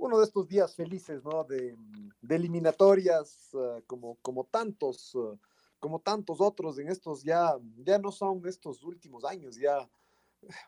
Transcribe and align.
uno 0.00 0.18
de 0.18 0.24
estos 0.24 0.48
días 0.48 0.74
felices, 0.74 1.22
¿no? 1.24 1.44
De, 1.44 1.76
eliminatorias, 2.28 3.50
uh, 3.52 3.82
como, 3.86 4.16
como 4.22 4.44
tantos, 4.44 5.14
uh, 5.14 5.38
como 5.78 6.00
tantos 6.00 6.40
otros 6.40 6.78
en 6.78 6.88
estos 6.88 7.22
ya, 7.22 7.56
ya 7.78 7.98
no 7.98 8.10
son 8.10 8.46
estos 8.46 8.82
últimos 8.82 9.24
años, 9.24 9.56
ya 9.56 9.88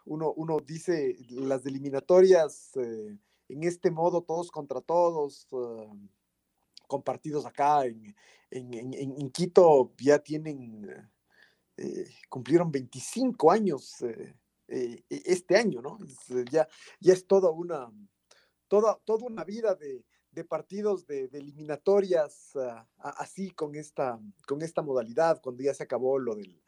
uno, 0.05 0.33
uno 0.37 0.59
dice 0.61 1.17
las 1.31 1.65
eliminatorias 1.67 2.77
eh, 2.77 3.17
en 3.49 3.65
este 3.65 3.91
modo, 3.91 4.23
todos 4.23 4.51
contra 4.51 4.81
todos, 4.81 5.47
uh, 5.53 5.95
compartidos 6.87 7.47
acá 7.47 7.85
en, 7.87 8.15
en, 8.51 9.31
Quito, 9.31 9.93
ya 9.99 10.19
tienen, 10.19 11.11
eh, 11.77 12.11
cumplieron 12.29 12.71
25 12.71 13.51
años 13.51 14.03
eh, 14.69 15.03
este 15.09 15.57
año, 15.57 15.83
¿no? 15.83 15.99
ya, 16.51 16.67
ya 17.01 17.13
es 17.13 17.27
toda 17.27 17.51
una, 17.51 17.91
toda, 18.73 18.99
toda 19.05 19.27
una 19.27 19.45
vida 19.45 19.75
de, 19.75 20.03
partidos 20.45 21.07
de, 21.07 21.25
eliminatorias 21.25 22.53
uh, 22.55 22.83
así 22.97 23.51
con 23.51 23.75
esta, 23.75 24.19
con 24.47 24.63
esta 24.63 24.81
modalidad, 24.81 25.43
cuando 25.43 25.63
ya 25.63 25.75
se 25.75 25.83
acabó 25.83 26.19
lo 26.19 26.35
del 26.35 26.59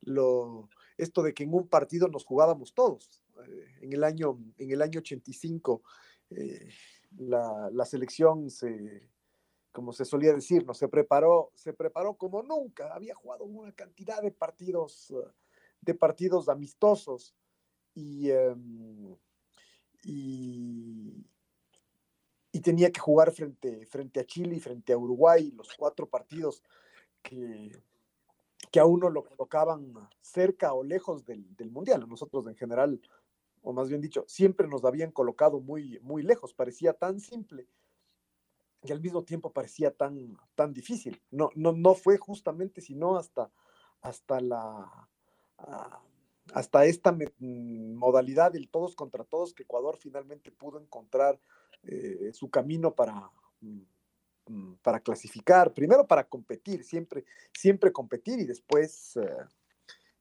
lo, 0.00 0.70
esto 0.96 1.22
de 1.22 1.34
que 1.34 1.42
en 1.42 1.52
un 1.52 1.68
partido 1.68 2.08
nos 2.08 2.24
jugábamos 2.24 2.72
todos. 2.72 3.22
Eh, 3.46 3.66
en, 3.82 3.92
el 3.92 4.04
año, 4.04 4.38
en 4.56 4.70
el 4.70 4.80
año 4.80 5.00
85, 5.00 5.82
eh, 6.30 6.70
la, 7.18 7.68
la, 7.70 7.84
selección 7.84 8.48
se, 8.48 9.10
como 9.70 9.92
se 9.92 10.06
solía 10.06 10.32
decir, 10.32 10.64
¿no? 10.64 10.72
se, 10.72 10.88
preparó, 10.88 11.52
se 11.54 11.74
preparó 11.74 12.14
como 12.14 12.42
nunca. 12.42 12.94
Había 12.94 13.14
jugado 13.14 13.44
una 13.44 13.72
cantidad 13.72 14.22
de 14.22 14.30
partidos, 14.30 15.10
eh, 15.10 15.30
de 15.82 15.94
partidos 15.94 16.48
amistosos 16.48 17.34
y, 17.94 18.30
em, 18.30 19.14
y, 20.04 21.26
y, 22.52 22.60
tenía 22.60 22.90
que 22.90 23.00
jugar 23.00 23.32
frente, 23.32 23.86
frente 23.86 24.20
a 24.20 24.24
Chile 24.24 24.56
y 24.56 24.60
frente 24.60 24.92
a 24.92 24.98
Uruguay, 24.98 25.52
los 25.52 25.74
cuatro 25.76 26.08
partidos 26.08 26.62
que 27.22 27.82
que 28.70 28.80
a 28.80 28.84
uno 28.84 29.10
lo 29.10 29.24
colocaban 29.24 29.92
cerca 30.20 30.72
o 30.72 30.84
lejos 30.84 31.24
del, 31.24 31.70
mundial. 31.70 32.02
A 32.02 32.06
nosotros 32.06 32.46
en 32.46 32.56
general, 32.56 33.00
o 33.62 33.72
más 33.72 33.88
bien 33.88 34.00
dicho, 34.00 34.24
siempre 34.28 34.68
nos 34.68 34.84
habían 34.84 35.10
colocado 35.10 35.60
muy, 35.60 35.98
muy 36.00 36.22
lejos. 36.22 36.54
Parecía 36.54 36.92
tan 36.92 37.20
simple 37.20 37.66
y 38.82 38.92
al 38.92 39.00
mismo 39.00 39.24
tiempo 39.24 39.52
parecía 39.52 39.90
tan, 39.90 40.38
tan 40.54 40.72
difícil. 40.72 41.20
No, 41.30 41.50
no, 41.54 41.72
no 41.72 41.94
fue 41.94 42.16
justamente 42.16 42.80
sino 42.80 43.16
hasta, 43.16 43.50
hasta 44.02 44.40
la... 44.40 45.08
Ah, 45.58 46.02
hasta 46.54 46.84
esta 46.84 47.16
modalidad 47.38 48.52
del 48.52 48.68
todos 48.68 48.94
contra 48.94 49.24
todos 49.24 49.54
que 49.54 49.62
Ecuador 49.62 49.96
finalmente 49.98 50.50
pudo 50.50 50.80
encontrar 50.80 51.38
eh, 51.84 52.30
su 52.32 52.50
camino 52.50 52.94
para, 52.94 53.30
mm, 53.60 53.80
Mm, 54.50 54.74
para 54.82 54.98
clasificar, 54.98 55.72
primero 55.72 56.04
para 56.08 56.24
competir, 56.24 56.82
siempre, 56.82 57.24
siempre 57.54 57.92
competir 57.92 58.40
y 58.40 58.46
después, 58.46 59.16
eh, 59.16 59.36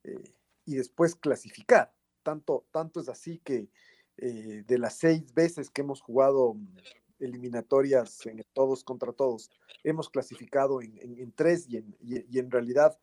eh, 0.03 0.33
y 0.65 0.75
después 0.75 1.15
clasificar. 1.15 1.91
Tanto, 2.21 2.67
tanto 2.71 2.99
es 2.99 3.09
así 3.09 3.39
que 3.39 3.69
de 4.17 4.77
las 4.77 4.97
seis 4.97 5.33
veces 5.33 5.69
que 5.69 5.81
hemos 5.81 6.01
jugado 6.01 6.53
mm, 6.53 6.77
eliminatorias 7.21 8.23
en 8.27 8.45
todos 8.53 8.83
contra 8.83 9.13
todos, 9.13 9.49
hemos 9.83 10.09
clasificado 10.09 10.81
en, 10.81 11.31
tres 11.31 11.67
y 11.67 11.77
en, 11.77 11.97
y, 11.99 12.37
en 12.37 12.51
realidad 12.51 12.99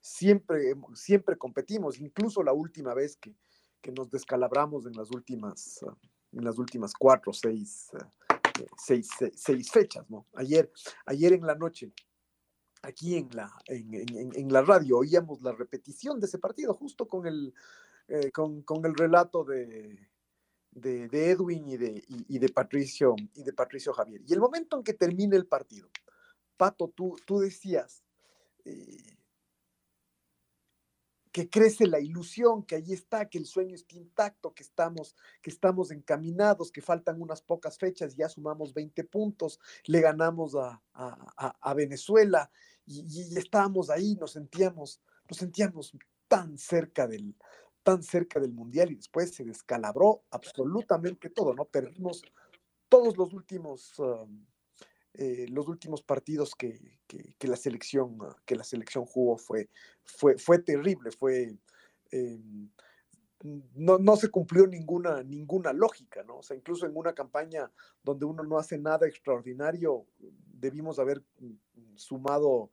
siempre, 0.00 0.74
siempre 0.94 1.36
competimos, 1.36 1.98
incluso 1.98 2.42
la 2.42 2.52
última 2.52 2.94
vez 2.94 3.16
que, 3.16 3.34
que 3.80 3.92
nos 3.92 4.10
descalabramos 4.10 4.86
en 4.86 4.94
las 4.94 5.10
últimas, 5.10 5.80
en 6.32 6.44
las 6.44 6.58
últimas 6.58 6.92
cuatro 6.94 7.30
o 7.30 7.34
seis 7.34 7.90
seis, 8.76 9.08
seis, 9.34 9.70
fechas, 9.70 10.08
¿no? 10.10 10.26
Ayer, 10.34 10.70
ayer 11.06 11.32
en 11.32 11.46
la 11.46 11.54
noche, 11.54 11.92
aquí 12.82 13.16
en 13.16 13.28
la, 13.32 13.52
en, 13.66 14.52
la 14.52 14.62
radio, 14.62 14.98
oíamos 14.98 15.42
la 15.42 15.52
repetición 15.52 16.20
de 16.20 16.26
ese 16.26 16.38
partido, 16.38 16.74
justo 16.74 17.06
con 17.06 17.26
el, 17.26 17.54
eh, 18.08 18.30
con, 18.30 18.64
el 18.84 18.94
relato 18.94 19.44
de, 19.44 20.08
de, 20.70 21.30
Edwin 21.30 21.68
y 21.68 21.76
de, 21.76 22.04
y, 22.08 22.38
de 22.38 22.48
Patricio, 22.48 23.14
y 23.34 23.42
de 23.42 23.52
Patricio 23.52 23.92
Javier. 23.92 24.22
Y 24.26 24.32
el 24.32 24.40
momento 24.40 24.76
en 24.76 24.82
que 24.82 24.94
termine 24.94 25.36
el 25.36 25.46
partido, 25.46 25.88
Pato, 26.56 26.88
tú, 26.88 27.16
tú 27.26 27.38
decías, 27.38 28.02
eh, 28.64 29.16
que 31.32 31.48
crece 31.48 31.86
la 31.86 31.98
ilusión, 31.98 32.62
que 32.62 32.76
ahí 32.76 32.92
está, 32.92 33.28
que 33.28 33.38
el 33.38 33.46
sueño 33.46 33.74
está 33.74 33.96
intacto, 33.96 34.52
que 34.52 34.62
estamos, 34.62 35.16
que 35.40 35.50
estamos 35.50 35.90
encaminados, 35.90 36.70
que 36.70 36.82
faltan 36.82 37.20
unas 37.22 37.40
pocas 37.40 37.78
fechas, 37.78 38.14
ya 38.14 38.28
sumamos 38.28 38.74
20 38.74 39.02
puntos, 39.04 39.58
le 39.86 40.00
ganamos 40.02 40.54
a, 40.54 40.80
Venezuela 41.74 42.50
y, 42.84 43.38
estábamos 43.38 43.88
ahí, 43.88 44.14
nos 44.16 44.32
sentíamos, 44.32 45.00
nos 45.28 45.38
sentíamos 45.38 45.96
tan 46.28 46.58
cerca 46.58 47.06
del, 47.06 47.34
tan 47.82 48.02
cerca 48.02 48.38
del 48.38 48.52
mundial 48.52 48.92
y 48.92 48.96
después 48.96 49.34
se 49.34 49.44
descalabró 49.44 50.24
absolutamente 50.30 51.30
todo, 51.30 51.54
¿no? 51.54 51.64
Perdimos 51.64 52.22
todos 52.90 53.16
los 53.16 53.32
últimos, 53.32 53.98
um, 53.98 54.44
eh, 55.14 55.46
los 55.50 55.68
últimos 55.68 56.02
partidos 56.02 56.54
que, 56.54 56.98
la 57.40 57.56
selección, 57.56 58.18
que 58.46 58.56
la 58.56 58.64
selección 58.64 59.04
jugó 59.04 59.36
fue, 59.36 59.68
fue, 60.04 60.38
fue 60.38 60.58
terrible, 60.58 61.10
fue, 61.10 61.54
eh, 62.10 62.40
no, 63.74 64.16
se 64.16 64.30
cumplió 64.30 64.66
ninguna, 64.66 65.22
ninguna 65.22 65.74
lógica, 65.74 66.22
¿no? 66.22 66.38
O 66.38 66.42
sea, 66.42 66.56
incluso 66.56 66.86
en 66.86 66.96
una 66.96 67.12
campaña 67.12 67.70
donde 68.02 68.24
uno 68.24 68.42
no 68.42 68.56
hace 68.56 68.78
nada 68.78 69.06
extraordinario, 69.06 70.06
debimos 70.18 70.98
haber 70.98 71.22
sumado 71.94 72.70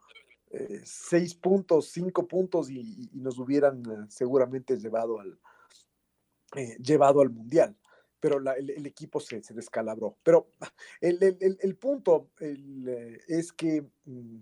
eh, 0.51 0.81
seis 0.85 1.35
puntos, 1.35 1.89
cinco 1.89 2.25
puntos 2.25 2.69
y, 2.69 3.09
nos 3.13 3.37
hubieran 3.37 4.09
seguramente 4.09 4.77
llevado 4.77 5.19
al, 5.19 5.37
llevado 6.79 7.19
al 7.19 7.31
Mundial 7.31 7.75
pero 8.19 8.39
el, 8.53 8.85
equipo 8.85 9.19
se, 9.19 9.41
descalabró. 9.53 10.17
Pero 10.23 10.51
el, 11.01 11.77
punto 11.77 12.29
eh, 12.39 13.19
es 13.27 13.53
que 13.53 13.85
mm, 14.05 14.39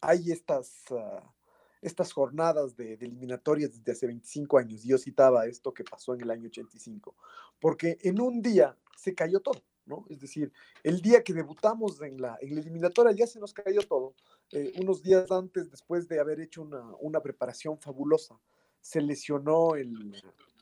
hay 0.00 0.30
estas, 0.30 0.84
ah, 0.90 1.34
estas 1.82 2.12
jornadas 2.12 2.76
de, 2.76 2.94
eliminatorias 2.94 3.72
desde 3.72 3.92
hace 3.92 4.06
25 4.06 4.58
años. 4.58 4.82
Yo 4.82 4.98
citaba 4.98 5.46
esto 5.46 5.74
que 5.74 5.84
pasó 5.84 6.14
en 6.14 6.22
el 6.22 6.30
año 6.30 6.46
85, 6.48 7.14
porque 7.60 7.98
en 8.02 8.20
un 8.20 8.40
día 8.40 8.76
se 8.96 9.14
cayó 9.14 9.40
todo. 9.40 9.62
¿no? 9.84 10.04
Es 10.08 10.18
decir, 10.18 10.52
el 10.82 11.00
día 11.00 11.22
que 11.22 11.32
debutamos 11.32 12.02
en 12.02 12.20
la, 12.20 12.36
en 12.40 12.56
la 12.56 12.60
eliminatoria 12.60 13.12
ya 13.12 13.26
se 13.26 13.38
nos 13.38 13.52
cayó 13.54 13.82
todo. 13.82 14.14
Eh, 14.50 14.72
unos 14.80 15.02
días 15.02 15.30
antes, 15.30 15.70
después 15.70 16.08
de 16.08 16.18
haber 16.18 16.40
hecho 16.40 16.62
una, 16.62 16.82
una 17.00 17.20
preparación 17.20 17.78
fabulosa, 17.78 18.36
se 18.80 19.00
lesionó 19.00 19.76
el, 19.76 20.16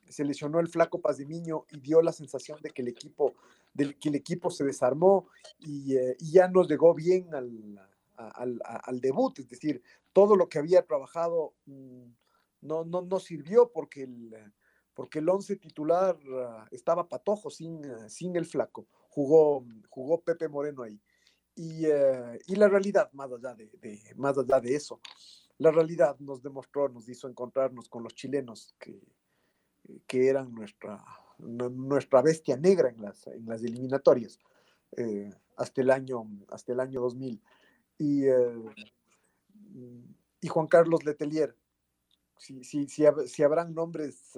se 0.09 0.25
lesionó 0.25 0.61
el 0.61 0.69
flaco 0.69 1.01
Pazimiño 1.01 1.67
y 1.71 1.81
dio 1.81 2.03
la 2.03 2.13
sensación 2.13 2.61
de 2.63 2.71
que 2.71 2.83
el 2.83 2.89
equipo, 2.89 3.35
de 3.73 3.95
que 3.95 4.09
el 4.09 4.15
equipo 4.15 4.51
se 4.51 4.65
desarmó 4.65 5.29
y, 5.61 5.97
eh, 5.97 6.17
ya 6.21 6.49
no 6.49 6.65
llegó 6.65 6.95
bien 6.95 7.35
al, 7.35 7.81
al, 8.17 9.01
debut, 9.01 9.39
es 9.39 9.49
decir, 9.49 9.83
todo 10.13 10.37
lo 10.37 10.49
que 10.49 10.59
había 10.59 10.83
trabajado 10.87 11.55
mm, 11.67 12.05
no, 12.63 12.85
no, 12.85 13.03
no 13.03 13.21
sirvió 13.21 13.71
porque 13.73 14.05
el, 14.05 14.35
porque 14.95 15.19
el 15.19 15.29
once 15.29 15.57
titular 15.57 16.17
ah, 16.35 16.67
estaba 16.71 17.09
patojo 17.09 17.51
sin, 17.51 17.83
sin 18.09 18.37
el 18.37 18.47
flaco. 18.47 18.87
jugó, 19.09 19.65
jugó 19.91 20.21
Pepe 20.21 20.49
Moreno 20.49 20.83
ahí. 20.83 21.01
Y, 21.57 21.87
eh, 21.87 22.39
y 22.47 22.57
la 22.57 22.69
realidad, 22.69 23.11
más 23.13 23.31
allá 23.31 23.55
de, 23.55 23.71
más 24.17 24.37
allá 24.39 24.61
de 24.61 24.75
eso, 24.75 25.01
la 25.59 25.71
realidad 25.71 26.17
nos 26.19 26.43
demostró, 26.43 26.89
nos 26.89 27.09
hizo 27.09 27.29
encontrarnos 27.29 27.89
con 27.89 28.03
los 28.03 28.15
chilenos 28.15 28.75
que, 28.79 29.01
que 30.07 30.29
eran 30.29 30.55
nuestra, 30.55 31.05
nuestra 31.39 32.23
bestia 32.23 32.57
negra 32.57 32.89
en 32.89 33.03
las, 33.03 33.27
en 33.27 33.47
las 33.47 33.63
eliminatorias 33.63 34.39
eh, 34.97 35.31
hasta, 35.57 35.81
el 35.81 35.91
año, 35.91 36.25
hasta 36.51 36.73
el 36.73 36.81
año 36.81 37.01
2000. 37.01 37.41
Y, 37.99 38.25
y 40.41 40.49
Juan 40.49 40.67
Carlos 40.67 41.05
Letelier, 41.05 41.57
si, 42.39 42.65
si, 42.65 42.89
si, 42.89 43.05
si 43.27 43.43
habrán 43.43 43.75
nombres 43.75 44.37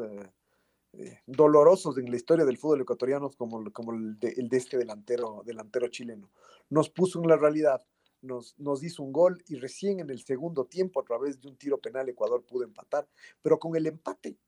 eh, 0.98 1.20
dolorosos 1.26 1.98
en 1.98 2.10
la 2.10 2.16
historia 2.16 2.46
del 2.46 2.56
fútbol 2.56 2.80
ecuatoriano 2.80 3.30
como, 3.30 3.70
como 3.70 3.92
el, 3.92 4.18
de, 4.18 4.28
el, 4.38 4.48
de, 4.48 4.56
este 4.56 4.78
delantero, 4.78 5.42
delantero 5.44 5.88
chileno. 5.88 6.30
Nos 6.70 6.88
puso 6.88 7.20
en 7.20 7.28
la 7.28 7.36
realidad, 7.36 7.84
nos, 8.22 8.58
nos 8.58 8.82
hizo 8.82 9.02
un 9.02 9.12
gol 9.12 9.42
y 9.46 9.56
recién 9.56 10.00
en 10.00 10.08
el 10.08 10.24
segundo 10.24 10.64
tiempo, 10.64 11.00
a 11.00 11.04
través 11.04 11.38
de 11.40 11.48
un 11.48 11.56
tiro 11.56 11.78
penal, 11.78 12.08
Ecuador 12.08 12.44
pudo 12.44 12.64
empatar, 12.64 13.06
pero 13.42 13.58
con 13.58 13.76
el 13.76 13.86
empate 13.86 14.38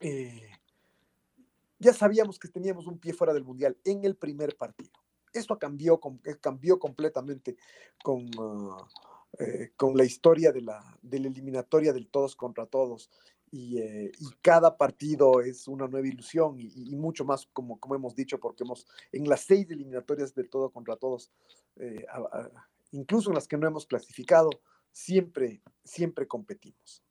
eh, 0.00 0.50
ya 1.78 1.92
sabíamos 1.92 2.38
que 2.38 2.48
teníamos 2.48 2.86
un 2.86 2.98
pie 2.98 3.12
fuera 3.12 3.32
del 3.32 3.44
Mundial 3.44 3.76
en 3.84 4.04
el 4.04 4.16
primer 4.16 4.56
partido. 4.56 4.92
Esto 5.32 5.58
cambió, 5.58 6.00
eh, 6.24 6.36
cambió 6.40 6.78
completamente 6.78 7.56
con... 8.02 8.26
Uh, 8.38 8.76
eh, 9.38 9.70
la 9.94 10.04
historia 10.04 10.50
de 10.50 10.60
la, 10.60 10.98
eliminatoria 11.08 11.92
del 11.92 12.08
todos 12.08 12.34
contra 12.34 12.66
todos 12.66 13.08
y, 13.52 13.78
cada 14.42 14.76
partido 14.76 15.40
es 15.40 15.68
una 15.68 15.86
nueva 15.86 16.08
ilusión 16.08 16.56
y, 16.58 16.96
mucho 16.96 17.24
más, 17.24 17.46
como, 17.52 17.78
hemos 17.94 18.16
dicho, 18.16 18.40
porque 18.40 18.64
hemos 18.64 18.88
en 19.12 19.28
las 19.28 19.42
seis 19.42 19.70
eliminatorias 19.70 20.34
de 20.34 20.44
todo 20.44 20.70
contra 20.70 20.96
todos, 20.96 21.30
incluso 22.90 23.30
en 23.30 23.36
las 23.36 23.46
que 23.46 23.56
no 23.56 23.68
hemos 23.68 23.86
clasificado, 23.86 24.50
siempre, 24.90 25.62
siempre 25.84 26.26
competimos. 26.26 27.04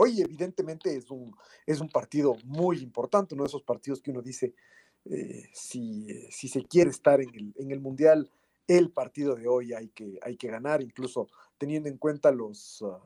Hoy 0.00 0.20
evidentemente 0.20 0.94
es 0.94 1.10
un, 1.10 1.34
es 1.66 1.80
un 1.80 1.88
partido 1.88 2.36
muy 2.44 2.78
importante, 2.78 3.34
uno 3.34 3.42
de 3.42 3.48
esos 3.48 3.62
partidos 3.62 4.00
que 4.00 4.12
uno 4.12 4.22
dice, 4.22 4.54
eh, 5.04 5.48
si, 5.52 6.06
si, 6.30 6.46
se 6.46 6.62
quiere 6.62 6.90
estar 6.90 7.20
en 7.20 7.34
el, 7.34 7.52
en 7.56 7.72
el 7.72 7.80
Mundial, 7.80 8.30
el 8.68 8.92
partido 8.92 9.34
de 9.34 9.48
hoy 9.48 9.72
hay 9.72 9.88
que, 9.88 10.18
hay 10.22 10.36
que 10.36 10.48
ganar, 10.48 10.82
incluso 10.82 11.28
teniendo 11.58 11.88
en 11.88 11.98
cuenta 11.98 12.30
los... 12.30 12.82
Uh, 12.82 12.98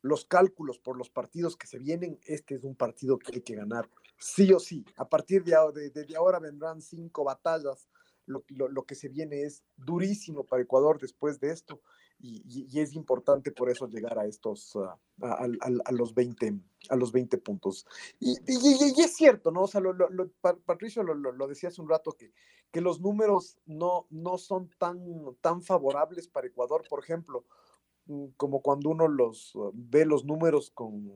los 0.00 0.24
cálculos 0.24 0.78
por 0.78 0.96
los 0.96 1.10
partidos 1.10 1.56
que 1.56 1.66
se 1.66 1.78
vienen, 1.78 2.18
este 2.24 2.54
es 2.54 2.64
un 2.64 2.74
partido 2.74 3.18
que 3.18 3.34
hay 3.34 3.42
que 3.42 3.54
ganar, 3.54 3.90
sí 4.18 4.50
o 4.52 4.58
sí. 4.58 4.84
A 4.96 5.06
partir 5.06 5.44
de, 5.44 5.52
de, 5.90 6.16
ahora 6.16 6.38
vendrán 6.38 6.80
cinco 6.80 7.24
batallas. 7.24 7.88
Lo, 8.24 8.42
lo, 8.48 8.82
que 8.84 8.96
se 8.96 9.08
viene 9.08 9.42
es 9.42 9.62
durísimo 9.76 10.44
para 10.44 10.62
Ecuador 10.62 10.98
después 10.98 11.38
de 11.38 11.52
esto 11.52 11.80
y, 12.18 12.66
y, 12.70 12.80
es 12.80 12.94
importante 12.94 13.52
por 13.52 13.70
eso 13.70 13.86
llegar 13.88 14.18
a 14.18 14.26
estos, 14.26 14.74
a, 14.76 14.98
a, 15.22 15.48
a, 15.84 15.92
los, 15.92 16.14
20, 16.14 16.58
a 16.88 16.96
los 16.96 17.12
20 17.12 17.38
puntos. 17.38 17.86
Y, 18.18 18.36
y 18.46 19.02
es 19.02 19.14
cierto, 19.14 19.50
¿no? 19.50 19.62
O 19.62 19.68
sea, 19.68 19.82
Patricio 20.64 21.02
lo, 21.02 21.46
decía 21.46 21.68
hace 21.68 21.82
un 21.82 21.88
rato 21.88 22.12
que, 22.12 22.32
que 22.70 22.80
los 22.80 23.00
números 23.00 23.58
no, 23.66 24.06
no 24.10 24.38
son 24.38 24.70
tan, 24.78 24.98
tan 25.40 25.62
favorables 25.62 26.28
para 26.28 26.46
Ecuador, 26.46 26.84
por 26.88 27.00
ejemplo 27.00 27.44
Mm, 28.06 28.26
como 28.36 28.62
cuando 28.62 28.90
uno 28.90 29.08
los 29.08 29.54
uh, 29.56 29.72
ve 29.74 30.04
los 30.06 30.24
números 30.24 30.70
con, 30.70 31.12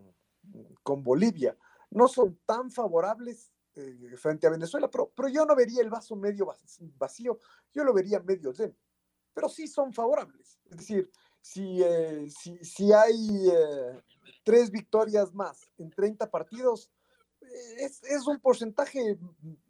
con 0.82 1.03
Bolivia. 1.03 1.56
No 1.91 2.08
son 2.08 2.38
tan 2.46 2.70
favorables 2.70 3.53
eh, 3.76 4.14
frente 4.17 4.46
a 4.46 4.50
Venezuela, 4.50 4.91
pero, 4.91 5.11
pero 5.14 5.29
yo 5.29 5.44
no 5.46 5.55
vería 5.55 5.82
el 5.82 5.91
vaso 5.91 6.17
medio 6.17 6.49
vacío, 6.99 7.38
yo 7.73 7.85
lo 7.85 7.93
vería 7.93 8.20
medio 8.20 8.53
lleno, 8.53 8.75
pero 9.35 9.49
sí 9.49 9.67
son 9.67 9.93
favorables. 9.93 10.59
Es 10.71 10.79
decir, 10.79 11.11
si, 11.41 11.82
eh, 11.82 12.27
si, 12.29 12.59
si, 12.59 12.93
hay 12.93 13.49
eh, 13.49 14.03
tres 14.44 14.71
victorias 14.71 15.32
más 15.35 15.73
en 15.79 15.91
30 15.91 16.31
partidos, 16.31 16.91
es, 17.79 18.03
es, 18.05 18.27
un 18.27 18.38
porcentaje 18.38 19.19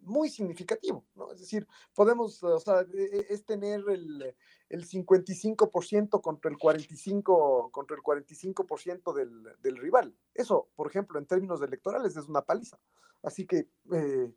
muy 0.01 0.29
significativo, 0.29 1.05
¿no? 1.15 1.31
Es 1.31 1.39
decir, 1.39 1.65
podemos, 1.95 2.43
o 2.43 2.59
sea, 2.59 2.81
e, 2.81 3.03
e, 3.03 3.25
es 3.29 3.45
tener 3.45 3.81
el, 3.89 4.35
el 4.69 4.87
55% 4.87 6.21
contra 6.21 6.51
el 6.51 6.57
45%, 6.57 7.71
contra 7.71 7.95
el 7.95 8.01
45 8.01 9.13
del, 9.15 9.43
del, 9.61 9.77
rival. 9.77 10.15
Eso, 10.33 10.69
por 10.75 10.87
ejemplo, 10.87 11.17
en 11.17 11.25
términos 11.25 11.61
electorales 11.61 12.15
es 12.17 12.27
una 12.27 12.41
paliza. 12.41 12.77
Así 13.23 13.45
que 13.45 13.69
eh, 13.93 14.33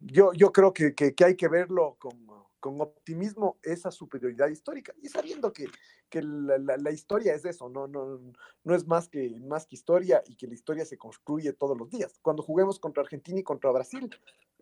yo, 0.00 0.32
yo 0.32 0.52
creo 0.52 0.72
que, 0.72 0.94
que, 0.94 1.14
que, 1.14 1.24
hay 1.24 1.36
que 1.36 1.48
verlo 1.48 1.96
con, 1.98 2.26
con, 2.60 2.80
optimismo, 2.80 3.58
esa 3.62 3.90
superioridad 3.90 4.48
histórica, 4.48 4.94
y 5.02 5.08
sabiendo 5.08 5.52
que, 5.52 5.66
que 6.08 6.22
la, 6.22 6.58
la, 6.58 6.90
historia 6.90 7.34
es 7.34 7.44
eso, 7.44 7.68
no, 7.68 7.86
no, 7.86 8.20
no 8.64 8.74
es 8.74 8.86
más 8.86 9.08
que, 9.08 9.38
más 9.40 9.66
que 9.66 9.76
historia 9.76 10.22
y 10.26 10.36
que 10.36 10.46
la 10.46 10.54
historia 10.54 10.84
se 10.84 10.98
construye 10.98 11.52
todos 11.52 11.76
los 11.76 11.90
días. 11.90 12.18
Cuando 12.22 12.42
juguemos 12.42 12.78
contra 12.78 13.02
Argentina 13.02 13.38
y 13.38 13.44
contra 13.44 13.70
Brasil, 13.70 14.10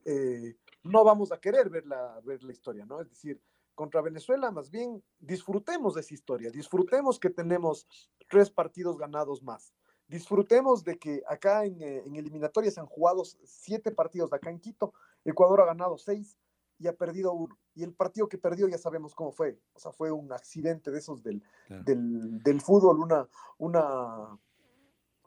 eh, 0.05 0.57
no 0.85 1.05
vamos 1.05 1.33
a 1.33 1.41
querer 1.41 1.69
ver 1.69 1.87
la, 1.87 2.21
ver 2.25 2.43
la 2.45 2.53
historia, 2.53 2.87
¿no? 2.87 3.01
Es 3.01 3.09
decir, 3.09 3.41
contra 3.75 4.01
Venezuela, 4.01 4.51
más 4.51 4.71
bien 4.71 5.03
disfrutemos 5.19 5.95
de 5.95 6.01
esa 6.01 6.15
historia, 6.15 6.51
disfrutemos 6.51 7.19
que 7.19 7.29
tenemos 7.29 7.87
tres 8.29 8.51
partidos 8.51 8.97
ganados 8.97 9.43
más, 9.43 9.75
disfrutemos 10.07 10.85
de 10.85 10.99
que 10.99 11.23
acá 11.29 11.65
en, 11.65 11.83
eh, 11.83 12.03
en 12.07 12.17
eliminatorias 12.17 12.79
han 12.79 12.87
jugado 12.87 13.25
siete 13.45 13.91
partidos 13.91 14.33
acá 14.33 14.51
en 14.51 14.61
Quito, 14.61 14.95
Ecuador 15.25 15.61
ha 15.61 15.67
ganado 15.67 15.99
seis 15.99 16.39
y 16.78 16.87
ha 16.87 16.93
perdido 16.94 17.32
uno. 17.32 17.58
Y 17.75 17.82
el 17.82 17.93
partido 17.93 18.28
que 18.28 18.38
perdió 18.38 18.69
ya 18.69 18.78
sabemos 18.78 19.14
cómo 19.14 19.32
fue, 19.32 19.58
o 19.75 19.78
sea, 19.78 19.93
fue 19.93 20.11
un 20.11 20.32
accidente 20.32 20.90
de 20.90 20.99
esos 20.99 21.23
del, 21.23 21.43
claro. 21.67 21.84
del, 21.84 22.43
del, 22.43 22.61
fútbol, 22.61 23.00
una, 23.00 23.28
una, 23.58 24.38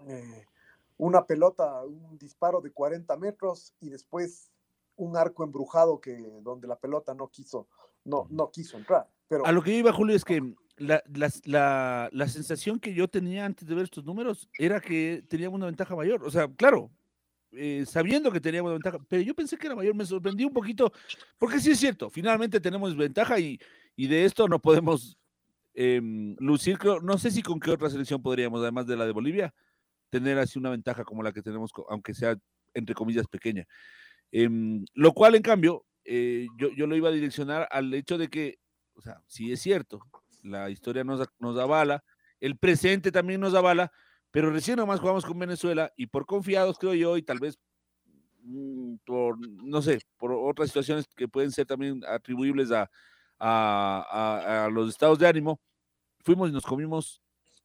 eh, 0.07 0.45
una 0.97 1.25
pelota, 1.25 1.83
un 1.83 2.17
disparo 2.17 2.61
de 2.61 2.71
40 2.71 3.15
metros 3.17 3.73
y 3.79 3.89
después 3.89 4.51
un 4.95 5.15
arco 5.15 5.43
embrujado 5.43 6.01
que 6.01 6.17
donde 6.41 6.67
la 6.67 6.75
pelota 6.77 7.13
no 7.13 7.29
quiso 7.29 7.67
no, 8.05 8.27
no 8.29 8.51
quiso 8.51 8.77
entrar. 8.77 9.07
Pero... 9.27 9.45
A 9.45 9.51
lo 9.51 9.61
que 9.61 9.71
yo 9.71 9.77
iba, 9.77 9.93
Julio, 9.93 10.15
es 10.15 10.25
que 10.25 10.41
la, 10.77 11.03
la, 11.13 11.29
la, 11.45 12.09
la, 12.11 12.27
sensación 12.27 12.79
que 12.79 12.93
yo 12.93 13.07
tenía 13.07 13.45
antes 13.45 13.67
de 13.67 13.75
ver 13.75 13.83
estos 13.85 14.05
números 14.05 14.49
era 14.57 14.79
que 14.79 15.23
teníamos 15.27 15.57
una 15.57 15.67
ventaja 15.67 15.95
mayor. 15.95 16.23
O 16.23 16.31
sea, 16.31 16.47
claro, 16.47 16.89
eh, 17.53 17.85
sabiendo 17.87 18.31
que 18.31 18.39
teníamos 18.39 18.71
ventaja, 18.71 18.99
pero 19.07 19.21
yo 19.21 19.33
pensé 19.33 19.57
que 19.57 19.67
era 19.67 19.75
mayor, 19.75 19.95
me 19.95 20.05
sorprendí 20.05 20.45
un 20.45 20.53
poquito, 20.53 20.91
porque 21.37 21.59
sí 21.59 21.71
es 21.71 21.79
cierto, 21.79 22.09
finalmente 22.09 22.59
tenemos 22.59 22.95
ventaja 22.95 23.39
y, 23.39 23.59
y 23.95 24.07
de 24.07 24.25
esto 24.25 24.47
no 24.47 24.59
podemos 24.59 25.17
eh, 25.73 26.01
lucir, 26.39 26.77
no 27.03 27.17
sé 27.17 27.31
si 27.31 27.41
con 27.41 27.59
qué 27.59 27.71
otra 27.71 27.89
selección 27.89 28.21
podríamos, 28.21 28.61
además 28.61 28.85
de 28.85 28.97
la 28.97 29.05
de 29.05 29.11
Bolivia, 29.11 29.53
tener 30.09 30.37
así 30.37 30.59
una 30.59 30.69
ventaja 30.69 31.03
como 31.03 31.23
la 31.23 31.31
que 31.31 31.41
tenemos, 31.41 31.71
aunque 31.89 32.13
sea 32.13 32.37
entre 32.73 32.95
comillas 32.95 33.27
pequeña. 33.27 33.65
Eh, 34.31 34.49
lo 34.93 35.13
cual, 35.13 35.35
en 35.35 35.41
cambio, 35.41 35.85
eh, 36.03 36.47
yo, 36.57 36.69
yo, 36.75 36.87
lo 36.87 36.95
iba 36.95 37.09
a 37.09 37.13
direccionar 37.13 37.67
al 37.71 37.93
hecho 37.93 38.17
de 38.17 38.27
que, 38.27 38.59
o 38.95 39.01
sea, 39.01 39.21
sí 39.27 39.51
es 39.51 39.61
cierto, 39.61 40.01
la 40.43 40.69
historia 40.69 41.03
nos, 41.03 41.27
nos 41.39 41.57
avala, 41.57 42.03
el 42.39 42.57
presente 42.57 43.11
también 43.11 43.41
nos 43.41 43.53
avala, 43.53 43.91
pero 44.31 44.51
recién 44.51 44.77
nomás 44.77 44.99
jugamos 44.99 45.25
con 45.25 45.37
Venezuela 45.39 45.91
y 45.95 46.07
por 46.07 46.25
confiados, 46.25 46.77
creo 46.77 46.93
yo, 46.93 47.17
y 47.17 47.23
tal 47.23 47.39
vez 47.39 47.59
mmm, 48.41 48.95
por, 49.05 49.37
no 49.63 49.81
sé, 49.81 49.99
por 50.17 50.31
otras 50.33 50.69
situaciones 50.69 51.07
que 51.15 51.27
pueden 51.27 51.51
ser 51.51 51.65
también 51.65 52.01
atribuibles 52.07 52.71
a, 52.71 52.89
a, 53.39 54.05
a, 54.09 54.65
a 54.65 54.69
los 54.69 54.89
estados 54.89 55.19
de 55.19 55.27
ánimo, 55.27 55.59
fuimos 56.23 56.49
y 56.49 56.53
nos 56.53 56.65
comimos 56.65 57.21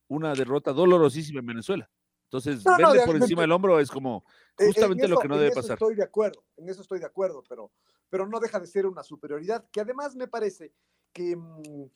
una 0.09 0.35
derrota 0.35 0.73
dolorosísima 0.73 1.41
en 1.41 1.47
Venezuela. 1.47 1.91
Entonces, 2.25 2.65
no, 2.65 2.77
verle 2.77 3.01
no, 3.01 3.07
por 3.07 3.17
encima 3.17 3.43
del 3.43 3.53
hombro 3.53 3.79
es 3.79 3.91
como 3.91 4.25
justamente 4.57 5.05
eso, 5.05 5.15
lo 5.15 5.21
que 5.21 5.29
no 5.29 5.39
debe 5.39 5.55
pasar. 5.55 5.75
Estoy 5.75 5.95
de 5.95 6.03
acuerdo, 6.03 6.45
en 6.57 6.69
eso 6.69 6.83
estoy 6.83 6.99
de 6.99 7.07
acuerdo, 7.07 7.45
pero 7.49 7.71
pero 8.11 8.29
no 8.29 8.39
deja 8.39 8.61
de 8.61 8.69
ser 8.69 8.87
una 8.87 9.03
superioridad, 9.03 9.69
que 9.73 9.81
además 9.81 10.15
me 10.15 10.29
parece 10.29 10.73
que, 11.13 11.35
mm, 11.35 11.91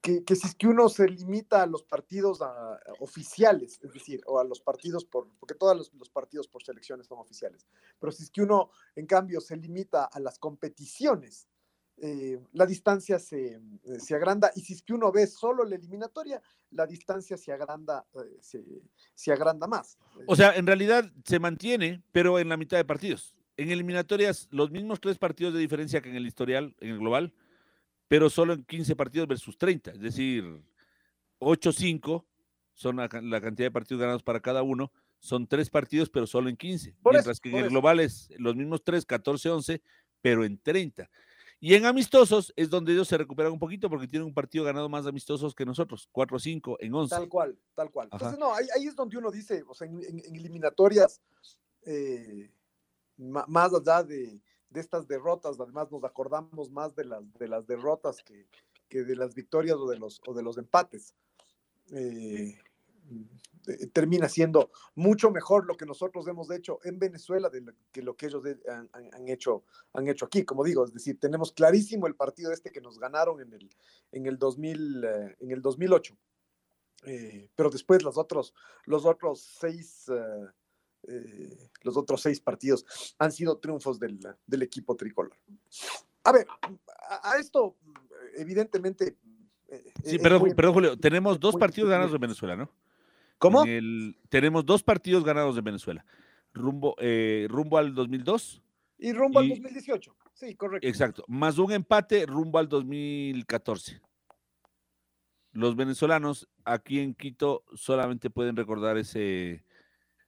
que, 0.00 0.24
que 0.24 0.36
si 0.36 0.46
es 0.46 0.54
que 0.54 0.66
uno 0.66 0.88
se 0.88 1.08
limita 1.08 1.62
a 1.62 1.66
los 1.66 1.82
partidos 1.82 2.40
a, 2.40 2.46
a 2.46 2.80
oficiales, 3.00 3.80
es 3.82 3.92
decir, 3.92 4.20
o 4.26 4.38
a 4.38 4.44
los 4.44 4.60
partidos 4.60 5.04
por, 5.04 5.28
porque 5.38 5.54
todos 5.54 5.76
los, 5.76 5.94
los, 5.94 6.08
partidos 6.08 6.46
por 6.46 6.62
selecciones 6.62 7.06
son 7.06 7.18
oficiales, 7.18 7.66
pero 7.98 8.12
si 8.12 8.22
es 8.22 8.30
que 8.30 8.42
uno, 8.42 8.70
en 8.94 9.06
cambio, 9.06 9.40
se 9.40 9.56
limita 9.56 10.04
a 10.04 10.20
las 10.20 10.38
competiciones, 10.38 11.48
eh, 12.00 12.40
la 12.52 12.64
distancia 12.64 13.18
se, 13.18 13.54
eh, 13.54 13.98
se, 13.98 14.14
agranda 14.14 14.52
y 14.54 14.60
si 14.60 14.72
es 14.74 14.82
que 14.82 14.92
uno 14.92 15.10
ve 15.10 15.26
solo 15.26 15.64
la 15.64 15.74
eliminatoria, 15.74 16.40
la 16.70 16.86
distancia 16.86 17.36
se 17.36 17.52
agranda, 17.52 18.06
eh, 18.14 18.38
se, 18.40 18.64
se 19.14 19.32
agranda 19.32 19.66
más. 19.66 19.98
O 20.28 20.36
sea, 20.36 20.54
en 20.54 20.66
realidad 20.66 21.10
se 21.24 21.40
mantiene, 21.40 22.04
pero 22.12 22.38
en 22.38 22.48
la 22.48 22.56
mitad 22.56 22.76
de 22.76 22.84
partidos 22.84 23.34
en 23.58 23.70
eliminatorias 23.70 24.48
los 24.50 24.70
mismos 24.70 25.00
tres 25.00 25.18
partidos 25.18 25.52
de 25.52 25.60
diferencia 25.60 26.00
que 26.00 26.08
en 26.08 26.16
el 26.16 26.26
historial, 26.26 26.74
en 26.80 26.90
el 26.90 26.98
global, 26.98 27.34
pero 28.08 28.30
solo 28.30 28.54
en 28.54 28.64
15 28.64 28.96
partidos 28.96 29.28
versus 29.28 29.56
30, 29.56 29.92
es 29.92 30.00
decir, 30.00 30.44
8-5 31.38 32.24
son 32.74 32.96
la, 32.96 33.08
la, 33.22 33.40
cantidad 33.40 33.66
de 33.66 33.70
partidos 33.70 34.00
ganados 34.00 34.22
para 34.22 34.40
cada 34.40 34.62
uno, 34.62 34.90
son 35.18 35.46
tres 35.46 35.68
partidos, 35.68 36.08
pero 36.08 36.26
solo 36.26 36.48
en 36.48 36.56
15, 36.56 36.94
por 37.02 37.12
mientras 37.12 37.36
eso, 37.36 37.42
que 37.42 37.50
en 37.50 37.56
el 37.56 37.70
global 37.70 38.00
es 38.00 38.28
los 38.38 38.54
mismos 38.56 38.82
tres, 38.84 39.06
14-11, 39.06 39.82
pero 40.20 40.44
en 40.44 40.58
30. 40.58 41.08
Y 41.60 41.74
en 41.74 41.86
amistosos 41.86 42.52
es 42.54 42.70
donde 42.70 42.92
ellos 42.92 43.08
se 43.08 43.18
recuperan 43.18 43.50
un 43.50 43.58
poquito 43.58 43.90
porque 43.90 44.06
tienen 44.06 44.28
un 44.28 44.34
partido 44.34 44.64
ganado 44.64 44.88
más 44.88 45.06
amistosos 45.06 45.54
que 45.54 45.66
nosotros, 45.66 46.08
4-5 46.12 46.76
en 46.78 46.94
11. 46.94 47.14
Tal 47.14 47.28
cual, 47.28 47.58
tal 47.74 47.90
cual. 47.90 48.08
Entonces, 48.12 48.38
no, 48.38 48.54
ahí, 48.54 48.86
es 48.86 48.94
donde 48.94 49.18
uno 49.18 49.30
dice, 49.30 49.64
o 49.66 49.74
sea, 49.74 49.88
en, 49.88 49.98
eliminatorias, 50.32 51.20
eh, 51.84 52.48
más 53.16 53.72
allá 53.72 54.04
de, 54.04 54.40
estas 54.74 55.08
derrotas, 55.08 55.58
además 55.58 55.90
nos 55.90 56.04
acordamos 56.04 56.70
más 56.70 56.94
de 56.94 57.04
las, 57.04 57.32
de 57.34 57.48
las 57.48 57.66
derrotas 57.66 58.22
que, 58.22 58.46
que 58.88 59.04
de 59.04 59.16
las 59.16 59.34
victorias 59.34 59.76
o 59.76 59.88
de 59.88 59.98
los, 59.98 60.20
o 60.26 60.34
de 60.34 60.42
los 60.42 60.58
empates. 60.58 61.14
Eh, 61.90 62.58
eh, 63.66 63.86
termina 63.88 64.28
siendo 64.28 64.70
mucho 64.94 65.30
mejor 65.30 65.66
lo 65.66 65.76
que 65.76 65.86
nosotros 65.86 66.26
hemos 66.28 66.50
hecho 66.50 66.78
en 66.84 66.98
Venezuela 66.98 67.50
de 67.50 67.62
que 67.92 68.02
lo 68.02 68.16
que 68.16 68.26
ellos 68.26 68.42
han, 68.68 69.28
hecho, 69.28 69.64
han 69.92 70.08
hecho 70.08 70.26
aquí. 70.26 70.44
Como 70.44 70.64
digo, 70.64 70.84
es 70.84 70.92
decir, 70.92 71.18
tenemos 71.18 71.52
clarísimo 71.52 72.06
el 72.06 72.14
partido 72.14 72.52
este 72.52 72.70
que 72.70 72.80
nos 72.80 72.98
ganaron 72.98 73.40
en 73.40 73.52
el, 73.52 73.70
en 74.12 74.26
el, 74.26 74.38
2000, 74.38 75.04
eh, 75.04 75.36
en 75.40 75.50
el 75.50 75.60
2008. 75.60 76.16
Eh, 77.04 77.48
pero 77.54 77.70
después 77.70 78.02
los 78.02 78.16
otros, 78.16 78.54
los 78.84 79.04
otros 79.04 79.40
seis... 79.40 80.10
los 81.82 81.96
otros 81.96 82.20
seis 82.20 82.40
partidos 82.40 83.14
han 83.18 83.32
sido 83.32 83.58
triunfos 83.58 83.98
del, 83.98 84.18
del 84.46 84.62
equipo 84.62 84.96
tricolor. 84.96 85.36
A 86.24 86.32
ver, 86.32 86.46
a, 87.22 87.36
esto, 87.38 87.76
evidentemente. 88.36 89.16
Sí, 90.04 90.18
perdón, 90.18 90.52
perdón, 90.54 90.74
Julio, 90.74 90.98
tenemos 90.98 91.38
dos 91.38 91.56
partidos 91.56 91.90
ganados 91.90 92.12
de 92.12 92.18
Venezuela, 92.18 92.56
¿no? 92.56 92.70
¿Cómo? 93.38 93.64
tenemos 94.28 94.66
dos 94.66 94.82
partidos 94.82 95.24
ganados 95.24 95.54
de 95.54 95.62
Venezuela. 95.62 96.04
Rumbo, 96.52 96.96
eh, 96.98 97.46
rumbo 97.48 97.78
al 97.78 97.94
2002. 97.94 98.62
Y 98.98 99.12
rumbo 99.12 99.38
al 99.38 99.48
2018. 99.48 100.16
Sí, 100.32 100.54
correcto. 100.56 100.88
Exacto. 100.88 101.24
Más 101.28 101.58
un 101.58 101.72
empate 101.72 102.26
rumbo 102.26 102.58
al 102.58 102.68
2014. 102.68 104.00
Los 105.52 105.76
venezolanos 105.76 106.48
aquí 106.64 107.00
en 107.00 107.14
Quito 107.14 107.64
solamente 107.74 108.28
pueden 108.28 108.56
recordar 108.56 108.98
ese, 108.98 109.64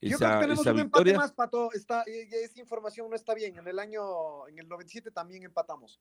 esa, 0.00 0.11
Yo 0.11 0.19
creo 0.19 0.30
que 0.30 0.40
tenemos 0.40 0.66
un 0.66 0.78
empate 0.78 1.14
más, 1.14 1.33
Pato. 1.33 1.73
Está, 1.73 2.02
esa 2.07 2.61
información 2.61 3.11
no 3.11 3.16
está 3.16 3.35
bien. 3.35 3.59
En 3.59 3.69
el 3.69 3.78
año, 3.78 4.49
en 4.49 4.59
el 4.59 4.69
97 4.69 5.11
también 5.11 5.42
empatamos. 5.42 6.00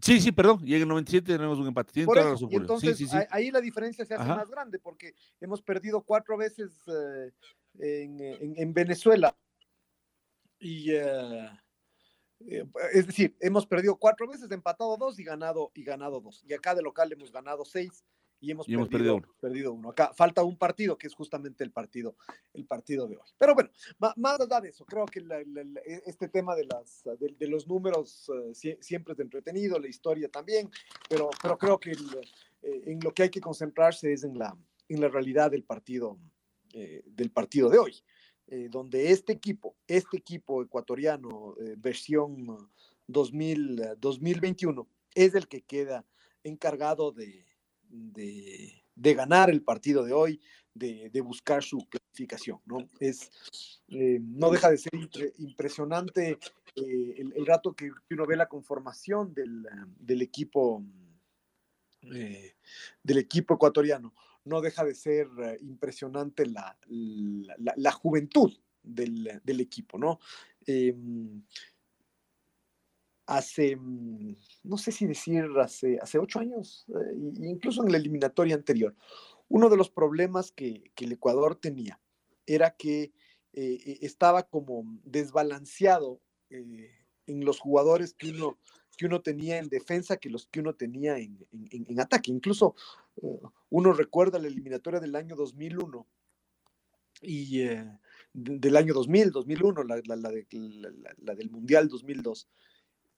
Sí, 0.00 0.20
sí, 0.20 0.32
perdón. 0.32 0.60
Y 0.64 0.74
en 0.74 0.82
el 0.82 0.88
97 0.88 1.26
tenemos 1.26 1.58
un 1.58 1.68
empate. 1.68 2.02
Entonces, 2.50 3.12
ahí 3.30 3.50
la 3.50 3.60
diferencia 3.60 4.04
se 4.04 4.14
hace 4.14 4.28
más 4.28 4.50
grande 4.50 4.78
porque 4.78 5.14
hemos 5.40 5.62
perdido 5.62 6.02
cuatro 6.02 6.36
veces 6.36 6.72
eh, 6.86 7.32
en, 7.78 8.72
Venezuela. 8.72 9.36
Y 10.60 10.92
eh, 10.92 11.50
eh, 12.46 12.64
es 12.92 13.06
decir, 13.06 13.36
hemos 13.40 13.66
perdido 13.66 13.96
cuatro 13.96 14.28
veces, 14.28 14.50
empatado 14.50 14.96
dos 14.96 15.18
y 15.18 15.24
ganado, 15.24 15.70
y 15.74 15.84
ganado 15.84 16.20
dos. 16.20 16.44
Y 16.46 16.54
acá 16.54 16.74
de 16.74 16.82
local 16.82 17.12
hemos 17.12 17.32
ganado 17.32 17.64
seis 17.64 18.04
y 18.40 18.52
hemos, 18.52 18.66
perdido, 18.66 19.20
perdido, 19.40 19.72
uno. 19.72 19.90
Acá 19.90 20.12
falta 20.14 20.44
un 20.44 20.56
partido 20.56 20.96
que 20.96 21.08
es 21.08 21.14
justamente 21.14 21.64
el 21.64 21.72
partido, 21.72 22.16
el 22.54 22.66
partido 22.66 23.08
de 23.08 23.16
hoy. 23.16 23.28
Pero 23.36 23.54
bueno, 23.54 23.70
más, 23.98 24.40
allá 24.40 24.60
de 24.60 24.68
eso, 24.68 24.84
creo 24.84 25.06
que 25.06 25.20
e, 25.20 26.02
este 26.06 26.28
tema 26.28 26.54
de, 26.54 26.64
las, 26.66 27.02
de, 27.18 27.48
los 27.48 27.66
números 27.66 28.30
eh, 28.62 28.76
siempre 28.80 29.14
es 29.14 29.20
entretenido, 29.20 29.78
la 29.78 29.88
historia 29.88 30.28
también, 30.28 30.70
pero, 31.08 31.30
pero 31.42 31.58
creo 31.58 31.78
que 31.78 31.92
eh, 31.92 32.82
en 32.86 33.00
lo 33.00 33.12
que 33.12 33.24
hay 33.24 33.30
que 33.30 33.40
concentrarse 33.40 34.12
es 34.12 34.22
en 34.22 34.38
la, 34.38 34.56
en 34.88 35.00
la 35.00 35.08
realidad 35.08 35.50
del 35.50 35.64
partido, 35.64 36.18
eh, 36.74 37.02
del 37.06 37.30
partido 37.30 37.68
de 37.68 37.78
hoy. 37.78 38.02
donde 38.70 39.10
este 39.10 39.32
equipo, 39.32 39.76
este 39.86 40.16
equipo 40.16 40.62
ecuatoriano, 40.62 41.54
versión 41.76 42.70
2000, 43.06 43.98
2021, 43.98 44.88
es 45.14 45.34
el 45.34 45.48
que 45.48 45.60
queda 45.60 46.06
encargado 46.44 47.12
de, 47.12 47.47
de, 47.88 48.82
ganar 48.94 49.50
el 49.50 49.62
partido 49.62 50.04
de 50.04 50.12
hoy, 50.12 50.40
de, 50.74 51.20
buscar 51.20 51.62
su 51.62 51.86
clasificación, 51.88 52.60
¿no? 52.66 52.88
Es, 53.00 53.30
eh, 53.88 54.20
no 54.22 54.50
deja 54.50 54.70
de 54.70 54.78
ser 54.78 54.92
impresionante 55.38 56.38
eh, 56.76 57.14
el, 57.34 57.46
rato 57.46 57.74
que, 57.74 57.90
uno 58.10 58.26
ve 58.26 58.36
la 58.36 58.48
conformación 58.48 59.34
del, 59.34 60.22
equipo 60.22 60.84
eh, 62.02 62.54
del 63.02 63.18
equipo 63.18 63.54
ecuatoriano. 63.54 64.14
No 64.44 64.60
deja 64.60 64.84
de 64.84 64.94
ser 64.94 65.28
impresionante 65.60 66.46
la, 66.46 66.78
la, 66.86 67.92
juventud 67.92 68.50
del, 68.82 69.40
del, 69.44 69.60
equipo, 69.60 69.98
¿no? 69.98 70.20
Hace, 73.28 73.76
mm, 73.76 74.36
no 74.64 74.78
sé 74.78 74.90
si 74.90 75.06
decir, 75.06 75.44
hace, 75.60 75.98
hace 76.00 76.18
ocho 76.18 76.40
años, 76.40 76.86
eh, 76.88 77.14
incluso 77.42 77.84
en 77.84 77.92
la 77.92 77.98
eliminatoria 77.98 78.54
anterior, 78.54 78.96
uno 79.48 79.68
de 79.68 79.76
los 79.76 79.90
problemas 79.90 80.50
que, 80.50 80.90
el 80.96 81.12
Ecuador 81.12 81.54
tenía 81.54 82.00
era 82.46 82.70
que 82.70 83.12
eh, 83.52 83.80
e, 83.84 83.98
estaba 84.00 84.44
como 84.44 84.82
desbalanceado 85.04 86.22
eh, 86.48 86.90
en 87.26 87.44
los 87.44 87.60
jugadores 87.60 88.14
que 88.14 88.30
uno, 88.30 88.58
que 88.96 89.04
uno 89.04 89.20
tenía 89.20 89.58
en 89.58 89.68
defensa 89.68 90.16
que 90.16 90.30
los 90.30 90.46
que 90.46 90.60
uno 90.60 90.74
tenía 90.74 91.18
en, 91.18 92.00
ataque. 92.00 92.30
Incluso 92.30 92.76
uno 93.68 93.92
recuerda 93.92 94.38
la 94.38 94.48
eliminatoria 94.48 95.00
del 95.00 95.14
año 95.14 95.36
2001 95.36 96.06
y 97.20 97.58
del 98.32 98.76
año 98.76 98.94
2000, 98.94 99.32
2001, 99.32 99.84
la, 99.84 100.00
la 100.06 101.34
del 101.34 101.50
Mundial 101.50 101.88
2002 101.88 102.48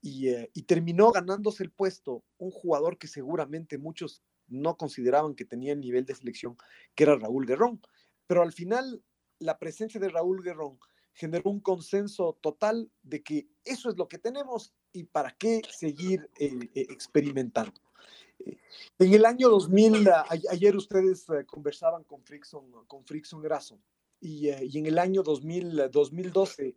eh, 0.03 0.51
y, 0.55 0.63
terminó 0.63 1.11
ganándose 1.11 1.63
el 1.63 1.71
puesto 1.71 2.25
un 2.39 2.51
jugador 2.51 2.97
que 2.97 3.07
seguramente 3.07 3.77
muchos 3.77 4.23
no 4.49 4.77
consideraban 4.77 5.35
que 5.35 5.45
tenía 5.45 5.73
el 5.73 5.81
nivel 5.81 6.07
de 6.07 6.15
selección, 6.15 6.57
que 6.95 7.05
era 7.05 7.17
Raúl 7.17 7.47
Guerrón. 7.47 7.81
Pero 8.27 8.43
al 8.43 8.53
final, 8.53 9.03
la 9.39 9.59
presencia 9.59 10.01
de 10.01 10.09
Raúl 10.09 10.43
Guerrón 10.43 10.79
generó 11.13 11.51
un 11.51 11.61
consenso 11.61 12.39
total 12.41 12.91
de 13.03 13.23
que 13.23 13.49
eso 13.65 13.91
es 13.91 13.97
lo 13.97 14.09
que 14.09 14.19
tenemos 14.19 14.73
y 14.93 15.05
para 15.05 15.33
qué 15.33 15.61
seguir 15.71 16.31
eh, 16.39 16.51
eh, 16.75 16.87
experimentando. 16.89 17.81
En 18.99 19.13
el 19.13 19.27
año 19.27 19.51
2000, 19.51 20.09
ayer 20.51 20.75
ustedes 20.75 21.27
conversaban 21.47 22.05
con 22.05 22.25
Frickson, 22.25 22.71
con 22.87 23.05
Frickson 23.05 23.43
Grasso, 23.43 23.79
y, 24.19 24.49
y, 24.49 24.79
en 24.79 24.87
el 24.87 24.99
año 24.99 25.23
2000, 25.23 25.91
2012 25.91 26.77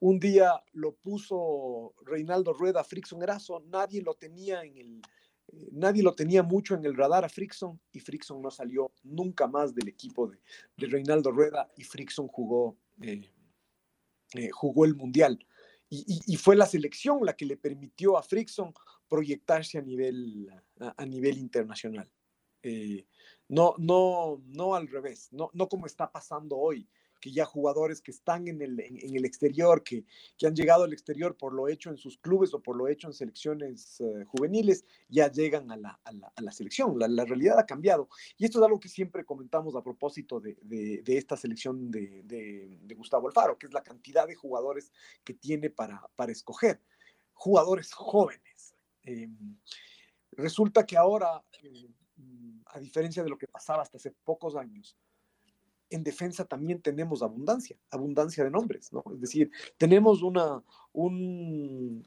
un 0.00 0.18
día 0.18 0.62
lo 0.72 0.94
puso 0.94 1.94
Reinaldo 2.02 2.52
Rueda, 2.52 2.84
Frickson 2.84 3.22
Erazo, 3.22 3.60
nadie 3.66 4.02
lo 4.02 4.14
tenía 4.14 4.62
en 4.62 4.78
el, 4.78 5.02
eh, 5.48 5.68
nadie 5.72 6.02
lo 6.02 6.14
tenía 6.14 6.42
mucho 6.42 6.74
en 6.74 6.84
el 6.84 6.96
radar 6.96 7.24
a 7.24 7.28
Frickson 7.28 7.80
y 7.92 8.00
Frickson 8.00 8.40
no 8.40 8.50
salió 8.50 8.92
nunca 9.02 9.46
más 9.46 9.74
del 9.74 9.88
equipo 9.88 10.28
de, 10.28 10.38
Reinaldo 10.76 11.30
Rueda 11.30 11.70
y 11.76 11.84
Frickson 11.84 12.28
jugó, 12.28 12.76
eh, 13.02 13.30
eh, 14.34 14.50
jugó 14.50 14.84
el 14.84 14.94
Mundial. 14.94 15.38
Y, 15.90 16.36
fue 16.36 16.54
la 16.54 16.66
selección 16.66 17.20
la 17.24 17.34
que 17.34 17.46
le 17.46 17.56
permitió 17.56 18.18
a 18.18 18.22
Frickson 18.22 18.74
proyectarse 19.08 19.78
a 19.78 19.80
nivel, 19.80 20.46
a, 20.80 21.06
nivel 21.06 21.38
internacional. 21.38 22.12
no, 23.48 23.74
no, 23.78 24.42
no 24.48 24.74
al 24.74 24.86
revés, 24.86 25.32
no, 25.32 25.48
no 25.54 25.66
como 25.66 25.86
está 25.86 26.12
pasando 26.12 26.58
hoy 26.58 26.86
que 27.20 27.32
ya 27.32 27.44
jugadores 27.44 28.00
que 28.00 28.10
están 28.10 28.48
en 28.48 28.62
el, 28.62 28.80
en, 28.80 29.16
el 29.16 29.24
exterior, 29.24 29.82
que, 29.82 30.04
que, 30.36 30.46
han 30.46 30.54
llegado 30.54 30.84
al 30.84 30.92
exterior 30.92 31.36
por 31.36 31.52
lo 31.52 31.68
hecho 31.68 31.90
en 31.90 31.96
sus 31.96 32.18
clubes 32.18 32.54
o 32.54 32.62
por 32.62 32.76
lo 32.76 32.88
hecho 32.88 33.08
en 33.08 33.12
selecciones 33.12 34.00
eh, 34.00 34.24
juveniles, 34.24 34.84
ya 35.08 35.30
llegan 35.30 35.70
a 35.70 35.76
la, 35.76 36.00
a 36.04 36.42
la, 36.42 36.52
selección. 36.52 36.98
La, 36.98 37.24
realidad 37.24 37.58
ha 37.58 37.66
cambiado. 37.66 38.08
Y 38.36 38.44
esto 38.44 38.58
es 38.58 38.64
algo 38.64 38.80
que 38.80 38.88
siempre 38.88 39.24
comentamos 39.24 39.74
a 39.74 39.82
propósito 39.82 40.40
de, 40.40 40.56
de, 40.62 41.16
esta 41.16 41.36
selección 41.36 41.90
de, 41.90 42.22
de, 42.24 42.94
Gustavo 42.94 43.28
Alfaro, 43.28 43.58
que 43.58 43.66
es 43.66 43.72
la 43.72 43.82
cantidad 43.82 44.26
de 44.26 44.34
jugadores 44.34 44.92
que 45.24 45.34
tiene 45.34 45.70
para, 45.70 46.08
para 46.16 46.32
escoger. 46.32 46.80
Jugadores 47.32 47.92
jóvenes. 47.92 48.74
Em, 49.04 49.56
resulta 50.32 50.84
que 50.84 50.96
ahora, 50.96 51.42
eh, 51.62 51.88
a 52.66 52.80
diferencia 52.80 53.22
de 53.22 53.30
lo 53.30 53.38
que 53.38 53.46
pasaba 53.46 53.82
hasta 53.82 53.96
hace 53.96 54.10
pocos 54.10 54.56
años, 54.56 54.96
en 55.90 56.02
defensa 56.04 56.44
también 56.44 56.80
tenemos 56.82 57.22
abundancia, 57.22 57.78
abundancia 57.90 58.44
de 58.44 58.50
nombres, 58.50 58.92
¿no? 58.92 59.02
Es 59.12 59.20
decir, 59.20 59.50
tenemos 59.76 60.22
una, 60.22 60.62
un, 60.92 62.06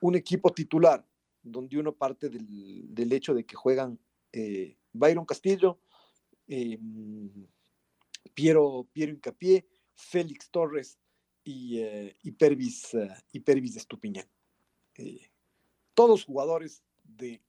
un 0.00 0.14
equipo 0.14 0.52
titular 0.52 1.04
donde 1.42 1.78
uno 1.78 1.94
parte 1.94 2.28
del, 2.28 3.12
hecho 3.12 3.34
de 3.34 3.44
que 3.44 3.56
juegan 3.56 3.98
eh, 4.32 4.76
Byron 4.92 5.24
Castillo, 5.24 5.80
eh, 6.46 6.78
Piero, 8.34 8.86
Piero 8.92 9.12
Incapié, 9.12 9.66
Félix 9.94 10.50
Torres 10.50 10.98
y, 11.44 11.78
eh, 11.80 12.16
y, 12.22 12.32
Pervis, 12.32 12.96
y 13.32 13.40
Pervis 13.40 13.74
de 13.74 13.80
Estupiñán. 13.80 14.26
todos 15.94 16.24
jugadores 16.24 16.82
de 17.02 17.42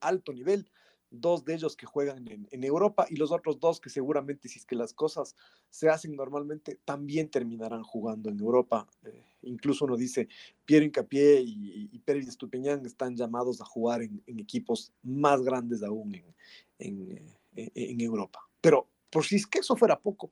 alto 0.00 0.32
nivel, 0.32 0.70
dos 1.10 1.44
de 1.44 1.54
ellos 1.54 1.76
que 1.76 1.86
juegan 1.86 2.26
en, 2.28 2.64
Europa 2.64 3.06
y 3.08 3.16
los 3.16 3.32
otros 3.32 3.58
dos 3.60 3.80
que 3.80 3.90
seguramente 3.90 4.48
si 4.48 4.58
es 4.58 4.66
que 4.66 4.76
las 4.76 4.92
cosas 4.92 5.34
se 5.70 5.88
hacen 5.88 6.14
normalmente 6.14 6.78
también 6.84 7.30
terminarán 7.30 7.82
jugando 7.82 8.30
en 8.30 8.40
Europa. 8.40 8.86
Eh, 9.04 9.24
incluso 9.42 9.84
uno 9.84 9.96
dice, 9.96 10.28
Piero 10.64 10.84
Incapié 10.84 11.40
y, 11.40 11.88
y 11.90 11.98
Pérez 12.00 12.28
Estupiñán 12.28 12.84
están 12.84 13.16
llamados 13.16 13.60
a 13.60 13.64
jugar 13.64 14.02
en, 14.02 14.22
equipos 14.26 14.92
más 15.02 15.42
grandes 15.42 15.82
aún 15.82 16.14
en, 16.78 17.34
eh, 17.56 17.70
en, 17.74 18.00
Europa. 18.00 18.40
Pero 18.60 18.88
por 19.10 19.24
si 19.24 19.36
es 19.36 19.46
que 19.46 19.60
eso 19.60 19.76
fuera 19.76 19.98
poco, 19.98 20.30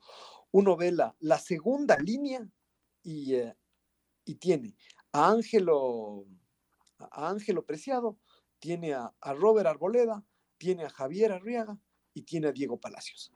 uno 0.53 0.77
ve 0.77 0.93
la, 0.93 1.15
la 1.21 1.39
segunda 1.39 1.97
línea 1.99 2.47
y, 3.03 3.35
eh, 3.35 3.55
y 4.25 4.35
tiene 4.35 4.75
a 5.13 5.31
Ángelo, 5.31 6.27
a 6.99 7.31
Ángelo 7.31 7.65
Preciado, 7.65 8.19
tiene 8.59 8.95
a, 8.95 9.15
a 9.21 9.33
Robert 9.33 9.67
Arboleda, 9.67 10.25
tiene 10.59 10.85
a 10.85 10.91
Javier 10.91 11.33
Arriaga 11.33 11.79
y 12.15 12.23
tiene 12.23 12.49
a 12.49 12.53
Diego 12.53 12.79
Palacios. 12.79 13.33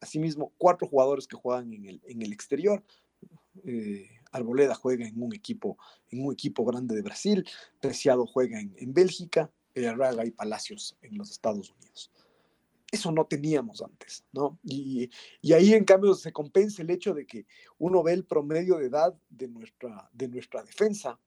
Asimismo, 0.00 0.52
cuatro 0.58 0.86
jugadores 0.86 1.26
que 1.26 1.36
juegan 1.36 1.72
en 1.72 1.86
el, 1.86 2.02
en 2.06 2.22
el 2.22 2.32
exterior. 2.32 2.82
Eh, 3.64 4.08
Arboleda 4.32 4.74
juega 4.74 5.06
en 5.06 5.22
un 5.22 5.34
equipo, 5.34 5.78
en 6.10 6.26
un 6.26 6.32
equipo 6.32 6.64
grande 6.64 6.94
de 6.94 7.02
Brasil, 7.02 7.46
Preciado 7.80 8.26
juega 8.26 8.60
en, 8.60 8.74
en 8.76 8.92
Bélgica, 8.92 9.50
Arriaga 9.76 10.26
y 10.26 10.30
Palacios 10.30 10.96
en 11.02 11.16
los 11.16 11.30
Estados 11.30 11.70
Unidos. 11.70 12.10
Eso 12.90 13.10
no 13.10 13.26
teníamos 13.26 13.82
antes, 13.82 14.24
¿no? 14.32 14.58
Y, 14.62 15.10
y, 15.40 15.52
ahí 15.52 15.72
en 15.72 15.84
cambio 15.84 16.14
se 16.14 16.32
compensa 16.32 16.82
el 16.82 16.90
hecho 16.90 17.12
de 17.12 17.26
que 17.26 17.46
uno 17.78 18.02
ve 18.04 18.12
el 18.12 18.24
promedio 18.24 18.76
de 18.78 18.86
edad 18.86 19.18
de 19.30 19.48
nuestra, 19.48 20.08
de 20.12 20.28
nuestra 20.28 20.62
defensa 20.62 21.18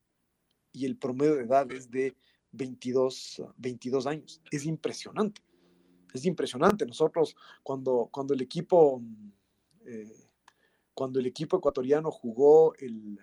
y 0.71 0.85
el 0.85 0.97
promedio 0.97 1.35
de 1.35 1.43
edad 1.43 1.69
es 1.71 1.91
de 1.91 2.15
22, 2.57 3.43
22 3.57 4.07
años. 4.07 4.41
Es 4.51 4.65
impresionante. 4.65 5.41
Es 6.13 6.25
impresionante. 6.25 6.85
Nosotros, 6.85 7.35
cuando, 7.63 8.09
cuando 8.11 8.33
el 8.33 8.41
equipo, 8.41 9.01
eh, 9.85 10.29
cuando 10.93 11.19
el 11.19 11.27
equipo 11.27 11.57
ecuatoriano 11.57 12.11
jugó 12.11 12.73
el, 12.75 13.19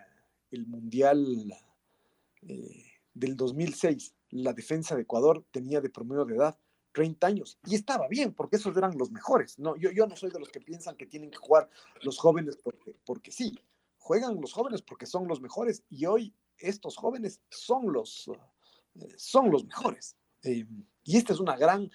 el 0.50 0.66
Mundial 0.66 1.52
eh, 2.42 2.84
del 3.12 3.36
2006, 3.36 4.14
la 4.30 4.52
defensa 4.52 4.94
de 4.94 5.02
Ecuador 5.02 5.44
tenía 5.50 5.80
de 5.80 5.90
promedio 5.90 6.24
de 6.24 6.36
edad 6.36 6.58
30 6.92 7.26
años. 7.26 7.58
Y 7.66 7.74
estaba 7.74 8.06
bien, 8.08 8.32
porque 8.32 8.56
esos 8.56 8.76
eran 8.76 8.96
los 8.96 9.10
mejores. 9.10 9.58
No, 9.58 9.76
yo, 9.76 9.90
yo 9.90 10.06
no 10.06 10.16
soy 10.16 10.30
de 10.30 10.38
los 10.38 10.48
que 10.48 10.60
piensan 10.60 10.96
que 10.96 11.06
tienen 11.06 11.30
que 11.30 11.38
jugar 11.38 11.68
los 12.02 12.18
jóvenes 12.18 12.56
porque, 12.56 12.96
porque 13.04 13.32
sí. 13.32 13.58
Juegan 13.98 14.38
los 14.40 14.52
jóvenes 14.52 14.82
porque 14.82 15.06
son 15.06 15.26
los 15.26 15.40
mejores. 15.40 15.82
Y 15.88 16.06
hoy 16.06 16.34
estos 16.58 16.96
jóvenes 16.96 17.40
son 17.50 17.92
los, 17.92 18.30
son 19.16 19.50
los 19.50 19.64
mejores. 19.64 20.16
Eh, 20.42 20.66
y 21.04 21.16
esta 21.16 21.32
es 21.32 21.40
una 21.40 21.56
gran, 21.56 21.90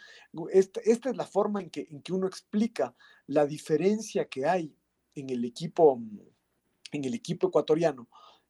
esta, 0.51 0.82
esta, 0.82 1.10
es 1.10 1.18
la 1.18 1.25
forma 1.25 1.62
en 1.62 1.70
que, 1.70 1.88
en 1.89 2.01
que 2.01 2.13
uno 2.13 2.27
explica 2.27 2.96
la 3.27 3.46
diferencia 3.46 4.27
que 4.27 4.46
hay 4.46 4.75
en 5.15 5.29
el 5.29 5.46
equipo, 5.46 6.00
en 6.91 7.06
el 7.06 7.13
equipo 7.13 7.48
ecuatoriano 7.48 8.08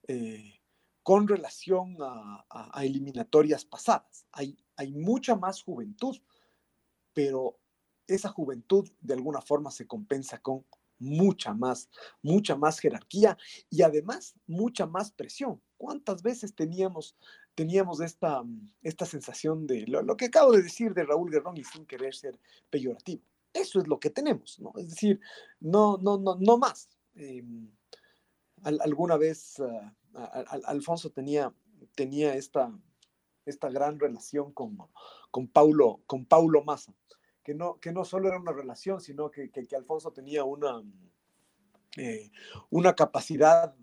eh, 0.08 0.60
con 1.04 1.28
relación 1.28 1.98
a, 2.02 2.46
a, 2.50 2.84
eliminatorias 2.84 3.66
pasadas. 3.66 4.26
Hay, 4.32 4.58
hay 4.76 4.92
mucha 4.92 5.36
más 5.36 5.62
juventud, 5.62 6.18
pero 7.14 7.58
esa 8.06 8.30
juventud 8.30 8.90
de 9.00 9.14
alguna 9.14 9.42
forma 9.42 9.72
se 9.72 9.88
compensa 9.88 10.42
con 10.42 10.66
mucha 11.00 11.54
más, 11.54 11.90
mucha 12.22 12.56
más 12.56 12.80
jerarquía 12.80 13.38
y 13.70 13.82
además 13.82 14.36
mucha 14.46 14.86
más 14.86 15.12
presión. 15.12 15.62
¿Cuántas 15.78 16.22
veces 16.22 16.54
teníamos 16.54 17.16
teníamos 17.60 18.00
esta, 18.00 18.42
mm, 18.42 18.72
esta 18.84 19.06
sensación 19.06 19.68
de 19.68 19.86
lo, 19.86 20.16
que 20.16 20.28
acabo 20.28 20.54
de 20.54 20.64
decir 20.64 20.94
de 20.94 21.04
Raúl 21.04 21.30
Guerrón 21.30 21.58
y 21.58 21.66
sin 21.66 21.86
querer 21.86 22.16
ser 22.16 22.40
peyorativo. 22.70 23.22
Eso 23.52 23.82
es 23.82 23.88
lo 23.90 24.00
que 24.00 24.10
tenemos, 24.10 24.62
¿no? 24.62 24.72
Es 24.78 24.92
decir, 24.92 25.20
no, 25.60 25.98
no, 25.98 26.18
no, 26.18 26.38
no 26.40 26.58
más. 26.58 26.88
Em, 27.16 27.70
alguna 28.64 29.18
vez 29.18 29.60
ah, 29.60 30.46
Alfonso 30.68 31.10
tenía, 31.10 31.54
tenía 31.96 32.34
esta, 32.36 32.72
esta 33.46 33.70
gran 33.70 34.00
relación 34.00 34.54
con, 34.54 34.78
con, 35.30 35.50
Paulo, 35.50 36.00
con 36.06 36.26
Paulo 36.26 36.64
Massa, 36.64 36.94
que 37.44 37.54
no, 37.54 37.78
que 37.82 37.92
no 37.92 38.06
solo 38.06 38.30
era 38.30 38.40
una 38.40 38.54
relación, 38.54 39.02
sino 39.02 39.30
que, 39.30 39.52
que, 39.52 39.76
Alfonso 39.76 40.14
tenía 40.14 40.46
una, 40.46 40.82
eh, 41.98 42.32
una 42.70 42.96
capacidad 42.96 43.76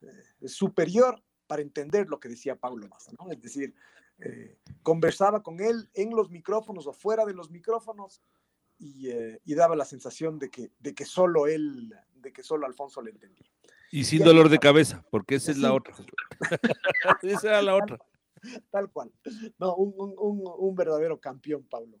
eh, 0.00 0.46
superior 0.46 1.24
para 1.46 1.62
entender 1.62 2.08
lo 2.08 2.20
que 2.20 2.28
decía 2.28 2.56
Pablo 2.56 2.88
Massa, 2.88 3.12
¿no? 3.18 3.30
Es 3.30 3.40
decir, 3.40 3.74
eh, 4.18 4.56
conversaba 4.82 5.42
con 5.42 5.60
él 5.60 5.88
en 5.94 6.10
los 6.10 6.30
micrófonos 6.30 6.86
o 6.86 6.92
fuera 6.92 7.24
de 7.24 7.34
los 7.34 7.50
micrófonos 7.50 8.22
y, 8.78 9.08
eh, 9.08 9.40
y, 9.44 9.54
daba 9.54 9.76
la 9.76 9.84
sensación 9.84 10.38
de 10.38 10.50
que, 10.50 10.70
de 10.78 10.94
que 10.94 11.04
solo 11.04 11.46
él, 11.46 11.94
de 12.14 12.32
que 12.32 12.42
solo 12.42 12.66
Alfonso 12.66 13.00
le 13.00 13.10
entendía. 13.10 13.46
Y 13.90 14.04
sin 14.04 14.22
dolor 14.22 14.48
de 14.48 14.58
cabeza, 14.58 15.04
porque 15.10 15.36
esa 15.36 15.50
es 15.50 15.58
la 15.58 15.72
otra. 15.72 15.94
esa 17.22 17.48
era 17.48 17.62
la 17.62 17.76
otra. 17.76 17.98
Tal 18.70 18.90
cual. 18.90 19.10
No, 19.58 19.74
un, 19.76 20.14
un, 20.18 20.42
un 20.58 20.74
verdadero 20.74 21.18
campeón, 21.18 21.64
Pablo. 21.64 21.98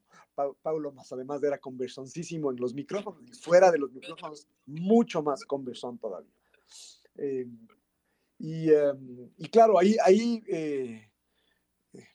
Pablo 0.62 0.92
Massa, 0.92 1.14
además 1.14 1.42
era 1.42 1.58
conversoncísimo 1.58 2.50
en 2.50 2.58
los 2.58 2.74
micrófonos 2.74 3.22
y 3.22 3.32
fuera 3.32 3.70
de 3.70 3.78
los 3.78 3.90
micrófonos, 3.92 4.46
mucho 4.66 5.22
más 5.22 5.44
conversón 5.44 5.98
todavía. 5.98 6.30
Eh, 7.16 7.46
Em, 8.38 9.30
y, 9.38 9.48
claro, 9.48 9.78
ahí, 9.78 9.96
ahí 10.04 10.42
eh, 10.48 11.10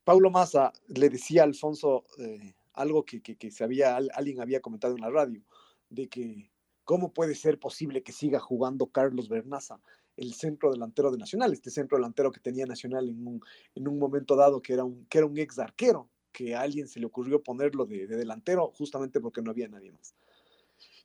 Paulo 0.03 0.29
Massa 0.29 0.71
le 0.87 1.09
decía 1.09 1.41
a 1.41 1.45
Alfonso 1.45 2.05
eh, 2.19 2.53
algo 2.73 3.05
que, 3.05 3.21
que, 3.21 3.51
se 3.51 3.63
había, 3.63 3.95
alguien 3.95 4.39
había 4.39 4.61
comentado 4.61 4.95
en 4.95 5.01
la 5.01 5.09
radio, 5.09 5.43
de 5.89 6.07
que 6.07 6.51
cómo 6.83 7.13
puede 7.13 7.35
ser 7.35 7.59
posible 7.59 8.03
que 8.03 8.11
siga 8.11 8.39
jugando 8.39 8.87
Carlos 8.87 9.29
Bernaza, 9.29 9.81
el 10.17 10.33
centro 10.33 10.71
delantero 10.71 11.11
de 11.11 11.17
Nacional, 11.17 11.53
este 11.53 11.71
centro 11.71 11.97
delantero 11.97 12.31
que 12.31 12.39
tenía 12.39 12.65
Nacional 12.65 13.09
en 13.09 13.25
un, 13.27 13.41
en 13.75 13.87
un 13.87 13.97
momento 13.97 14.35
dado, 14.35 14.61
que 14.61 14.73
era 14.73 14.83
un, 14.83 15.05
que 15.05 15.17
era 15.17 15.27
un 15.27 15.37
ex 15.37 15.57
arquero, 15.57 16.09
que 16.31 16.55
a 16.55 16.61
alguien 16.61 16.87
se 16.87 16.99
le 16.99 17.07
ocurrió 17.07 17.41
ponerlo 17.43 17.85
de 17.85 18.07
delantero 18.07 18.71
justamente 18.75 19.19
porque 19.19 19.41
no 19.41 19.51
había 19.51 19.67
nadie 19.67 19.91
más. 19.91 20.15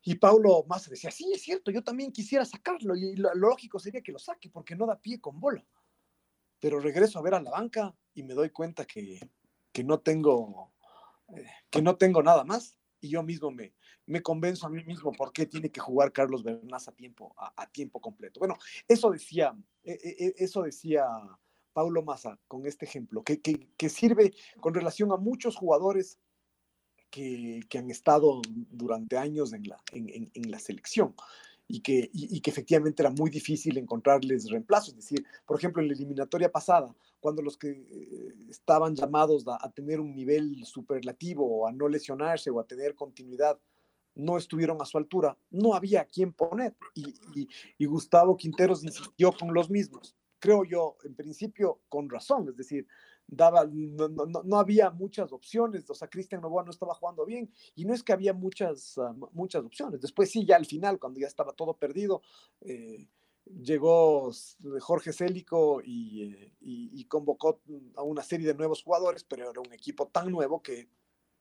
Y 0.08 0.14
Paulo 0.14 0.64
Massa 0.68 0.88
decía, 0.88 1.10
sí, 1.10 1.32
es 1.34 1.42
cierto, 1.42 1.72
yo 1.72 1.82
también 1.82 2.12
quisiera 2.12 2.44
sacarlo 2.44 2.94
y 2.94 3.16
lo, 3.16 3.34
lógico 3.34 3.80
sería 3.80 4.02
que 4.02 4.12
lo 4.12 4.20
saque 4.20 4.48
porque 4.48 4.76
no 4.76 4.86
da 4.86 5.00
pie 5.00 5.20
con 5.20 5.40
bola. 5.40 5.66
Pero 6.60 6.78
regreso 6.78 7.18
a 7.18 7.22
ver 7.22 7.34
a 7.34 7.42
la 7.42 7.50
banca 7.50 7.92
y 8.14 8.22
me 8.22 8.34
doy 8.34 8.50
cuenta 8.50 8.84
que, 8.84 9.18
que 9.72 9.82
no 9.82 9.98
tengo 9.98 10.72
eh, 11.34 11.44
que 11.68 11.82
no 11.82 11.96
tengo 11.96 12.22
nada 12.22 12.44
más 12.44 12.78
y 13.00 13.08
yo 13.08 13.24
mismo 13.24 13.50
me, 13.50 13.74
me 14.06 14.22
convenzo 14.22 14.68
a 14.68 14.70
mí 14.70 14.84
mismo 14.84 15.10
por 15.10 15.32
qué 15.32 15.44
tiene 15.46 15.72
que 15.72 15.80
jugar 15.80 16.12
Carlos 16.12 16.44
Bernás 16.44 16.86
a 16.86 16.92
tiempo, 16.92 17.34
a, 17.36 17.68
tiempo 17.72 18.00
completo. 18.00 18.38
Bueno, 18.38 18.56
eso 18.86 19.10
decía, 19.10 19.56
e, 19.82 19.90
e, 19.92 20.24
e, 20.24 20.34
eso 20.38 20.62
decía 20.62 21.04
Paulo 21.72 22.04
Massa 22.04 22.38
con 22.46 22.64
este 22.64 22.84
ejemplo, 22.84 23.24
que, 23.24 23.40
que, 23.40 23.72
que 23.76 23.88
sirve 23.88 24.32
con 24.60 24.72
relación 24.72 25.10
a 25.10 25.16
muchos 25.16 25.56
jugadores 25.56 26.20
que, 27.10 27.78
han 27.78 27.90
estado 27.90 28.40
durante 28.70 29.16
años 29.16 29.52
en 29.52 29.64
la, 29.64 29.80
en, 29.92 30.50
la 30.50 30.58
selección 30.58 31.14
y 31.68 31.80
que, 31.80 32.10
y, 32.12 32.40
que 32.40 32.50
efectivamente 32.50 33.02
era 33.02 33.10
muy 33.10 33.30
difícil 33.30 33.76
encontrarles 33.78 34.50
reemplazos. 34.50 34.90
Es 34.90 34.96
decir, 34.96 35.26
por 35.46 35.58
ejemplo, 35.58 35.82
en 35.82 35.88
la 35.88 35.94
eliminatoria 35.94 36.50
pasada, 36.50 36.94
cuando 37.20 37.42
los 37.42 37.56
que 37.56 37.70
eh, 37.70 38.34
estaban 38.48 38.94
llamados 38.94 39.44
a, 39.48 39.70
tener 39.72 40.00
un 40.00 40.14
nivel 40.14 40.64
superlativo 40.64 41.44
o 41.44 41.66
a 41.66 41.72
no 41.72 41.88
lesionarse 41.88 42.50
o 42.50 42.60
a 42.60 42.66
tener 42.66 42.94
continuidad, 42.94 43.58
no 44.14 44.38
estuvieron 44.38 44.80
a 44.80 44.86
su 44.86 44.96
altura, 44.96 45.36
no 45.50 45.74
había 45.74 46.02
a 46.02 46.06
quién 46.06 46.32
poner. 46.32 46.74
Y, 46.94 47.48
y 47.78 47.84
Gustavo 47.86 48.36
Quinteros 48.36 48.84
insistió 48.84 49.32
con 49.32 49.52
los 49.52 49.68
mismos. 49.68 50.14
Creo 50.38 50.64
yo, 50.64 50.96
en 51.04 51.14
principio, 51.14 51.80
con 51.88 52.08
razón. 52.08 52.48
Es 52.48 52.56
decir, 52.56 52.86
daba, 53.26 53.66
no, 53.66 54.58
había 54.58 54.90
muchas 54.90 55.32
opciones, 55.32 55.88
o 55.90 55.94
sea, 55.94 56.08
Cristian 56.08 56.40
Novoa 56.40 56.64
no 56.64 56.70
estaba 56.70 56.94
jugando 56.94 57.24
bien, 57.24 57.50
y 57.74 57.84
no 57.84 57.94
es 57.94 58.02
que 58.02 58.12
había 58.12 58.32
muchas, 58.32 58.98
ah, 58.98 59.14
muchas 59.32 59.64
opciones. 59.64 60.00
Después 60.00 60.30
sí, 60.30 60.44
ya 60.44 60.56
al 60.56 60.66
final, 60.66 60.98
cuando 60.98 61.20
ya 61.20 61.26
estaba 61.26 61.52
todo 61.52 61.74
perdido, 61.74 62.22
eh, 62.60 63.08
llegó 63.44 64.30
Jorge 64.80 65.12
Célico 65.12 65.80
eh, 65.80 66.52
y, 66.60 67.04
convocó 67.04 67.60
a 67.96 68.02
una 68.02 68.22
serie 68.22 68.46
de 68.46 68.54
nuevos 68.54 68.82
jugadores, 68.82 69.24
pero 69.24 69.50
era 69.50 69.60
un 69.60 69.72
equipo 69.72 70.08
tan 70.08 70.30
nuevo 70.30 70.62
que 70.62 70.88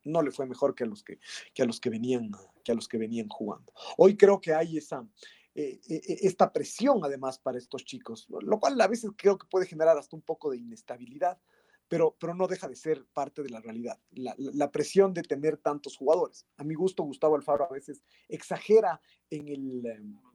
no 0.04 0.21
le 0.21 0.32
fue 0.32 0.45
mejor 0.45 0.76
que 0.76 0.84
a 0.84 0.88
los 0.88 1.04
que, 1.04 1.19
que 1.54 1.63
a 1.63 1.65
los 1.65 1.80
que 1.80 1.89
venían 1.89 2.32
que 2.63 2.71
a 2.71 2.76
los 2.76 2.88
que 2.88 3.00
venían 3.00 3.28
jugando. 3.28 3.74
Hoy 3.98 4.15
creo 4.15 4.39
que 4.39 4.54
hay 4.54 4.78
esa 4.78 5.08
eh, 5.56 5.80
esta 5.88 6.52
presión 6.52 7.00
además 7.04 7.39
para 7.39 7.58
estos 7.58 7.86
chicos, 7.86 8.28
lo 8.30 8.60
cual 8.60 8.80
a 8.82 8.88
veces 8.88 9.12
creo 9.15 9.38
que 9.38 9.48
puede 9.48 9.65
generar 9.65 9.98
hasta 9.98 10.15
un 10.15 10.21
poco 10.21 10.52
de 10.52 10.58
inestabilidad, 10.58 11.39
pero, 11.88 12.15
pero 12.19 12.34
no 12.34 12.48
deja 12.48 12.67
de 12.67 12.76
ser 12.76 13.06
parte 13.13 13.43
de 13.43 13.50
la 13.50 13.62
realidad. 13.62 14.00
La, 14.12 14.71
presión 14.71 15.13
de 15.13 15.21
tener 15.21 15.58
tantos 15.58 15.95
jugadores. 15.95 16.45
A 16.58 16.63
mi 16.63 16.74
gusto, 16.74 17.04
Gustavo 17.04 17.36
Alfaro 17.36 17.65
a 17.65 17.74
veces 17.74 18.02
exagera 18.28 19.00
en 19.30 19.48
el, 19.48 19.86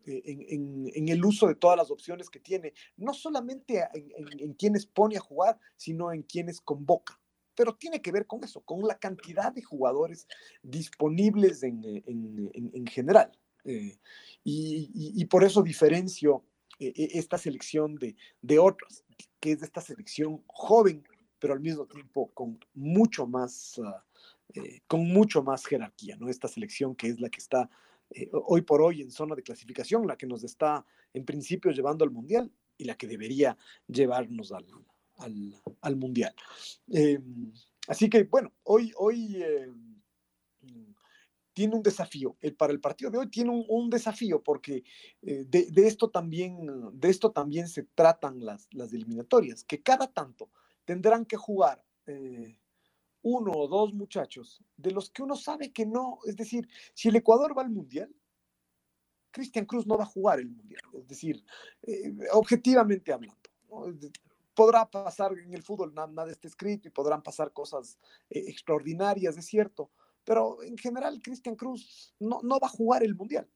eh, 0.06 0.22
en, 0.24 1.08
el 1.08 1.24
uso 1.24 1.48
de 1.48 1.56
todas 1.56 1.76
las 1.76 1.90
opciones 1.90 2.30
que 2.30 2.40
tiene, 2.40 2.72
no 2.96 3.12
solamente 3.12 3.84
en, 3.92 4.54
quienes 4.54 4.86
pone 4.86 5.16
a 5.16 5.20
jugar, 5.20 5.58
sino 5.76 6.12
en 6.12 6.22
quienes 6.22 6.60
convoca. 6.60 7.20
pero 7.56 7.74
tiene 7.74 8.00
que 8.00 8.12
ver 8.12 8.26
con 8.26 8.42
eso, 8.44 8.60
con 8.62 8.86
la 8.86 8.98
cantidad 8.98 9.52
de 9.52 9.62
jugadores 9.62 10.26
disponibles 10.62 11.62
en, 11.62 12.86
general. 12.86 13.32
Eh, 13.64 13.98
y, 14.44 15.24
por 15.26 15.44
eso 15.44 15.62
diferencio 15.62 16.44
eh, 16.78 16.92
e, 16.96 17.18
esta 17.18 17.36
selección 17.36 17.96
de, 17.96 18.16
de 18.40 18.58
otras, 18.58 19.04
que 19.40 19.52
es 19.52 19.62
esta 19.62 19.80
selección 19.80 20.42
joven, 20.46 21.04
pero 21.40 21.54
al 21.54 21.60
mismo 21.60 21.86
tiempo 21.86 22.30
con 22.32 22.58
mucho 22.74 23.26
más, 23.26 23.80
ah, 23.84 24.04
eh, 24.54 24.80
con 24.86 25.08
mucho 25.08 25.42
más 25.42 25.64
jerarquía, 25.66 26.16
¿no? 26.16 26.28
Esta 26.28 26.48
selección 26.48 26.94
que 26.94 27.08
es 27.08 27.20
la 27.20 27.28
que 27.30 27.38
está 27.38 27.70
hoy 28.32 28.62
por 28.62 28.82
hoy 28.82 29.02
en 29.02 29.10
zona 29.10 29.36
de 29.36 29.42
clasificación, 29.42 30.06
la 30.06 30.16
que 30.16 30.26
nos 30.26 30.42
está 30.42 30.84
en 31.12 31.24
principio 31.24 31.70
llevando 31.70 32.04
al 32.04 32.10
Mundial 32.10 32.50
y 32.76 32.84
la 32.84 32.96
que 32.96 33.06
debería 33.06 33.56
llevarnos 33.86 34.52
al, 34.52 34.66
al, 35.80 35.96
Mundial. 35.96 36.34
Em, 36.88 37.52
así 37.86 38.08
que, 38.08 38.24
bueno, 38.24 38.52
hoy, 38.64 38.92
hoy 38.96 39.42
em, 39.42 39.90
tiene 41.52 41.74
un 41.74 41.82
desafío. 41.82 42.36
para 42.56 42.72
el 42.72 42.80
partido 42.80 43.10
de 43.10 43.18
hoy 43.18 43.28
tiene 43.28 43.50
un, 43.50 43.90
desafío 43.90 44.42
porque 44.42 44.82
eh, 45.22 45.44
de, 45.46 45.86
esto 45.86 46.08
también, 46.08 46.58
de 46.94 47.10
esto 47.10 47.32
también 47.32 47.68
se 47.68 47.82
tratan 47.82 48.44
las, 48.44 48.68
las 48.72 48.92
eliminatorias, 48.92 49.64
que 49.64 49.82
cada 49.82 50.06
tanto 50.06 50.50
tendrán 50.90 51.24
que 51.24 51.36
jugar 51.36 51.80
eh, 52.06 52.58
uno 53.22 53.52
o 53.52 53.68
dos 53.68 53.94
muchachos 53.94 54.60
de 54.76 54.90
los 54.90 55.08
que 55.08 55.22
uno 55.22 55.36
sabe 55.36 55.72
que 55.72 55.86
no, 55.86 56.18
es 56.26 56.34
decir, 56.34 56.68
si 56.94 57.10
el 57.10 57.14
Ecuador 57.14 57.56
va 57.56 57.62
al 57.62 57.70
Mundial, 57.70 58.12
Cristian 59.30 59.66
Cruz 59.66 59.86
no 59.86 59.96
va 59.96 60.02
a 60.02 60.14
jugar 60.14 60.40
el 60.40 60.48
Mundial, 60.48 60.82
es 60.94 61.06
decir, 61.06 61.44
eh, 61.82 62.12
objetivamente 62.32 63.12
hablando 63.12 63.38
podrá 64.52 64.84
pasar 64.90 65.32
en 65.38 65.54
el 65.54 65.62
fútbol, 65.62 65.94
nada, 65.94 66.28
está 66.28 66.48
escrito 66.48 66.88
y 66.88 66.90
podrán 66.90 67.22
pasar 67.22 67.52
cosas 67.52 67.96
eh, 68.28 68.42
extraordinarias, 68.48 69.36
es 69.38 69.46
cierto, 69.46 69.92
pero 70.24 70.60
en 70.64 70.76
general 70.76 71.22
Cristian 71.22 71.54
Cruz 71.54 72.12
no, 72.18 72.40
no, 72.42 72.58
va 72.58 72.66
a 72.66 72.70
jugar 72.70 73.04
el 73.04 73.14
Mundial. 73.14 73.48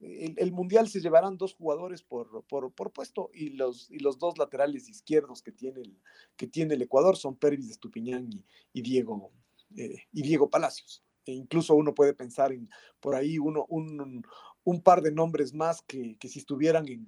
El, 0.00 0.52
Mundial 0.52 0.88
se 0.88 1.00
llevarán 1.00 1.36
dos 1.36 1.54
jugadores 1.54 2.02
por, 2.02 2.44
por, 2.44 2.92
puesto 2.92 3.30
y 3.34 3.50
los, 3.50 3.90
y 3.90 3.98
los 3.98 4.18
dos 4.18 4.38
laterales 4.38 4.88
izquierdos 4.88 5.42
que 5.42 5.52
tiene 5.52 5.82
el, 5.82 5.98
que 6.36 6.46
tiene 6.46 6.74
el 6.74 6.82
Ecuador 6.82 7.18
son 7.18 7.36
Pervis 7.36 7.70
Estupiñán 7.70 8.30
y, 8.32 8.44
y 8.72 8.82
Diego, 8.82 9.30
eh, 9.76 10.04
y 10.12 10.22
Diego 10.22 10.48
Palacios. 10.48 11.04
E 11.26 11.32
incluso 11.32 11.74
uno 11.74 11.94
puede 11.94 12.14
pensar 12.14 12.50
en 12.52 12.70
por 12.98 13.14
ahí 13.14 13.38
uno, 13.38 13.66
un, 13.68 14.24
un 14.64 14.82
par 14.82 15.02
de 15.02 15.12
nombres 15.12 15.52
más 15.52 15.82
que, 15.82 16.16
que 16.16 16.28
si 16.28 16.38
estuvieran 16.38 16.88
en, 16.88 17.06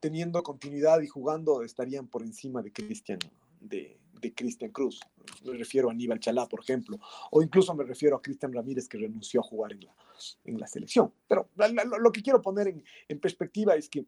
teniendo 0.00 0.42
continuidad 0.42 1.00
y 1.02 1.06
jugando 1.06 1.62
estarían 1.62 2.08
por 2.08 2.22
encima 2.22 2.62
de 2.62 2.72
Cristian 2.72 3.20
de, 3.60 3.98
de 4.24 4.34
Cristian 4.34 4.70
Cruz. 4.70 5.00
Me 5.44 5.52
refiero 5.52 5.88
a 5.88 5.92
Aníbal 5.92 6.18
Chalá, 6.18 6.48
por 6.48 6.60
ejemplo, 6.60 6.98
o 7.30 7.42
incluso 7.42 7.74
me 7.74 7.84
refiero 7.84 8.16
a 8.16 8.22
Cristian 8.22 8.52
Ramírez 8.52 8.88
que 8.88 8.98
renunció 8.98 9.40
a 9.40 9.44
jugar 9.44 9.72
en 9.72 9.84
la, 9.84 9.94
en 10.44 10.58
la 10.58 10.66
selección. 10.66 11.12
Pero 11.28 11.48
lo, 11.98 12.12
que 12.12 12.22
quiero 12.22 12.40
poner 12.40 12.68
en, 12.68 12.84
en, 13.08 13.20
perspectiva 13.20 13.74
es 13.74 13.88
que 13.88 14.06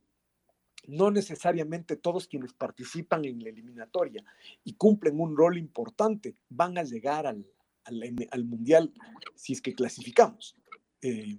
no 0.86 1.10
necesariamente 1.10 1.96
todos 1.96 2.26
quienes 2.26 2.52
participan 2.52 3.24
en 3.24 3.42
la 3.42 3.50
eliminatoria 3.50 4.24
y 4.64 4.74
cumplen 4.74 5.20
un 5.20 5.36
rol 5.36 5.58
importante 5.58 6.36
van 6.48 6.78
a 6.78 6.82
llegar 6.82 7.26
al, 7.26 7.46
al, 7.84 8.02
al 8.30 8.44
Mundial 8.44 8.92
si 9.34 9.52
es 9.52 9.60
que 9.60 9.74
clasificamos. 9.74 10.56
Eh, 11.02 11.38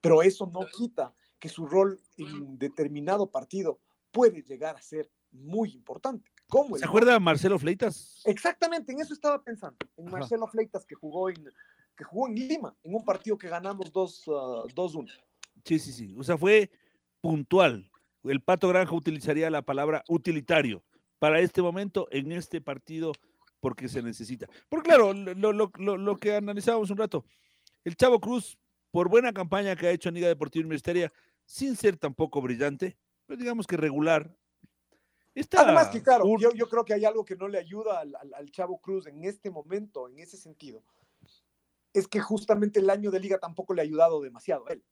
pero 0.00 0.22
eso 0.22 0.50
no 0.52 0.60
quita 0.66 1.14
que 1.38 1.48
su 1.48 1.66
rol 1.66 2.00
en 2.18 2.58
determinado 2.58 3.30
partido 3.30 3.80
puede 4.12 4.42
llegar 4.42 4.76
a 4.76 4.82
ser 4.82 5.10
muy 5.30 5.72
importante. 5.72 6.30
¿Cómo 6.50 6.76
¿Se 6.76 6.84
acuerda 6.84 7.18
Marcelo 7.20 7.58
Fleitas? 7.58 8.22
Exactamente, 8.24 8.92
en 8.92 9.00
eso 9.00 9.14
estaba 9.14 9.42
pensando, 9.42 9.78
en 9.96 10.10
Marcelo 10.10 10.48
Fleitas 10.48 10.84
que 10.84 10.96
jugó 10.96 11.30
en, 11.30 11.36
que 11.96 12.04
jugó 12.04 12.26
en 12.28 12.34
Lima, 12.34 12.76
en 12.82 12.94
un 12.94 13.04
partido 13.04 13.38
que 13.38 13.48
ganamos 13.48 13.92
2-1. 13.92 15.08
Ah, 15.08 15.20
sí, 15.64 15.78
sí, 15.78 15.92
sí, 15.92 16.14
o 16.18 16.24
sea, 16.24 16.36
fue 16.36 16.70
puntual. 17.20 17.88
El 18.24 18.42
Pato 18.42 18.68
Granja 18.68 18.94
utilizaría 18.94 19.48
la 19.48 19.62
palabra 19.62 20.04
utilitario 20.08 20.82
para 21.20 21.38
este 21.40 21.62
momento, 21.62 22.08
en 22.10 22.32
este 22.32 22.60
partido, 22.60 23.12
porque 23.60 23.88
se 23.88 24.02
necesita. 24.02 24.48
Porque 24.68 24.88
claro, 24.88 25.14
lo, 25.14 25.52
lo, 25.52 25.70
lo, 25.76 26.16
que 26.16 26.34
analizábamos 26.34 26.90
un 26.90 26.96
rato, 26.96 27.24
el 27.84 27.96
Chavo 27.96 28.20
Cruz, 28.20 28.58
por 28.90 29.08
buena 29.08 29.32
campaña 29.32 29.76
que 29.76 29.86
ha 29.86 29.92
hecho 29.92 30.08
en 30.08 30.16
Liga 30.16 30.28
Deportiva 30.28 30.62
Universitaria, 30.62 31.12
sin 31.44 31.76
ser 31.76 31.96
tampoco 31.96 32.42
brillante, 32.42 32.96
digamos 33.28 33.66
que 33.66 33.76
regular. 33.76 34.34
Además 35.56 35.88
que 35.88 36.02
claro, 36.02 36.24
yo, 36.38 36.68
creo 36.68 36.84
que 36.84 36.94
hay 36.94 37.04
algo 37.04 37.24
que 37.24 37.36
no 37.36 37.48
le 37.48 37.58
ayuda 37.58 38.00
al, 38.00 38.50
Chavo 38.50 38.80
Cruz 38.80 39.06
en 39.06 39.24
este 39.24 39.50
momento, 39.50 40.08
en 40.08 40.18
ese 40.18 40.36
sentido. 40.36 40.82
Es 41.92 42.08
que 42.08 42.20
justamente 42.20 42.80
el 42.80 42.90
año 42.90 43.10
de 43.10 43.20
liga 43.20 43.38
tampoco 43.38 43.74
le 43.74 43.82
ha 43.82 43.84
ayudado 43.84 44.20
demasiado 44.20 44.66
a 44.68 44.72
él. 44.72 44.84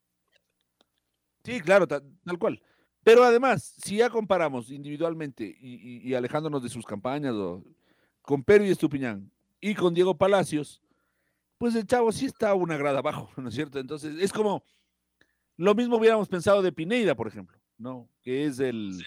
Sí, 1.45 1.61
claro, 1.61 1.87
tal, 1.87 2.39
cual. 2.39 2.61
Pero 3.03 3.25
además, 3.25 3.75
si 3.83 3.97
ya 3.97 4.11
comparamos 4.11 4.71
individualmente 4.71 5.45
y, 5.45 6.15
alejándonos 6.15 6.63
de 6.63 6.69
sus 6.69 6.85
campañas 6.85 7.35
con 8.23 8.45
Pedro 8.45 8.65
y 8.65 8.71
Estupiñán 8.71 9.31
y 9.61 9.75
con 9.75 9.95
Diego 9.95 10.17
Palacios, 10.17 10.83
pues 11.57 11.75
el 11.75 11.87
chavo 11.87 12.13
sí 12.13 12.27
está 12.27 12.55
una 12.55 12.77
grada 12.77 12.99
abajo, 12.99 13.31
¿no 13.37 13.49
es 13.49 13.55
cierto? 13.55 13.79
Entonces, 13.79 14.17
es 14.21 14.33
como 14.33 14.63
lo 15.57 15.75
mismo 15.75 15.97
hubiéramos 15.97 16.29
pensado 16.29 16.63
de 16.63 16.73
Pineida, 16.73 17.15
por 17.15 17.27
ejemplo. 17.27 17.59
¿no? 17.79 18.09
Que 18.23 18.45
es 18.45 18.59
el, 18.59 19.03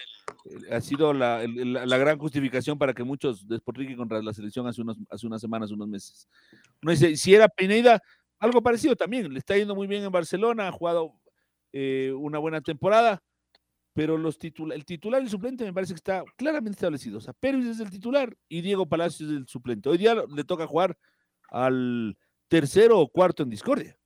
ha 0.70 0.80
sido 0.80 1.12
la, 1.12 1.46
la, 1.46 1.96
gran 1.98 2.18
justificación 2.18 2.78
para 2.78 2.94
que 2.94 3.04
muchos 3.04 3.46
despotriquen 3.46 3.96
contra 3.96 4.22
la 4.22 4.32
selección 4.32 4.66
hace, 4.66 4.80
unos, 4.80 4.98
hace 5.10 5.26
unas 5.26 5.40
semanas, 5.40 5.70
unos 5.70 5.88
meses. 5.88 6.28
Uno 6.82 6.92
dice, 6.92 7.16
si 7.16 7.34
era 7.34 7.48
Pineda, 7.48 8.00
algo 8.38 8.62
parecido 8.62 8.96
también, 8.96 9.32
le 9.32 9.38
está 9.38 9.56
yendo 9.56 9.74
muy 9.74 9.86
bien 9.86 10.02
en 10.04 10.12
Barcelona, 10.12 10.68
ha 10.68 10.72
jugado 10.72 11.14
eh, 11.72 12.12
una 12.16 12.38
buena 12.38 12.60
temporada, 12.60 13.22
pero 13.94 14.16
los 14.18 14.38
el 14.42 14.84
titular 14.84 15.20
y 15.20 15.24
el 15.24 15.30
suplente 15.30 15.64
me 15.64 15.72
parece 15.72 15.92
que 15.92 15.98
está 15.98 16.24
claramente 16.36 16.76
establecido. 16.76 17.18
O 17.18 17.20
sea, 17.20 17.34
Pérez 17.34 17.66
es 17.66 17.80
el 17.80 17.90
titular 17.90 18.36
y 18.48 18.60
Diego 18.62 18.86
Palacios 18.86 19.30
es 19.30 19.36
el 19.36 19.46
suplente. 19.46 19.88
Hoy 19.88 19.98
día 19.98 20.14
le 20.14 20.44
toca 20.44 20.66
jugar 20.66 20.96
al 21.50 22.16
tercero 22.48 23.00
o 23.00 23.08
cuarto 23.08 23.42
en 23.42 23.50
discordia. 23.50 23.96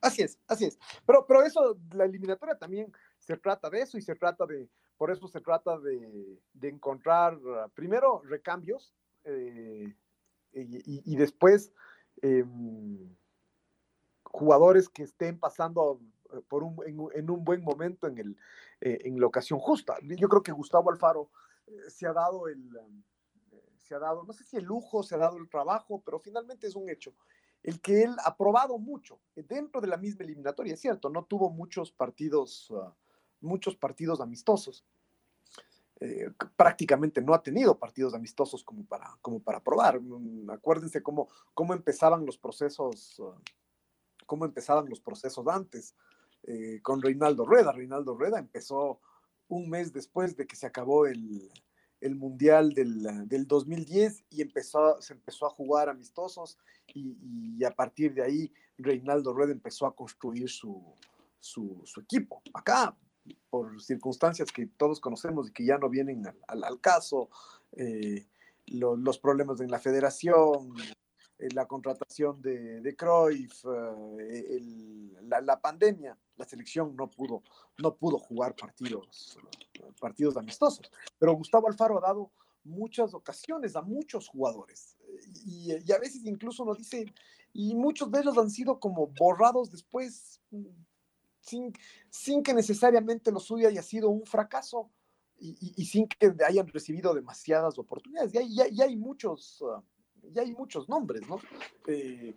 Así 0.00 0.22
es, 0.22 0.38
así 0.46 0.66
es. 0.66 0.78
Pero, 1.06 1.24
pero 1.26 1.42
eso, 1.42 1.78
la 1.94 2.04
eliminatoria 2.04 2.56
también 2.56 2.92
se 3.24 3.36
trata 3.36 3.70
de 3.70 3.80
eso 3.80 3.96
y 3.96 4.02
se 4.02 4.14
trata 4.14 4.46
de, 4.46 4.68
por 4.98 5.10
eso 5.10 5.26
se 5.28 5.40
trata 5.40 5.78
de, 5.78 6.38
encontrar 6.62 7.38
ah, 7.56 7.68
primero 7.74 8.22
recambios 8.24 8.94
eh, 9.24 9.94
y, 10.52 11.16
después 11.16 11.72
em, 12.22 12.98
jugadores 14.24 14.88
que 14.88 15.02
estén 15.02 15.38
pasando 15.38 16.00
eh, 16.32 16.40
por 16.48 16.62
un, 16.62 16.76
en, 17.14 17.30
un 17.30 17.44
buen 17.44 17.62
momento 17.62 18.06
en, 18.06 18.18
el, 18.18 18.36
eh, 18.80 18.98
en 19.04 19.18
la 19.18 19.26
ocasión 19.26 19.58
justa. 19.58 19.96
Yo 20.02 20.28
creo 20.28 20.42
que 20.42 20.52
Gustavo 20.52 20.90
Alfaro 20.90 21.30
se 21.88 22.06
ha 22.06 22.12
dado 22.12 22.46
el, 22.46 22.70
se 23.78 23.94
ha 23.94 23.98
dado, 23.98 24.24
no 24.24 24.32
sé 24.32 24.44
si 24.44 24.58
el 24.58 24.64
lujo, 24.64 25.02
se 25.02 25.14
ha 25.14 25.18
dado 25.18 25.38
el 25.38 25.48
trabajo, 25.48 26.02
pero 26.04 26.20
finalmente 26.20 26.66
es 26.66 26.76
un 26.76 26.88
hecho 26.88 27.14
el 27.64 27.80
que 27.80 28.02
él 28.02 28.14
ha 28.22 28.36
probado 28.36 28.78
mucho 28.78 29.18
dentro 29.34 29.80
de 29.80 29.88
la 29.88 29.96
misma 29.96 30.24
eliminatoria, 30.24 30.74
es 30.74 30.80
cierto, 30.80 31.08
no 31.08 31.24
tuvo 31.24 31.50
muchos 31.50 31.90
partidos, 31.90 32.70
ah, 32.76 32.94
muchos 33.44 33.76
partidos 33.76 34.20
amistosos. 34.20 34.84
Eh, 36.00 36.28
prácticamente 36.56 37.22
no 37.22 37.34
ha 37.34 37.42
tenido 37.42 37.78
partidos 37.78 38.14
amistosos 38.14 38.64
como 38.64 38.84
para, 38.84 39.16
como 39.22 39.40
para 39.40 39.62
probar. 39.62 40.00
Mm, 40.00 40.50
acuérdense 40.50 41.02
cómo, 41.02 41.28
cómo 41.54 41.72
empezaban 41.72 42.26
los 42.26 42.36
procesos, 42.36 43.20
ah, 43.24 43.40
cómo 44.26 44.44
empezaban 44.44 44.88
los 44.88 45.00
procesos 45.00 45.46
antes 45.46 45.94
eh, 46.42 46.80
con 46.82 47.00
Reinaldo 47.00 47.46
Rueda. 47.46 47.72
Reinaldo 47.72 48.16
Rueda 48.16 48.38
empezó 48.38 49.00
un 49.48 49.70
mes 49.70 49.92
después 49.92 50.36
de 50.36 50.46
que 50.46 50.56
se 50.56 50.66
acabó 50.66 51.06
el, 51.06 51.48
el 52.04 52.16
Mundial 52.16 52.74
del, 52.74 53.28
del, 53.28 53.46
2010 53.46 54.24
y 54.28 54.42
empezó, 54.42 55.00
se 55.00 55.14
empezó 55.14 55.46
a 55.46 55.50
jugar 55.50 55.88
amistosos 55.88 56.58
y, 56.92 57.64
a 57.64 57.70
partir 57.70 58.12
de 58.12 58.22
ahí 58.22 58.52
Reinaldo 58.76 59.32
Rueda 59.32 59.52
empezó 59.52 59.86
a 59.86 59.96
construir 59.96 60.50
su, 60.50 60.82
su, 61.40 61.82
equipo. 62.00 62.42
Acá, 62.52 62.94
por 63.50 63.80
circunstancias 63.82 64.50
que 64.52 64.66
todos 64.66 65.00
conocemos 65.00 65.48
y 65.48 65.52
que 65.52 65.64
ya 65.64 65.78
no 65.78 65.88
vienen 65.88 66.26
al, 66.46 66.64
al, 66.64 66.80
caso, 66.80 67.30
eh, 67.72 68.26
los 68.66 69.18
problemas 69.18 69.60
en 69.60 69.70
la 69.70 69.78
federación, 69.78 70.74
eh, 71.38 71.48
la 71.54 71.66
contratación 71.66 72.40
de, 72.40 72.80
de 72.80 72.96
Cruyff, 72.96 73.64
eh, 74.20 74.60
la, 75.22 75.40
la, 75.40 75.60
pandemia, 75.60 76.16
la 76.36 76.44
selección 76.44 76.94
no 76.96 77.10
pudo, 77.10 77.42
no 77.82 77.94
pudo 77.94 78.18
jugar 78.18 78.54
partidos, 78.54 79.38
partidos 80.00 80.36
amistosos. 80.36 80.90
Pero 81.18 81.34
Gustavo 81.34 81.68
Alfaro 81.68 81.98
ha 81.98 82.06
dado 82.08 82.30
muchas 82.64 83.14
ocasiones 83.14 83.76
a 83.76 83.82
muchos 83.82 84.28
jugadores 84.28 84.96
y, 85.44 85.72
y, 85.72 85.92
a 85.92 85.98
veces 85.98 86.24
incluso 86.24 86.64
nos 86.64 86.78
dice, 86.78 87.12
y 87.52 87.74
muchos 87.74 88.10
de 88.10 88.20
ellos 88.20 88.38
han 88.38 88.50
sido 88.50 88.80
como 88.80 89.08
borrados 89.08 89.70
después 89.70 90.40
sin, 91.44 91.72
sin 92.08 92.42
que 92.42 92.54
necesariamente 92.54 93.30
lo 93.30 93.38
suyo 93.38 93.68
haya 93.68 93.82
sido 93.82 94.08
un 94.08 94.24
fracaso. 94.26 94.90
y, 95.38 95.84
sin 95.84 96.06
que 96.08 96.32
hayan 96.46 96.66
recibido 96.68 97.12
demasiadas 97.12 97.78
oportunidades. 97.78 98.32
Ya, 98.32 98.40
ya, 98.70 98.84
hay 98.84 98.96
muchos, 98.96 99.62
ah, 99.68 99.82
ya 100.32 100.42
hay 100.42 100.52
muchos 100.52 100.88
nombres, 100.88 101.28
¿no? 101.28 101.38
Eh, 101.86 102.34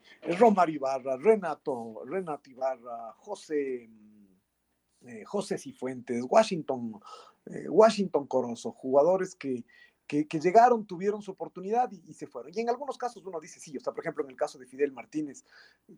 Ibarra, 0.67 1.15
Renato, 1.17 2.03
Renato 2.05 2.49
Ibarra, 2.49 3.13
José, 3.17 3.89
eh, 5.05 5.23
José 5.23 5.57
Cifuentes, 5.57 6.25
Washington, 6.27 6.99
eh, 7.45 7.69
Washington 7.69 8.27
Corozo, 8.27 8.71
jugadores 8.73 9.35
que, 9.35 9.63
que, 10.07 10.39
llegaron, 10.39 10.85
tuvieron 10.85 11.21
su 11.21 11.31
oportunidad 11.31 11.91
y, 11.91 12.13
se 12.13 12.27
fueron. 12.27 12.51
Y 12.55 12.61
en 12.61 12.69
algunos 12.69 12.97
casos 12.97 13.25
uno 13.25 13.41
dice 13.41 13.59
sí, 13.59 13.75
o 13.75 13.81
sea, 13.81 13.93
por 13.93 14.03
ejemplo, 14.03 14.23
en 14.23 14.29
el 14.29 14.37
caso 14.37 14.57
de 14.57 14.65
Fidel 14.65 14.93
Martínez, 14.93 15.43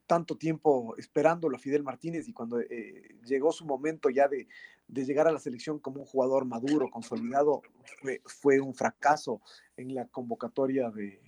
tanto 0.07 0.35
tiempo 0.35 0.95
esperándolo 0.97 1.55
a 1.55 1.59
Fidel 1.59 1.83
Martínez 1.83 2.27
y 2.27 2.33
cuando 2.33 2.59
eh, 2.59 3.15
llegó 3.23 3.51
su 3.51 3.65
momento 3.65 4.09
ya 4.09 4.27
de, 4.27 4.47
de, 4.87 5.05
llegar 5.05 5.27
a 5.27 5.31
la 5.31 5.39
selección 5.39 5.77
como 5.77 6.01
un 6.01 6.07
jugador 6.07 6.45
maduro, 6.45 6.89
consolidado, 6.89 7.61
fue, 8.01 8.21
fue 8.25 8.59
un 8.59 8.73
fracaso 8.73 9.41
en 9.77 9.93
la 9.93 10.07
convocatoria 10.07 10.89
de, 10.89 11.21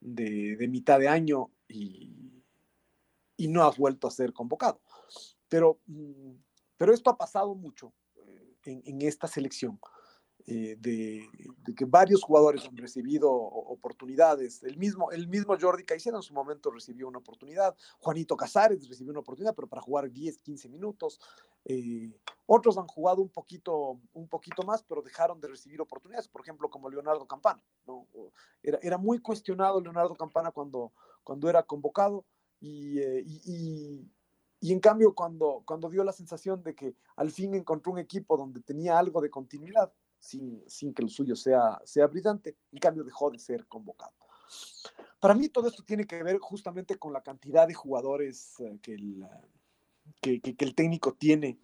de, 0.00 0.68
mitad 0.68 0.98
de 0.98 1.08
año 1.08 1.52
y, 1.68 2.42
y, 3.36 3.46
no 3.46 3.62
ha 3.62 3.70
vuelto 3.70 4.08
a 4.08 4.10
ser 4.10 4.32
convocado. 4.32 4.80
Pero, 5.48 5.78
mm, 5.86 6.32
pero 6.76 6.92
esto 6.92 7.08
ha 7.08 7.16
pasado 7.16 7.54
mucho 7.54 7.94
eh, 8.64 8.82
en 8.84 9.00
esta 9.02 9.28
selección. 9.28 9.78
Eh, 10.48 10.76
de, 10.78 11.28
que 11.74 11.84
varios 11.86 12.22
jugadores 12.22 12.64
han 12.66 12.76
recibido 12.76 13.28
oportunidades. 13.32 14.62
El 14.62 14.78
mismo, 14.78 15.10
el 15.10 15.26
mismo 15.26 15.56
Jordi 15.60 15.84
Caicedo 15.84 16.16
en 16.16 16.22
su 16.22 16.34
momento 16.34 16.70
recibió 16.70 17.08
una 17.08 17.18
oportunidad. 17.18 17.76
Juanito 17.98 18.36
Casares 18.36 18.88
recibió 18.88 19.10
una 19.10 19.20
oportunidad, 19.20 19.56
pero 19.56 19.66
para 19.66 19.82
jugar 19.82 20.08
10, 20.08 20.38
15 20.38 20.68
minutos. 20.68 21.20
Eh, 21.64 22.16
otros 22.46 22.78
han 22.78 22.86
jugado 22.86 23.22
un 23.22 23.28
poquito, 23.28 23.98
un 24.12 24.28
poquito 24.28 24.62
más, 24.62 24.84
pero 24.84 25.02
dejaron 25.02 25.40
de 25.40 25.48
recibir 25.48 25.80
oportunidades. 25.80 26.28
Por 26.28 26.42
ejemplo, 26.42 26.70
como 26.70 26.88
Leonardo 26.88 27.26
Campana. 27.26 27.60
¿no? 27.84 28.06
Era, 28.62 28.78
era 28.82 28.98
muy 28.98 29.18
cuestionado 29.18 29.80
Leonardo 29.80 30.14
Campana 30.14 30.52
cuando, 30.52 30.92
cuando 31.24 31.50
era 31.50 31.64
convocado 31.64 32.24
y, 32.60 33.00
eh, 33.00 33.24
y, 33.26 34.08
y 34.60 34.72
en 34.72 34.78
cambio, 34.78 35.12
cuando, 35.12 35.64
cuando 35.66 35.90
dio 35.90 36.04
la 36.04 36.12
sensación 36.12 36.62
de 36.62 36.76
que 36.76 36.94
al 37.16 37.32
fin 37.32 37.52
encontró 37.54 37.92
un 37.92 37.98
equipo 37.98 38.36
donde 38.36 38.60
tenía 38.60 38.96
algo 38.96 39.20
de 39.20 39.28
continuidad, 39.28 39.92
sin, 40.26 40.92
que 40.94 41.02
lo 41.02 41.08
suyo 41.08 41.36
sea, 41.36 41.80
sea 41.84 42.06
brillante, 42.06 42.56
en 42.72 42.78
cambio 42.78 43.04
dejó 43.04 43.30
de 43.30 43.38
ser 43.38 43.66
convocado. 43.66 44.12
Para 45.20 45.34
mí 45.34 45.48
todo 45.48 45.68
esto 45.68 45.82
tiene 45.82 46.06
que 46.06 46.22
ver 46.22 46.38
justamente 46.38 46.96
con 46.96 47.12
la 47.12 47.22
cantidad 47.22 47.66
de 47.66 47.74
jugadores 47.74 48.60
eh, 48.60 48.78
que, 48.82 48.94
el, 48.94 49.26
que, 50.20 50.54
el 50.58 50.74
técnico 50.74 51.14
tiene 51.14 51.58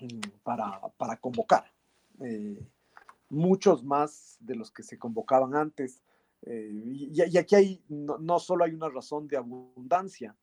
mm, 0.00 0.40
para, 0.42 0.80
para 0.96 1.16
convocar. 1.16 1.72
Eh, 2.20 2.66
muchos 3.28 3.82
más 3.82 4.36
de 4.40 4.54
los 4.54 4.70
que 4.70 4.82
se 4.82 4.98
convocaban 4.98 5.54
antes. 5.54 6.02
Eh, 6.42 6.70
y, 6.72 7.38
aquí 7.38 7.54
hay, 7.54 7.82
no, 7.88 8.18
no, 8.18 8.38
solo 8.38 8.64
hay 8.64 8.72
una 8.72 8.88
razón 8.88 9.26
de 9.26 9.36
abundancia, 9.36 10.36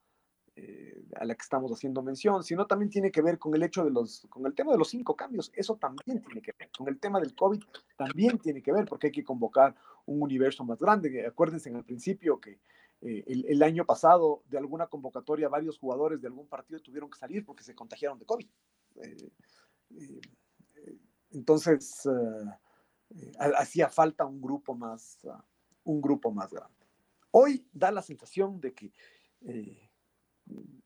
eh, 0.56 1.04
a 1.16 1.26
la 1.26 1.34
que 1.34 1.42
estamos 1.42 1.72
haciendo 1.72 2.04
mención, 2.04 2.44
sino 2.44 2.68
también 2.68 2.92
tiene 2.92 3.12
que 3.12 3.24
ver 3.24 3.40
con 3.40 3.56
el 3.56 3.64
hecho 3.64 3.84
de 3.84 3.90
los, 3.90 4.28
con 4.30 4.46
el 4.46 4.54
tema 4.54 4.72
de 4.72 4.78
los 4.78 4.88
cinco 4.88 5.16
cambios, 5.16 5.52
eso 5.56 5.78
también 5.78 6.22
tiene 6.22 6.44
que 6.44 6.54
ver, 6.58 6.70
con 6.78 6.88
el 6.88 7.00
tema 7.00 7.20
del 7.20 7.34
COVID 7.34 7.60
también 7.98 8.38
tiene 8.38 8.62
que 8.62 8.72
ver, 8.72 8.86
porque 8.86 9.08
hay 9.08 9.12
que 9.12 9.24
convocar 9.24 9.76
un 10.06 10.22
universo 10.22 10.64
más 10.64 10.78
grande. 10.78 11.26
Acuérdense 11.26 11.70
en 11.70 11.78
el 11.78 11.84
principio 11.84 12.40
que 12.40 12.60
eh, 13.02 13.24
el, 13.26 13.64
año 13.64 13.84
pasado 13.84 14.44
de 14.48 14.60
alguna 14.60 14.86
convocatoria 14.86 15.50
varios 15.50 15.80
jugadores 15.80 16.22
de 16.22 16.28
algún 16.28 16.48
partido 16.48 16.80
tuvieron 16.82 17.10
que 17.10 17.18
salir 17.18 17.44
porque 17.44 17.64
se 17.64 17.74
contagiaron 17.74 18.20
de 18.20 18.26
COVID. 18.26 18.48
Eh, 18.98 19.32
entonces, 21.32 22.08
hacía 23.58 23.90
falta 23.90 24.24
un 24.24 24.40
grupo 24.40 24.76
más, 24.76 25.18
un 25.84 26.00
grupo 26.00 26.32
más 26.32 26.54
grande. 26.54 26.86
Hoy 27.32 27.68
da 27.74 27.92
la 27.92 28.04
sensación 28.04 28.62
de 28.62 28.76
que 28.76 28.92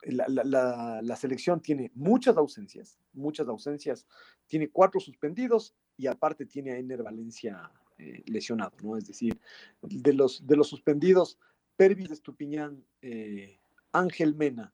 la, 0.08 1.16
selección 1.16 1.62
tiene 1.62 1.92
muchas 1.96 2.38
ausencias, 2.38 3.00
muchas 3.14 3.48
ausencias, 3.48 4.06
tiene 4.46 4.70
cuatro 4.70 5.00
suspendidos 5.00 5.76
y 5.98 6.08
aparte 6.08 6.46
tiene 6.46 6.72
a 6.72 6.78
Ener 6.78 7.04
Valencia 7.04 7.72
eh, 7.98 8.24
lesionado, 8.28 8.76
¿no? 8.84 8.98
Es 8.98 9.08
decir, 9.08 9.40
de 9.82 10.14
los, 10.14 10.46
de 10.46 10.56
los 10.56 10.68
suspendidos, 10.68 11.40
Pervis 11.76 12.12
Estupiñán, 12.12 12.84
eh, 13.02 13.60
Ángel 13.92 14.36
Mena 14.36 14.74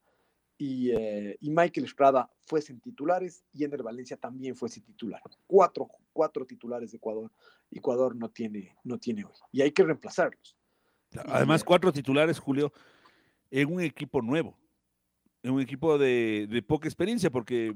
y, 0.58 0.92
eh, 0.92 1.38
y, 1.40 1.50
Michael 1.50 1.86
Estrada 1.86 2.30
fuesen 2.46 2.80
titulares 2.80 3.44
y 3.54 3.64
Ener 3.64 3.82
Valencia 3.84 4.18
también 4.18 4.56
fuese 4.56 4.82
titular. 4.82 5.22
Cuatro, 5.48 5.90
cuatro 6.12 6.46
titulares 6.46 6.92
de 6.92 6.98
Ecuador. 6.98 7.32
Ecuador 7.72 8.16
no 8.16 8.30
tiene, 8.30 8.76
no 8.84 9.00
tiene 9.00 9.26
hoy 9.26 9.34
y 9.52 9.62
hay 9.62 9.72
que 9.72 9.84
reemplazarlos. 9.84 10.56
Además, 11.28 11.64
cuatro 11.64 11.92
titulares, 11.92 12.40
Julio, 12.40 12.74
en 13.52 13.72
un 13.72 13.82
equipo 13.82 14.22
nuevo 14.22 14.58
en 15.44 15.52
un 15.52 15.62
equipo 15.62 15.98
de, 15.98 16.64
poca 16.66 16.88
experiencia, 16.88 17.30
porque 17.30 17.74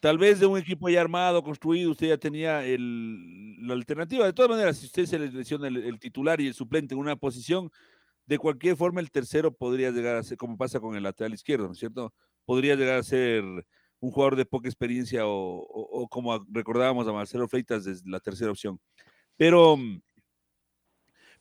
tal 0.00 0.18
vez 0.18 0.38
de 0.38 0.46
un 0.46 0.58
equipo 0.58 0.88
ya 0.88 1.00
armado, 1.00 1.42
construido, 1.42 1.90
usted 1.90 2.08
ya 2.08 2.18
tenía 2.18 2.62
la 2.62 3.74
alternativa. 3.74 4.26
De 4.26 4.34
todas 4.34 4.50
maneras, 4.50 4.76
si 4.76 4.86
usted 4.86 5.06
se 5.06 5.18
le 5.18 5.32
lesiona 5.32 5.68
el, 5.68 5.98
titular 5.98 6.40
y 6.40 6.46
el 6.46 6.54
suplente 6.54 6.94
en 6.94 7.00
una 7.00 7.16
posición, 7.16 7.70
de 8.26 8.38
cualquier 8.38 8.76
forma 8.76 9.00
el 9.00 9.10
tercero 9.10 9.52
podría 9.52 9.90
llegar 9.90 10.16
a 10.16 10.22
ser, 10.22 10.36
como 10.36 10.56
pasa 10.56 10.78
con 10.78 10.94
el 10.94 11.02
lateral 11.02 11.32
izquierdo, 11.32 11.66
¿no 11.66 11.72
es 11.72 11.78
cierto? 11.78 12.12
Podría 12.44 12.76
llegar 12.76 12.98
a 12.98 13.02
ser 13.02 13.42
un 14.00 14.10
jugador 14.10 14.36
de 14.36 14.44
poca 14.44 14.68
experiencia 14.68 15.22
o, 15.24 16.06
como 16.10 16.44
recordábamos 16.50 17.08
a 17.08 17.12
Marcelo 17.12 17.48
Freitas 17.48 17.84
desde 17.84 18.08
la 18.08 18.20
tercera 18.20 18.50
opción. 18.50 18.78
Pero, 19.36 19.78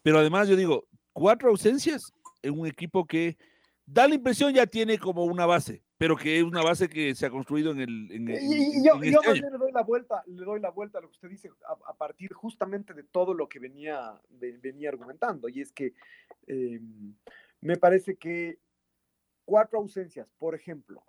pero 0.02 0.20
además 0.20 0.48
yo 0.48 0.56
digo, 0.56 0.88
cuatro 1.12 1.50
ausencias 1.50 2.12
en 2.42 2.58
un 2.58 2.68
equipo 2.68 3.06
que 3.06 3.38
da 3.86 4.08
la 4.08 4.16
impresión 4.16 4.54
ya 4.54 4.66
tiene 4.66 4.98
como 4.98 5.26
una 5.26 5.46
base, 5.46 5.84
pero 5.98 6.16
que 6.16 6.38
es 6.38 6.44
una 6.44 6.62
base 6.62 6.88
que 6.88 7.14
se 7.16 7.26
ha 7.26 7.30
construido 7.30 7.72
en 7.72 7.80
el. 7.82 8.12
y, 8.12 8.86
yo, 8.86 9.02
este 9.02 9.34
le 9.34 9.58
doy 9.58 9.72
la 9.72 9.84
vuelta, 9.84 10.24
le 10.26 10.46
doy 10.46 10.60
la 10.60 10.70
vuelta 10.70 11.00
a 11.00 11.02
lo 11.02 11.10
que 11.10 11.14
usted 11.14 11.30
dice 11.30 11.50
a, 11.68 11.94
partir 11.94 12.34
justamente 12.34 12.94
de 12.94 13.04
todo 13.04 13.34
lo 13.34 13.48
que 13.50 13.60
venía, 13.60 14.20
venía 14.30 14.90
argumentando, 14.90 15.50
y 15.50 15.62
es 15.62 15.72
que 15.72 15.94
em, 16.48 17.16
me 17.62 17.78
parece 17.78 18.16
que 18.16 18.60
cuatro 19.46 19.80
ausencias, 19.80 20.28
por 20.38 20.56
ejemplo, 20.56 21.04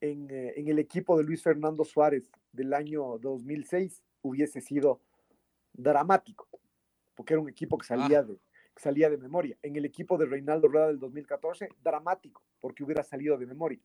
en, 0.00 0.30
eh, 0.30 0.54
en, 0.56 0.68
el 0.68 0.78
equipo 0.78 1.16
de 1.16 1.24
Luis 1.24 1.42
Fernando 1.42 1.84
Suárez 1.84 2.30
del 2.52 2.74
año 2.74 3.18
2006 3.18 4.02
hubiese 4.22 4.60
sido 4.60 5.00
dramático, 5.72 6.48
porque 7.14 7.34
era 7.34 7.40
un 7.40 7.48
equipo 7.48 7.78
que 7.78 7.86
salía 7.86 8.20
ah. 8.20 8.22
de 8.22 8.38
salía 8.76 9.10
de 9.10 9.18
memoria. 9.18 9.56
En 9.62 9.76
el 9.76 9.84
equipo 9.84 10.18
de 10.18 10.26
Reinaldo 10.26 10.68
Rueda 10.68 10.88
del 10.88 10.98
2014, 10.98 11.68
dramático, 11.82 12.42
porque 12.60 12.84
hubiera 12.84 13.02
salido 13.02 13.36
de 13.36 13.46
memoria. 13.46 13.80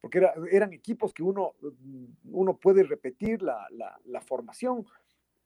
Porque 0.00 0.26
eran 0.50 0.72
equipos 0.72 1.12
que 1.12 1.22
uno, 1.22 1.52
uno 2.24 2.56
puede 2.56 2.82
repetir 2.84 3.42
la, 3.42 3.66
la, 4.06 4.20
formación 4.22 4.86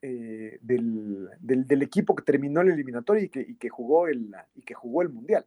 eh, 0.01 0.59
del, 0.61 1.29
del, 1.41 1.83
equipo 1.83 2.15
que 2.15 2.23
terminó 2.23 2.61
el 2.61 2.71
eliminatorio 2.71 3.25
y 3.25 3.29
que, 3.29 3.41
y 3.41 3.57
que, 3.57 3.69
jugó, 3.69 4.07
el, 4.07 4.33
y 4.55 4.63
que 4.63 4.75
jugó 4.75 5.03
el 5.03 5.09
Mundial. 5.09 5.45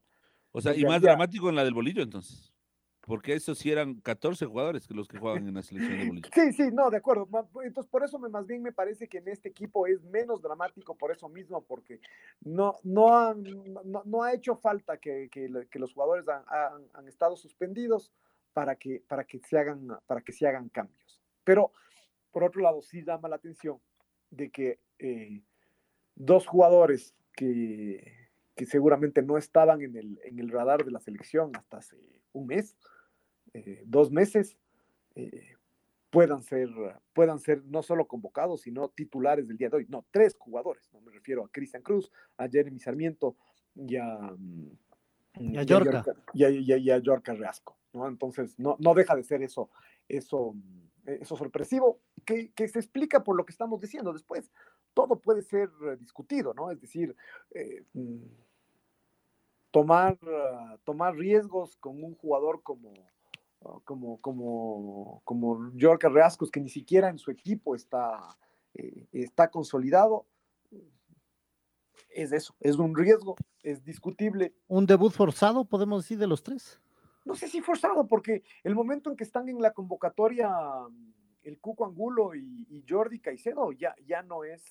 O 0.52 0.60
sea, 0.60 0.76
y 0.76 0.84
más 0.84 1.02
dramático 1.02 1.50
en 1.50 1.56
la 1.56 1.64
del 1.64 1.74
bolillo 1.74 2.04
entonces. 2.04 2.54
Porque 3.08 3.34
esos 3.36 3.58
sí 3.58 3.72
eran 3.72 4.02
14 4.02 4.46
jugadores 4.46 4.86
que 4.86 4.94
los 4.94 5.08
que 5.08 5.18
jugaban 5.18 5.48
en 5.48 5.54
la 5.54 5.64
selección 5.64 5.98
de 5.98 6.08
Bolivia. 6.08 6.32
Sí, 6.36 6.52
sí, 6.52 6.64
no, 6.74 6.90
de 6.90 6.98
acuerdo. 6.98 7.26
Entonces, 7.64 7.90
por 7.90 8.04
eso 8.04 8.20
me, 8.20 8.28
más 8.28 8.46
bien 8.46 8.62
me 8.62 8.74
parece 8.74 9.08
que 9.08 9.20
en 9.20 9.30
este 9.30 9.48
equipo 9.48 9.88
es 9.88 10.04
menos 10.04 10.42
dramático 10.42 10.94
por 10.94 11.12
eso 11.12 11.30
mismo, 11.30 11.64
porque 11.64 12.02
no, 12.42 12.76
no, 12.84 13.34
no, 13.34 14.24
ha 14.24 14.34
hecho 14.34 14.58
falta 14.58 14.98
que, 14.98 15.30
que, 15.32 15.80
los 15.80 15.94
jugadores 15.94 16.28
han, 16.28 16.44
han, 16.94 17.08
estado 17.08 17.38
suspendidos 17.38 18.12
para 18.52 18.76
que, 18.76 19.02
para, 19.08 19.24
que 19.24 19.40
se 19.40 19.58
hagan, 19.58 19.88
para 20.06 20.20
que 20.20 20.34
se 20.34 20.46
hagan 20.46 20.68
cambios. 20.68 21.22
Pero, 21.46 21.72
por 22.32 22.44
otro 22.44 22.62
lado, 22.62 22.82
sí 22.82 23.06
llama 23.06 23.30
la 23.30 23.38
atención 23.38 23.80
de 24.32 24.50
que 24.50 24.80
eh, 25.00 25.44
dos 26.14 26.46
jugadores 26.46 27.16
que, 27.32 28.28
que 28.54 28.66
seguramente 28.66 29.22
no 29.22 29.38
estaban 29.38 29.82
en 29.82 29.96
el, 29.96 30.20
en 30.26 30.40
el 30.40 30.50
radar 30.50 30.84
de 30.84 30.92
la 30.92 31.00
selección 31.00 31.52
hasta 31.56 31.78
hace 31.78 31.96
un 32.34 32.48
mes, 32.48 32.76
eh, 33.66 33.84
dos 33.86 34.12
meses 34.12 34.56
eh, 35.16 35.56
puedan, 36.12 36.44
ser, 36.44 36.70
puedan 37.14 37.40
ser 37.40 37.64
no 37.66 37.82
solo 37.82 38.08
convocados, 38.08 38.62
sino 38.62 38.90
titulares 38.90 39.48
del 39.48 39.58
día 39.58 39.70
de 39.70 39.78
hoy. 39.78 39.86
No, 39.90 40.06
tres 40.12 40.36
jugadores, 40.38 40.90
no 40.94 41.02
me 41.02 41.12
refiero 41.12 41.44
a 41.44 41.50
Cristian 41.50 41.82
Cruz, 41.82 42.12
a 42.38 42.48
Jeremy 42.48 42.80
Sarmiento 42.80 43.36
y 43.76 43.96
a, 43.96 44.16
mm, 44.38 44.78
y 45.40 45.58
a 45.58 45.64
Yorca. 45.64 46.04
Y 46.34 46.44
a, 46.92 46.98
Yorca 47.00 47.34
Reasco. 47.34 47.78
¿no? 47.94 48.08
Entonces, 48.08 48.58
no, 48.60 48.76
no 48.80 48.94
deja 48.94 49.16
de 49.16 49.24
ser 49.24 49.42
eso, 49.42 49.72
eso, 50.08 50.54
eso 51.06 51.36
sorpresivo, 51.36 52.00
que, 52.26 52.52
que, 52.52 52.68
se 52.68 52.80
explica 52.80 53.24
por 53.24 53.36
lo 53.36 53.46
que 53.46 53.52
estamos 53.52 53.82
diciendo 53.82 54.14
después. 54.14 54.52
Todo 54.94 55.20
puede 55.20 55.42
ser 55.42 55.70
discutido, 56.00 56.54
¿no? 56.54 56.70
Es 56.72 56.80
decir, 56.80 57.16
eh, 57.52 57.84
mm, 57.94 58.24
tomar, 59.72 60.18
tomar 60.84 61.16
riesgos 61.16 61.78
con 61.78 62.04
un 62.04 62.16
jugador 62.16 62.62
como, 62.64 62.94
como, 63.84 64.20
como, 64.22 65.22
como 65.24 65.72
York 65.74 66.04
Reascos, 66.04 66.52
que 66.52 66.60
ni 66.60 66.70
siquiera 66.70 67.10
en 67.10 67.18
su 67.18 67.32
equipo 67.32 67.76
está, 67.76 68.38
está 69.12 69.50
consolidado, 69.50 70.26
es 72.10 72.32
eso, 72.32 72.56
es 72.60 72.78
un 72.78 72.96
riesgo, 72.96 73.36
es 73.64 73.84
discutible. 73.84 74.54
¿Un 74.68 74.86
debut 74.86 75.12
forzado, 75.12 75.66
podemos 75.66 76.04
decir, 76.04 76.18
de 76.18 76.28
los 76.28 76.44
tres? 76.44 76.82
No 77.26 77.36
sé 77.36 77.48
si 77.48 77.62
forzado, 77.62 78.08
porque 78.08 78.44
el 78.64 78.74
momento 78.74 79.10
en 79.10 79.18
que 79.18 79.24
están 79.24 79.50
en 79.50 79.62
la 79.62 79.74
convocatoria 79.74 80.50
el 81.44 81.60
Cuco 81.60 81.86
Angulo 81.86 82.36
y, 82.36 82.84
Jordi 82.88 83.20
Caicedo 83.20 83.72
ya, 83.72 83.96
ya 84.06 84.22
no 84.22 84.44
es... 84.44 84.64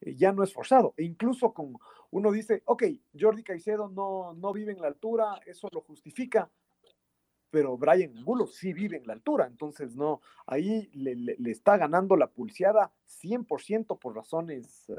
ya 0.00 0.32
no 0.32 0.42
es 0.42 0.52
forzado. 0.52 0.94
E 0.96 1.04
incluso 1.04 1.52
con 1.52 1.76
uno 2.10 2.30
dice, 2.30 2.62
ok, 2.66 2.84
Jordi 3.18 3.42
Caicedo 3.42 3.88
no, 3.88 4.34
no 4.34 4.52
vive 4.52 4.72
en 4.72 4.80
la 4.80 4.88
altura, 4.88 5.40
eso 5.46 5.68
lo 5.72 5.80
justifica, 5.80 6.50
pero 7.54 7.78
Brian 7.78 8.18
Angulo 8.18 8.48
sí 8.48 8.72
vive 8.72 8.96
en 8.96 9.06
la 9.06 9.12
altura, 9.12 9.46
entonces 9.46 9.94
no, 9.94 10.20
ahí 10.44 10.90
le, 10.92 11.36
está 11.48 11.76
ganando 11.76 12.16
la 12.16 12.26
pulseada 12.26 12.90
100% 13.22 13.96
por 13.96 14.16
razones, 14.16 14.86
uh, 14.88 14.96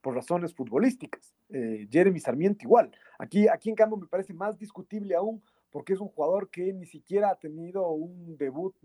por 0.00 0.14
razones 0.14 0.54
futbolísticas. 0.54 1.34
Eh, 1.48 1.88
Jeremy 1.90 2.20
Sarmiento 2.20 2.62
igual. 2.62 2.92
Aquí, 3.18 3.48
aquí 3.48 3.68
en 3.68 3.74
cambio 3.74 3.96
me 3.98 4.06
parece 4.06 4.32
más 4.32 4.56
discutible 4.56 5.16
aún 5.16 5.42
porque 5.72 5.94
es 5.94 5.98
un 5.98 6.06
jugador 6.06 6.50
que 6.50 6.72
ni 6.72 6.86
siquiera 6.86 7.30
ha 7.30 7.34
tenido 7.34 7.90
un 7.90 8.36
debut 8.36 8.76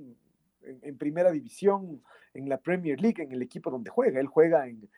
en, 0.63 0.97
primera 0.97 1.31
división 1.31 2.01
en 2.33 2.49
la 2.49 2.57
Premier 2.57 2.99
League, 2.99 3.21
en 3.21 3.31
el 3.31 3.43
equipo 3.43 3.69
donde 3.69 3.91
juega. 3.91 4.19
Él 4.19 4.25
juega 4.25 4.67
en, 4.67 4.89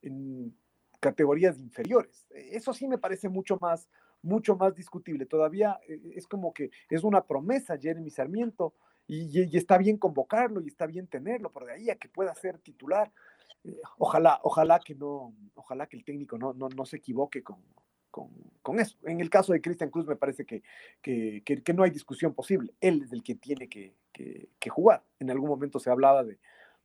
en 0.00 0.54
categorías 1.00 1.58
inferiores. 1.58 2.26
Eso 2.30 2.72
sí 2.72 2.88
me 2.88 2.96
parece 2.96 3.28
mucho 3.28 3.58
más, 3.60 3.90
mucho 4.22 4.56
más 4.56 4.74
discutible. 4.74 5.26
Todavía 5.26 5.78
eh, 5.88 6.00
es 6.14 6.26
como 6.26 6.52
que 6.52 6.70
es 6.90 7.04
una 7.04 7.24
promesa 7.24 7.78
Jeremy 7.78 8.10
Sarmiento 8.10 8.74
y, 9.06 9.56
está 9.56 9.78
bien 9.78 9.96
convocarlo 9.96 10.60
y 10.60 10.68
está 10.68 10.86
bien 10.86 11.06
tenerlo, 11.06 11.50
por 11.50 11.64
de 11.64 11.72
ahí 11.72 11.90
a 11.90 11.96
que 11.96 12.08
pueda 12.08 12.34
ser 12.34 12.58
titular. 12.58 13.10
Eh, 13.64 13.80
ojalá, 13.98 14.38
ojalá 14.42 14.80
que 14.80 14.94
no, 14.94 15.34
ojalá 15.54 15.86
que 15.86 15.96
el 15.96 16.04
técnico 16.04 16.36
no, 16.38 16.52
no, 16.52 16.68
no 16.68 16.84
se 16.84 16.98
equivoque 16.98 17.42
con, 17.42 17.58
con, 18.10 18.80
eso. 18.80 18.98
En 19.04 19.20
el 19.20 19.30
caso 19.30 19.52
de 19.52 19.60
Cristian 19.60 19.90
Cruz 19.90 20.06
me 20.06 20.16
parece 20.16 20.44
que, 20.44 20.62
que, 21.00 21.42
que, 21.44 21.72
no 21.72 21.84
hay 21.84 21.90
discusión 21.90 22.34
posible. 22.34 22.74
Él 22.80 23.02
es 23.04 23.12
el 23.12 23.22
que 23.22 23.36
tiene 23.36 23.68
que, 23.68 23.94
que 24.12 24.70
jugar. 24.70 25.04
En 25.20 25.30
algún 25.30 25.48
momento 25.48 25.78
se 25.78 25.90
hablaba 25.90 26.24
de, 26.24 26.38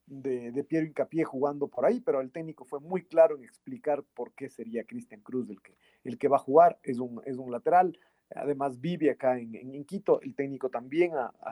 de, 0.06 0.52
de, 0.52 0.64
Piero 0.64 0.86
Incapié 0.86 1.24
jugando 1.24 1.68
por 1.68 1.86
ahí, 1.86 2.00
pero 2.00 2.22
el 2.22 2.32
técnico 2.32 2.66
fue 2.66 2.80
muy 2.80 3.04
claro 3.04 3.38
en 3.38 3.44
explicar 3.44 4.04
por 4.14 4.34
qué 4.34 4.50
sería 4.50 4.84
Cristian 4.84 5.22
Cruz 5.22 5.50
el 5.50 5.62
que, 5.62 5.76
el 6.04 6.18
que 6.18 6.28
va 6.28 6.38
a 6.38 6.40
jugar. 6.40 6.80
Es 6.84 7.00
un, 7.00 7.22
es 7.26 7.38
un 7.38 7.52
lateral, 7.52 7.98
además 8.36 8.80
vive 8.80 9.12
acá 9.12 9.38
en, 9.40 9.56
en, 9.56 9.86
Quito. 9.86 10.22
El 10.22 10.36
técnico 10.36 10.70
también 10.70 11.12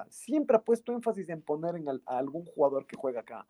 siempre 0.09 0.57
ha 0.57 0.61
puesto 0.61 0.93
énfasis 0.93 1.29
en 1.29 1.41
poner 1.41 1.75
en 1.75 1.87
a 1.89 1.99
algún 2.05 2.45
jugador 2.45 2.85
que 2.85 2.97
juega 2.97 3.21
acá, 3.21 3.47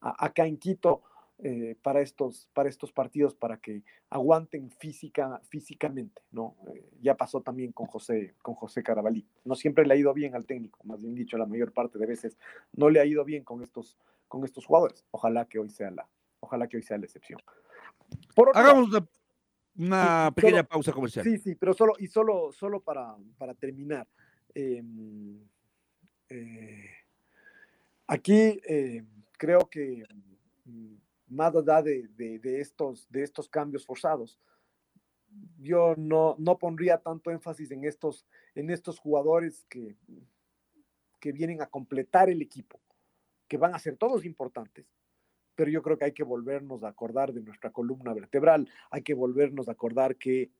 acá 0.00 0.46
en 0.46 0.58
Quito. 0.58 1.02
Eh, 1.38 1.76
para, 1.82 2.00
estos, 2.00 2.48
para 2.54 2.68
estos 2.68 2.92
partidos, 2.92 3.34
para 3.34 3.56
que 3.56 3.82
aguanten 4.08 4.70
física, 4.70 5.40
físicamente, 5.48 6.22
¿no? 6.30 6.56
Eh, 6.72 6.88
ya 7.02 7.16
pasó 7.16 7.42
también 7.42 7.72
con 7.72 7.86
José, 7.86 8.36
con 8.40 8.54
José 8.54 8.84
Carabalí. 8.84 9.26
No 9.44 9.56
siempre 9.56 9.84
le 9.84 9.94
ha 9.94 9.96
ido 9.96 10.14
bien 10.14 10.36
al 10.36 10.46
técnico, 10.46 10.78
más 10.84 11.00
bien 11.00 11.16
dicho, 11.16 11.36
la 11.36 11.46
mayor 11.46 11.72
parte 11.72 11.98
de 11.98 12.06
veces 12.06 12.38
no 12.72 12.88
le 12.88 13.00
ha 13.00 13.04
ido 13.04 13.24
bien 13.24 13.42
con 13.42 13.62
estos, 13.62 13.98
con 14.28 14.44
estos 14.44 14.64
jugadores. 14.64 15.04
Ojalá 15.10 15.46
que 15.46 15.58
hoy 15.58 15.70
sea 15.70 15.90
la, 15.90 16.08
ojalá 16.38 16.68
que 16.68 16.76
hoy 16.76 16.84
sea 16.84 16.98
la 16.98 17.06
excepción. 17.06 17.40
Hagamos 18.54 18.90
una, 19.76 20.32
pequeña 20.32 20.62
pausa 20.62 20.92
comercial. 20.92 21.24
Sí, 21.24 21.38
sí, 21.38 21.56
pero 21.56 21.74
solo, 21.74 21.94
y 21.98 22.06
solo, 22.06 22.52
solo 22.52 22.80
para, 22.80 23.16
para 23.36 23.54
terminar. 23.54 24.06
Em, 24.54 25.40
eh, 26.28 26.90
aquí 28.06 28.60
creo 29.36 29.68
que 29.68 30.04
mm, 30.64 31.03
más 31.34 31.54
allá 31.54 31.82
de, 31.82 32.08
estos, 32.60 33.48
cambios 33.50 33.84
forzados. 33.84 34.38
Yo 35.58 35.94
no, 35.96 36.36
pondría 36.58 36.98
tanto 36.98 37.30
énfasis 37.30 37.70
en 37.72 37.84
estos, 37.84 38.98
jugadores 38.98 39.66
que, 39.68 39.96
vienen 41.32 41.62
a 41.62 41.66
completar 41.66 42.28
el 42.28 42.42
equipo, 42.42 42.80
que 43.48 43.56
van 43.56 43.74
a 43.74 43.78
ser 43.78 43.96
todos 43.96 44.24
importantes, 44.24 44.86
pero 45.54 45.70
yo 45.70 45.82
creo 45.82 45.96
que 45.96 46.04
hay 46.04 46.12
que 46.12 46.22
volvernos 46.22 46.84
a 46.84 46.88
acordar 46.88 47.32
de 47.32 47.40
nuestra 47.40 47.70
columna 47.70 48.12
vertebral, 48.12 48.68
hay 48.90 49.02
que 49.02 49.14
volvernos 49.14 49.68
a 49.68 49.72
acordar 49.72 50.16
que 50.16 50.50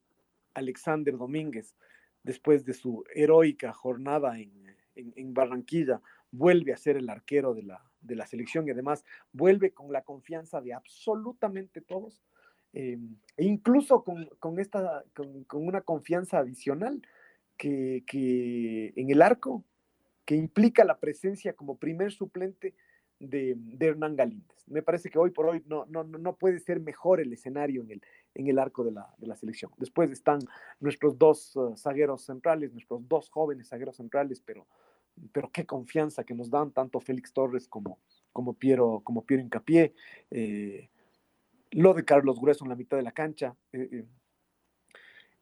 Alexander 0.55 1.17
Domínguez, 1.19 1.77
después 2.23 2.65
de 2.65 2.73
su 2.73 3.05
heroica 3.15 3.73
jornada 3.75 4.39
en 4.39 5.35
Barranquilla, 5.35 6.01
vuelve 6.31 6.73
a 6.73 6.79
ser 6.79 6.97
el 6.97 7.11
arquero 7.11 7.53
de 7.53 7.65
la, 7.65 7.85
de 8.05 8.17
la 8.17 8.27
selección 8.27 8.67
y 8.67 8.71
además 8.71 9.05
vuelve 9.33 9.73
con 9.73 9.93
la 9.93 10.03
confianza 10.03 10.61
de 10.61 10.73
absolutamente 10.73 11.81
todos, 11.81 12.23
eh, 12.73 12.99
e 13.37 13.45
incluso 13.45 14.05
con, 14.05 14.59
esta, 14.59 15.05
con, 15.15 15.47
una 15.53 15.81
confianza 15.81 16.39
adicional 16.39 17.03
que, 17.57 18.05
que, 18.07 18.93
en 18.97 19.11
el 19.11 19.23
arco, 19.23 19.65
que 20.25 20.37
implica 20.37 20.85
la 20.85 20.99
presencia 20.99 21.53
como 21.55 21.77
primer 21.77 22.13
suplente 22.13 22.75
de, 23.21 23.57
Hernán 23.81 24.17
Galíndez. 24.17 24.65
Me 24.67 24.83
parece 24.83 25.11
que 25.11 25.19
hoy 25.19 25.31
por 25.31 25.47
hoy 25.47 25.63
no, 25.67 25.85
no, 25.87 26.05
no 26.05 26.37
puede 26.37 26.59
ser 26.59 26.81
mejor 26.81 27.21
el 27.21 27.33
escenario 27.33 27.83
en 27.83 27.93
el, 27.93 28.03
en 28.35 28.49
el 28.49 28.59
arco 28.59 28.85
de 28.85 28.93
la, 28.93 29.15
de 29.19 29.27
la 29.27 29.37
selección. 29.37 29.71
Después 29.79 30.11
están 30.11 30.41
nuestros 30.81 31.19
dos 31.19 31.55
uh, 31.57 31.77
zagueros 31.77 32.25
centrales, 32.25 32.73
nuestros 32.73 33.07
dos 33.09 33.29
jóvenes 33.31 33.69
zagueros 33.69 33.97
centrales, 33.97 34.41
pero 34.41 34.67
pero 35.33 35.51
qué 35.51 35.67
confianza 35.67 36.25
que 36.25 36.35
nos 36.35 36.51
dan 36.51 36.73
tanto 36.73 37.01
Félix 37.01 37.33
Torres 37.33 37.69
como, 37.69 37.99
como, 38.33 38.55
Piero, 38.55 39.01
como 39.05 39.25
Piero 39.25 39.43
Incapié. 39.43 39.95
Eh, 40.31 40.91
lo 41.71 41.95
de 41.95 42.05
Carlos 42.05 42.41
Grueso 42.41 42.65
en 42.65 42.71
la 42.71 42.77
mitad 42.77 42.97
de 42.97 43.03
la 43.03 43.13
cancha. 43.13 43.57
Eh, 43.73 43.89
eh, 43.93 44.05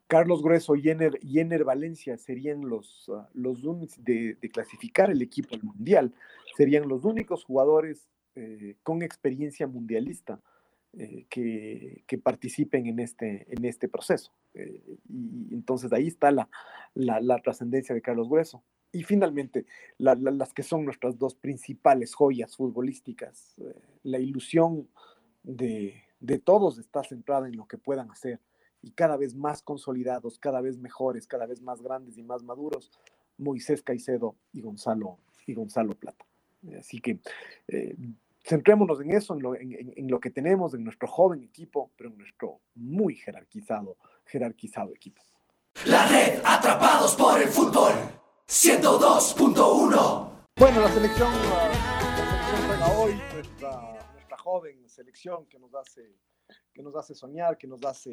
Carlos 0.07 0.43
Grueso 0.43 0.77
y 0.77 0.91
Ener, 0.91 1.65
Valencia 1.65 2.19
serían 2.19 2.69
los, 2.69 3.09
uh, 3.09 3.23
los 3.33 3.65
únicos 3.65 3.97
de, 4.05 4.37
clasificar 4.53 5.11
el 5.11 5.23
equipo 5.23 5.55
al 5.55 5.63
mundial. 5.63 6.15
Serían 6.55 6.87
los 6.87 7.05
únicos 7.05 7.45
jugadores 7.45 8.09
con 8.83 9.03
experiencia 9.03 9.67
mundialista 9.67 10.41
que, 11.29 12.03
que, 12.07 12.19
participen 12.19 12.87
en 12.87 12.99
este, 12.99 13.47
en 13.49 13.65
este 13.67 13.89
proceso. 13.89 14.33
y 14.55 15.53
entonces 15.53 15.93
ahí 15.93 16.07
está 16.07 16.31
la, 16.31 16.49
la, 16.95 17.21
la 17.21 17.39
trascendencia 17.41 17.95
de 17.95 18.01
Carlos 18.01 18.29
Grueso. 18.31 18.63
Y 18.93 19.05
finalmente, 19.05 19.65
las 19.97 20.53
que 20.53 20.63
son 20.63 20.85
nuestras 20.85 21.19
dos 21.19 21.35
principales 21.35 22.15
joyas 22.15 22.57
futbolísticas, 22.57 23.55
eh, 23.59 23.75
la 24.03 24.19
ilusión 24.19 24.87
de, 25.43 26.05
todos 26.45 26.79
está 26.79 27.03
centrada 27.03 27.49
en 27.49 27.57
lo 27.57 27.67
que 27.67 27.79
puedan 27.79 28.11
hacer 28.11 28.39
y 28.83 28.91
cada 28.91 29.17
vez 29.17 29.35
más 29.35 29.63
consolidados, 29.63 30.39
cada 30.39 30.61
vez 30.61 30.77
mejores, 30.77 31.27
cada 31.27 31.47
vez 31.47 31.63
más 31.63 31.81
grandes 31.81 32.19
y 32.19 32.23
más 32.23 32.43
maduros, 32.43 32.91
Moisés 33.39 33.83
Caicedo 33.83 34.37
y 34.53 34.61
Gonzalo, 34.61 35.19
y 35.47 35.55
Gonzalo 35.55 35.95
Plata. 35.95 36.27
Así 36.79 37.01
que 37.01 37.19
eh, 37.69 37.97
centrémonos 38.45 39.01
en 39.01 39.13
eso, 39.13 39.35
en 39.35 39.43
lo, 39.43 39.55
en 39.55 40.09
lo, 40.09 40.21
que 40.21 40.31
tenemos, 40.31 40.75
en 40.75 40.85
nuestro 40.85 41.09
joven 41.09 41.43
equipo, 41.43 41.91
pero 41.97 42.11
en 42.11 42.19
nuestro 42.19 42.61
muy 42.75 43.15
jerarquizado, 43.15 43.97
jerarquizado 44.27 44.95
equipo. 44.95 45.23
La 45.87 46.07
red, 46.07 46.41
atrapados 46.45 47.17
por 47.17 47.41
el 47.41 47.49
fútbol. 47.49 48.22
102.1. 48.49 50.47
Bueno, 50.57 50.81
la 50.81 50.93
selección, 50.93 51.33
juega 52.67 52.99
hoy, 52.99 53.15
nuestra, 53.33 53.99
joven 54.39 54.89
selección 54.89 55.47
que 55.47 55.59
nos 55.59 55.75
hace 55.75 56.17
que 56.75 56.83
nos 56.83 56.95
hace 56.97 57.15
soñar, 57.15 57.57
que 57.57 57.67
nos 57.67 57.83
hace 57.85 58.11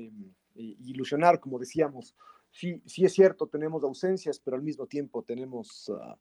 eh, 0.56 0.76
ilusionar, 0.86 1.40
como 1.40 1.60
decíamos. 1.60 2.16
Sí, 2.52 2.82
sí 2.86 3.04
es 3.04 3.14
cierto, 3.14 3.48
tenemos 3.48 3.84
ausencias, 3.84 4.40
pero 4.40 4.56
al 4.56 4.64
mismo 4.64 4.86
tiempo 4.88 5.24
tenemos 5.24 5.92
ah, 6.02 6.18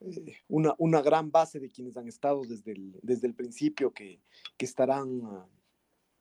eh, 0.00 0.36
una, 0.48 0.74
una, 0.78 1.02
gran 1.02 1.30
base 1.30 1.58
de 1.58 1.70
quienes 1.70 1.96
han 1.96 2.06
estado 2.06 2.42
desde 2.42 2.72
el, 2.72 2.98
desde 3.02 3.26
el 3.26 3.34
principio, 3.34 3.92
que, 3.92 4.20
que 4.56 4.64
estarán, 4.64 5.22
ah, 5.24 5.48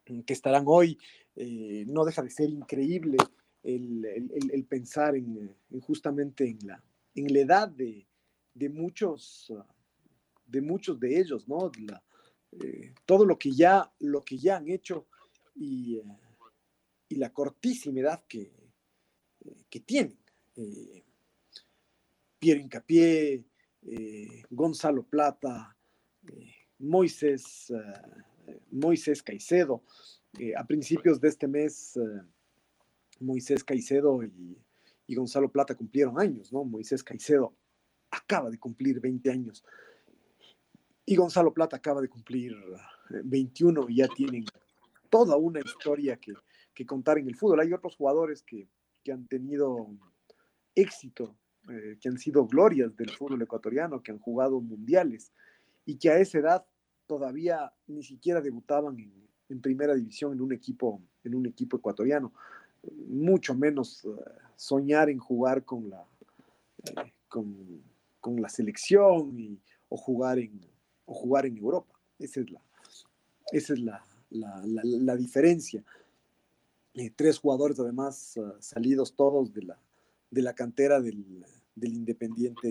que 0.05 0.33
estarán 0.33 0.63
hoy. 0.65 0.97
Eh, 1.35 1.85
no 1.87 2.05
deja 2.05 2.23
de 2.23 2.29
ser 2.29 2.49
increíble 2.49 3.17
el, 3.61 4.05
el, 4.05 4.51
el 4.51 4.65
pensar 4.65 5.15
en, 5.15 5.55
justamente 5.81 6.49
en 6.49 6.59
la, 6.65 6.83
en 7.15 7.33
la 7.33 7.39
edad 7.39 7.69
de, 7.69 8.05
muchos, 8.69 9.51
ah, 9.57 9.65
de 10.45 10.61
muchos 10.61 10.99
de 10.99 11.17
ellos, 11.19 11.47
¿no? 11.47 11.71
Eh, 12.51 12.93
todo 13.05 13.25
lo 13.25 13.37
que, 13.37 13.51
ya, 13.51 13.91
lo 13.99 14.23
que 14.23 14.37
ya 14.37 14.57
han 14.57 14.69
hecho 14.69 15.07
y, 15.55 15.97
eh, 15.97 16.03
la 17.09 17.31
cortísima 17.31 18.01
edad 18.01 18.23
que, 18.27 18.51
eh, 19.45 19.63
que 19.69 19.79
tienen. 19.79 20.19
Pierre 22.39 22.61
Incapié, 22.61 23.43
Gonzalo 24.49 25.03
Plata, 25.03 25.75
Moisés, 26.79 27.73
Moisés 28.71 29.21
Caicedo. 29.21 29.83
a 30.55 30.65
principios 30.65 31.19
de 31.19 31.27
este 31.27 31.47
mes, 31.47 31.99
Moisés 33.19 33.65
Caicedo 33.65 34.23
y 34.23 34.57
y 35.07 35.15
Gonzalo 35.15 35.51
Plata 35.51 35.75
cumplieron 35.75 36.19
años, 36.19 36.51
¿no? 36.51 36.63
Moisés 36.63 37.03
Caicedo 37.03 37.55
acaba 38.11 38.49
de 38.49 38.57
cumplir 38.57 38.99
20 38.99 39.31
años. 39.31 39.63
y 41.05 41.15
Gonzalo 41.15 41.53
Plata 41.53 41.77
acaba 41.77 42.01
de 42.01 42.09
cumplir 42.09 42.55
21 43.23 43.89
y 43.89 43.97
ya 43.97 44.07
tienen 44.07 44.45
toda 45.09 45.37
una 45.37 45.59
historia 45.59 46.17
que, 46.17 46.33
que 46.73 46.85
contar 46.85 47.19
en 47.19 47.27
el 47.27 47.35
fútbol. 47.35 47.59
Hay 47.59 47.73
otros 47.73 47.95
jugadores 47.95 48.41
que, 48.41 48.67
que 49.03 49.11
han 49.11 49.27
tenido 49.27 49.87
éxito, 50.73 51.37
eh, 51.69 51.97
que 52.01 52.09
han 52.09 52.17
sido 52.17 52.47
glorias 52.47 52.95
del 52.95 53.11
fútbol 53.11 53.41
ecuatoriano, 53.41 54.01
que 54.01 54.11
han 54.11 54.19
jugado 54.19 54.59
mundiales 54.59 55.31
y 55.85 55.97
que 55.97 56.09
a 56.09 56.17
esa 56.17 56.39
edad 56.39 56.65
todavía 57.05 57.71
ni 57.85 58.01
siquiera 58.01 58.41
debutaban 58.41 58.99
en, 58.99 59.13
en 59.49 59.61
primera 59.61 59.93
división 59.93 60.33
en 60.33 60.41
un 60.41 60.53
equipo, 60.53 61.01
en 61.23 61.35
un 61.35 61.45
equipo 61.45 61.77
ecuatoriano, 61.77 62.33
mucho 63.07 63.55
menos 63.55 64.03
uh, 64.05 64.19
soñar 64.55 65.09
en 65.09 65.19
jugar 65.19 65.63
con 65.63 65.89
la, 65.89 66.05
eh, 66.83 67.13
con, 67.27 67.83
con, 68.19 68.41
la 68.41 68.49
selección 68.49 69.39
y, 69.39 69.59
o, 69.89 69.97
jugar 69.97 70.39
en, 70.39 70.59
o 71.05 71.13
jugar 71.13 71.45
en 71.45 71.57
Europa. 71.57 71.93
Esa 72.19 72.41
es 72.41 72.51
la, 72.51 72.61
esa 73.51 73.73
es 73.73 73.79
la, 73.79 74.05
la, 74.29 74.61
la 74.83 75.15
diferencia. 75.15 75.83
Eh, 76.93 77.11
tres 77.13 77.39
jugadores 77.39 77.79
además 77.79 78.39
salidos 78.59 79.13
todos 79.15 79.53
de 79.53 79.63
la, 79.63 79.77
de 80.31 80.41
la 80.41 80.53
cantera 80.53 81.01
del, 81.01 81.45
del, 81.75 81.93
Independiente, 81.93 82.69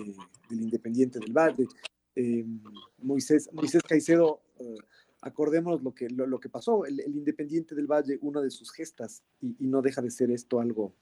del 0.48 0.62
Independiente 0.62 1.18
del 1.18 1.32
Valle. 1.32 1.66
Eh, 2.16 2.44
Moisés, 2.98 3.50
Moisés 3.52 3.82
Caicedo, 3.82 4.40
acordémonos 5.24 5.82
lo 5.82 5.94
que, 5.94 6.08
lo, 6.08 6.38
que 6.38 6.48
pasó, 6.48 6.84
el, 6.84 7.00
Independiente 7.00 7.74
del 7.74 7.86
Valle, 7.86 8.18
una 8.20 8.42
de 8.42 8.50
sus 8.50 8.70
gestas, 8.70 9.22
y, 9.40 9.56
no 9.66 9.80
deja 9.80 10.02
de 10.02 10.10
ser 10.10 10.30
esto 10.30 10.60
algo, 10.60 10.94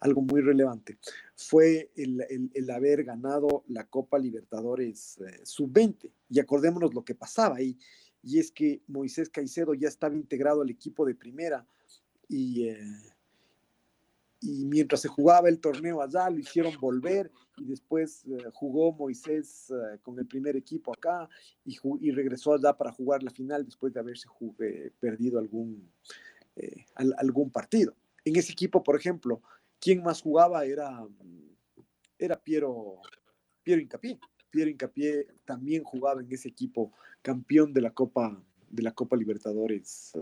algo 0.00 0.20
muy 0.20 0.42
relevante, 0.42 0.98
fue 1.34 1.90
el, 1.96 2.20
el, 2.28 2.50
el 2.52 2.70
haber 2.70 3.04
ganado 3.04 3.64
la 3.68 3.86
Copa 3.86 4.18
Libertadores 4.18 5.18
eh, 5.18 5.40
sub-20. 5.44 6.10
Y 6.28 6.40
acordémonos 6.40 6.94
lo 6.94 7.04
que 7.04 7.14
pasaba 7.14 7.56
ahí, 7.56 7.78
y 8.22 8.38
es 8.38 8.52
que 8.52 8.82
Moisés 8.86 9.30
Caicedo 9.30 9.72
ya 9.72 9.88
estaba 9.88 10.14
integrado 10.14 10.60
al 10.60 10.70
equipo 10.70 11.06
de 11.06 11.14
primera, 11.14 11.66
y, 12.28 12.68
eh, 12.68 12.78
y, 14.40 14.64
mientras 14.64 15.02
se 15.02 15.08
jugaba 15.08 15.48
el 15.48 15.60
torneo 15.60 16.00
allá, 16.00 16.30
lo 16.30 16.38
hicieron 16.38 16.72
volver 16.80 17.30
y 17.58 17.64
después 17.64 18.24
eh, 18.26 18.44
jugó 18.52 18.92
Moisés 18.92 19.70
eh, 19.70 19.98
con 20.02 20.18
el 20.18 20.26
primer 20.26 20.56
equipo 20.56 20.92
acá 20.92 21.28
y, 21.64 21.76
y, 22.00 22.10
regresó 22.10 22.54
allá 22.54 22.76
para 22.76 22.92
jugar 22.92 23.22
la 23.22 23.30
final 23.30 23.64
después 23.64 23.92
de 23.92 24.00
haberse 24.00 24.28
jugué, 24.28 24.92
perdido 24.98 25.38
algún, 25.38 25.90
eh, 26.56 26.86
al, 26.94 27.14
algún 27.18 27.50
partido. 27.50 27.94
En 28.24 28.36
ese 28.36 28.52
equipo, 28.52 28.82
por 28.82 28.96
ejemplo, 28.96 29.42
quien 29.78 30.02
más 30.02 30.22
jugaba 30.22 30.64
era, 30.64 31.06
era 32.18 32.42
Piero, 32.42 33.00
Piero 33.62 33.80
Incapié. 33.80 34.18
Piero 34.50 34.70
Incapié 34.70 35.26
también 35.44 35.84
jugaba 35.84 36.22
en 36.22 36.32
ese 36.32 36.48
equipo 36.48 36.92
campeón 37.22 37.72
de 37.72 37.82
la 37.82 37.90
Copa, 37.92 38.42
de 38.68 38.82
la 38.82 38.92
Copa 38.92 39.16
Libertadores 39.16 40.12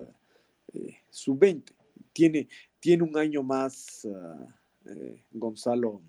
sub-20 1.10 1.77
tiene, 2.12 2.48
tiene 2.80 3.02
un 3.02 3.16
año 3.16 3.42
más 3.42 4.04
uh, 4.04 4.46
Gonzalo, 5.30 6.02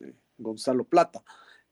eh, 0.00 0.14
Gonzalo 0.38 0.84
Plata, 0.84 1.22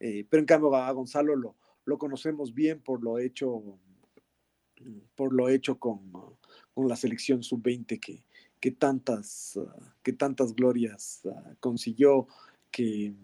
eh, 0.01 0.27
pero 0.29 0.41
en 0.41 0.47
cambio 0.47 0.75
a 0.75 0.91
Gonzalo 0.93 1.37
lo, 1.37 1.57
lo, 1.85 1.99
conocemos 1.99 2.55
bien 2.55 2.81
por 2.81 3.03
lo 3.03 3.19
hecho, 3.19 3.79
por 5.15 5.33
lo 5.33 5.49
hecho 5.49 5.79
con, 5.79 6.13
con 6.73 6.89
la 6.89 6.97
selección 6.97 7.43
sub-20 7.43 8.01
que, 8.01 8.25
que, 8.61 8.71
tantas, 8.71 9.57
uh, 9.57 9.69
que 10.03 10.13
tantas 10.13 10.55
glorias 10.55 11.23
consiguió, 11.61 12.27
que, 12.71 13.15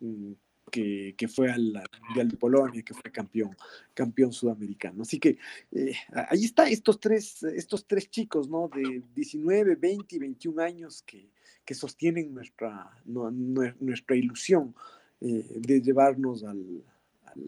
mm, 0.00 0.32
que, 0.70 1.14
fue 1.28 1.50
al 1.50 1.82
Mundial 2.06 2.28
de 2.28 2.36
Polonia, 2.36 2.82
que 2.82 2.94
fue 2.94 3.10
campeón, 3.10 3.56
campeón 3.94 4.32
sudamericano. 4.32 5.02
Así 5.02 5.18
que 5.18 5.38
eh, 5.72 5.94
ahí 6.28 6.44
está 6.44 6.68
estos 6.68 7.00
tres, 7.00 7.42
estos 7.42 7.86
tres 7.86 8.10
chicos, 8.10 8.48
¿no? 8.48 8.70
De 8.74 9.02
19, 9.14 9.76
20 9.76 10.16
y 10.16 10.18
21 10.18 10.62
años 10.62 11.02
que, 11.02 11.30
que 11.64 11.74
sostienen 11.74 12.32
nuestra, 12.32 12.90
no, 13.04 13.30
nuestra 13.30 14.16
ilusión 14.16 14.74
eh, 15.20 15.46
de 15.56 15.80
llevarnos 15.80 16.44
al, 16.44 16.84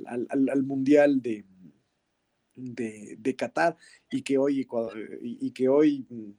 al, 0.07 0.27
al, 0.29 0.49
al 0.49 0.63
Mundial 0.63 1.23
de, 1.23 1.45
de, 2.55 3.17
de, 3.19 3.37
Qatar 3.37 3.77
y 4.11 4.23
que 4.23 4.39
hoy, 4.39 4.67
y, 5.23 5.47
y 5.47 5.51
que 5.53 5.69
hoy 5.69 6.07
mm, 6.09 6.33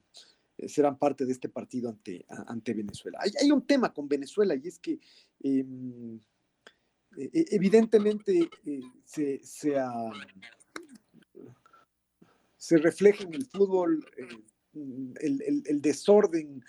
serán 0.68 0.98
parte 0.98 1.26
de 1.26 1.32
este 1.32 1.48
partido 1.48 1.90
ante, 1.90 2.24
ante 2.28 2.74
Venezuela. 2.74 3.18
Hay, 3.20 3.50
un 3.50 3.66
tema 3.66 3.92
con 3.92 4.08
Venezuela 4.08 4.54
y 4.54 4.68
es 4.68 4.78
que 4.78 4.98
eh, 5.42 5.64
eh, 7.16 7.46
evidentemente 7.50 8.50
eh, 8.66 8.80
se, 9.04 9.40
se, 9.42 9.76
uh, 9.76 10.12
se, 12.56 12.76
refleja 12.78 13.24
en 13.24 13.34
el 13.34 13.46
fútbol 13.46 14.04
eh, 14.16 14.28
el, 15.20 15.62
el, 15.66 15.80
desorden 15.80 16.64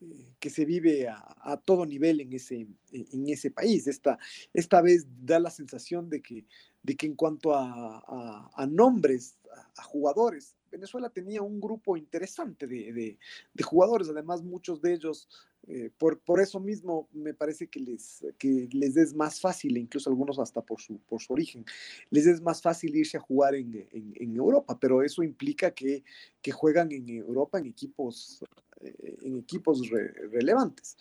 eh, 0.00 0.34
que 0.38 0.50
se 0.50 0.64
vive 0.64 1.08
a, 1.08 1.56
todo 1.64 1.86
nivel 1.86 2.20
en 2.20 2.32
ese, 2.32 2.66
en 2.92 3.28
ese 3.28 3.50
país. 3.50 3.86
Esta, 3.86 4.18
esta 4.52 4.82
vez 4.82 5.06
da 5.22 5.38
la 5.38 5.50
sensación 5.50 6.10
de 6.10 6.20
que, 6.20 6.44
de 6.82 6.96
que 6.96 7.06
en 7.06 7.14
cuanto 7.14 7.54
a, 7.54 8.50
a, 8.54 8.66
nombres, 8.66 9.38
a, 9.76 9.82
jugadores, 9.82 10.56
Venezuela 10.70 11.08
tenía 11.08 11.40
un 11.40 11.60
grupo 11.60 11.96
interesante 11.96 12.66
de, 12.66 13.18
de 13.54 13.62
jugadores, 13.62 14.08
además 14.10 14.42
muchos 14.42 14.82
de 14.82 14.92
ellos 14.92 15.28
eh, 15.68 15.90
por, 15.98 16.20
por, 16.20 16.40
eso 16.40 16.60
mismo 16.60 17.08
me 17.12 17.34
parece 17.34 17.66
que 17.66 17.80
les, 17.80 18.24
que 18.38 18.68
les 18.70 18.96
es 18.96 19.12
más 19.14 19.40
fácil, 19.40 19.76
incluso 19.76 20.08
algunos 20.08 20.38
hasta 20.38 20.62
por 20.62 20.80
su, 20.80 20.98
por 21.00 21.20
su 21.20 21.32
origen, 21.32 21.64
les 22.10 22.26
es 22.26 22.40
más 22.40 22.62
fácil 22.62 22.94
irse 22.94 23.16
a 23.16 23.20
jugar 23.20 23.56
en, 23.56 23.88
en, 23.90 24.36
Europa, 24.36 24.78
pero 24.78 25.02
eso 25.02 25.24
implica 25.24 25.72
que, 25.72 26.04
que, 26.40 26.52
juegan 26.52 26.92
en 26.92 27.08
Europa 27.08 27.58
en 27.58 27.66
equipos, 27.66 28.44
eh, 28.80 29.16
en 29.22 29.38
equipos 29.38 29.88
re, 29.90 30.12
relevantes. 30.30 30.96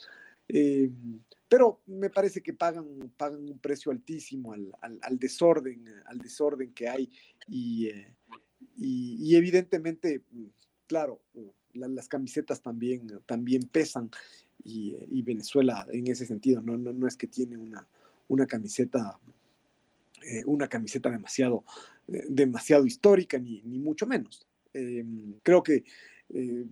Eh, 0.48 0.90
pero 1.48 1.82
me 1.86 2.10
parece 2.10 2.42
que 2.42 2.54
pagan, 2.54 3.14
pagan 3.18 3.48
un 3.48 3.60
precio 3.60 3.92
altísimo 3.92 4.54
al, 4.54 4.72
al, 4.82 4.98
al 5.04 5.20
desorden, 5.20 5.86
al 6.08 6.18
desorden 6.18 6.74
que 6.74 6.90
hay 6.90 7.12
y, 7.48 7.90
y, 8.78 9.18
y 9.20 9.36
evidentemente, 9.36 10.24
claro, 10.88 11.22
la, 11.74 11.88
las 11.88 12.08
camisetas 12.08 12.62
también, 12.62 13.22
también 13.28 13.64
pesan 13.64 14.10
y, 14.66 14.98
y, 15.10 15.22
Venezuela 15.22 15.88
en 15.92 16.08
ese 16.08 16.26
sentido 16.26 16.62
no, 16.62 16.78
no, 16.78 16.92
no 16.92 17.08
es 17.08 17.16
que 17.16 17.28
tiene 17.28 17.58
una, 17.58 17.88
una 18.28 18.46
camiseta 18.46 19.20
eh, 20.24 20.44
una 20.46 20.68
camiseta 20.68 21.10
demasiado 21.10 21.64
eh, 22.08 22.26
demasiado 22.28 22.86
histórica 22.86 23.38
ni, 23.38 23.62
ni 23.62 23.80
mucho 23.80 24.06
menos. 24.08 24.48
Eh, 24.74 25.06
creo 25.44 25.64
que 25.64 25.84
eh, 26.30 26.66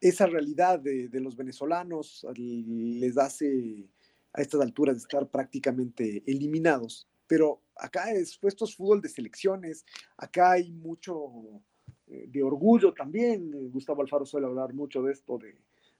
esa 0.00 0.26
realidad 0.26 0.80
de, 0.80 1.08
de, 1.08 1.20
los 1.20 1.36
venezolanos 1.36 2.26
les 2.36 3.16
hace 3.16 3.88
a 4.32 4.42
estas 4.42 4.60
alturas 4.60 4.96
de 4.96 5.00
estar 5.00 5.26
prácticamente 5.30 6.22
eliminados 6.26 7.08
pero 7.26 7.62
acá 7.76 8.12
es 8.12 8.38
esto 8.42 8.64
es 8.64 8.76
fútbol 8.76 9.00
de 9.00 9.08
selecciones 9.08 9.86
acá 10.18 10.52
hay 10.52 10.72
mucho 10.72 11.62
eh, 12.06 12.26
de 12.28 12.42
orgullo 12.42 12.92
también. 12.92 13.70
Gustavo 13.70 14.02
Alfaro 14.02 14.26
suele 14.26 14.46
hablar 14.46 14.74
mucho 14.74 15.02
de 15.02 15.12
esto 15.12 15.38
de 15.38 15.56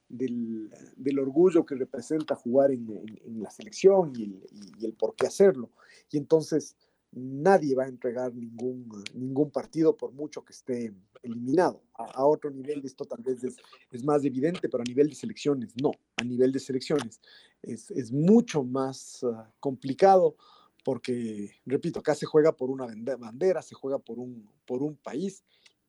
del, 0.09 0.71
del, 0.97 1.19
orgullo 1.19 1.65
que 1.65 1.75
representa 1.75 2.35
jugar 2.35 2.71
en, 2.71 2.89
en, 3.25 3.43
la 3.43 3.51
selección 3.51 4.13
y 4.17 4.85
el, 4.85 4.93
por 4.95 5.15
qué 5.15 5.27
hacerlo. 5.27 5.71
Y 6.11 6.19
entonces 6.19 6.77
nadie 7.13 7.75
va 7.75 7.85
a 7.85 7.89
entregar 7.89 8.35
ningún, 8.35 8.89
ningún 9.15 9.51
partido 9.51 9.97
por 9.97 10.13
mucho 10.13 10.45
que 10.45 10.53
esté 10.53 10.93
eliminado. 11.23 11.83
A, 11.95 12.25
otro 12.25 12.51
nivel 12.51 12.83
esto 12.85 13.05
tal 13.05 13.23
vez 13.23 13.43
es, 13.45 13.57
es, 13.91 14.05
más 14.05 14.25
evidente, 14.25 14.69
pero 14.69 14.83
a 14.83 14.85
nivel 14.85 15.09
de 15.09 15.15
selecciones 15.15 15.73
no. 15.81 15.93
A 16.17 16.25
nivel 16.25 16.53
de 16.53 16.61
selecciones 16.61 17.21
es, 17.63 17.91
es 17.91 18.13
mucho 18.13 18.63
más 18.63 19.23
uh, 19.23 19.37
complicado 19.61 20.37
porque, 20.85 21.51
repito, 21.65 22.01
acá 22.01 22.15
se 22.15 22.27
juega 22.27 22.53
por 22.53 22.71
una 22.71 22.87
bandera, 23.17 23.63
se 23.63 23.75
juega 23.75 23.99
por 23.99 24.19
un, 24.19 24.49
por 24.67 24.83
un 24.83 24.97
país 24.97 25.43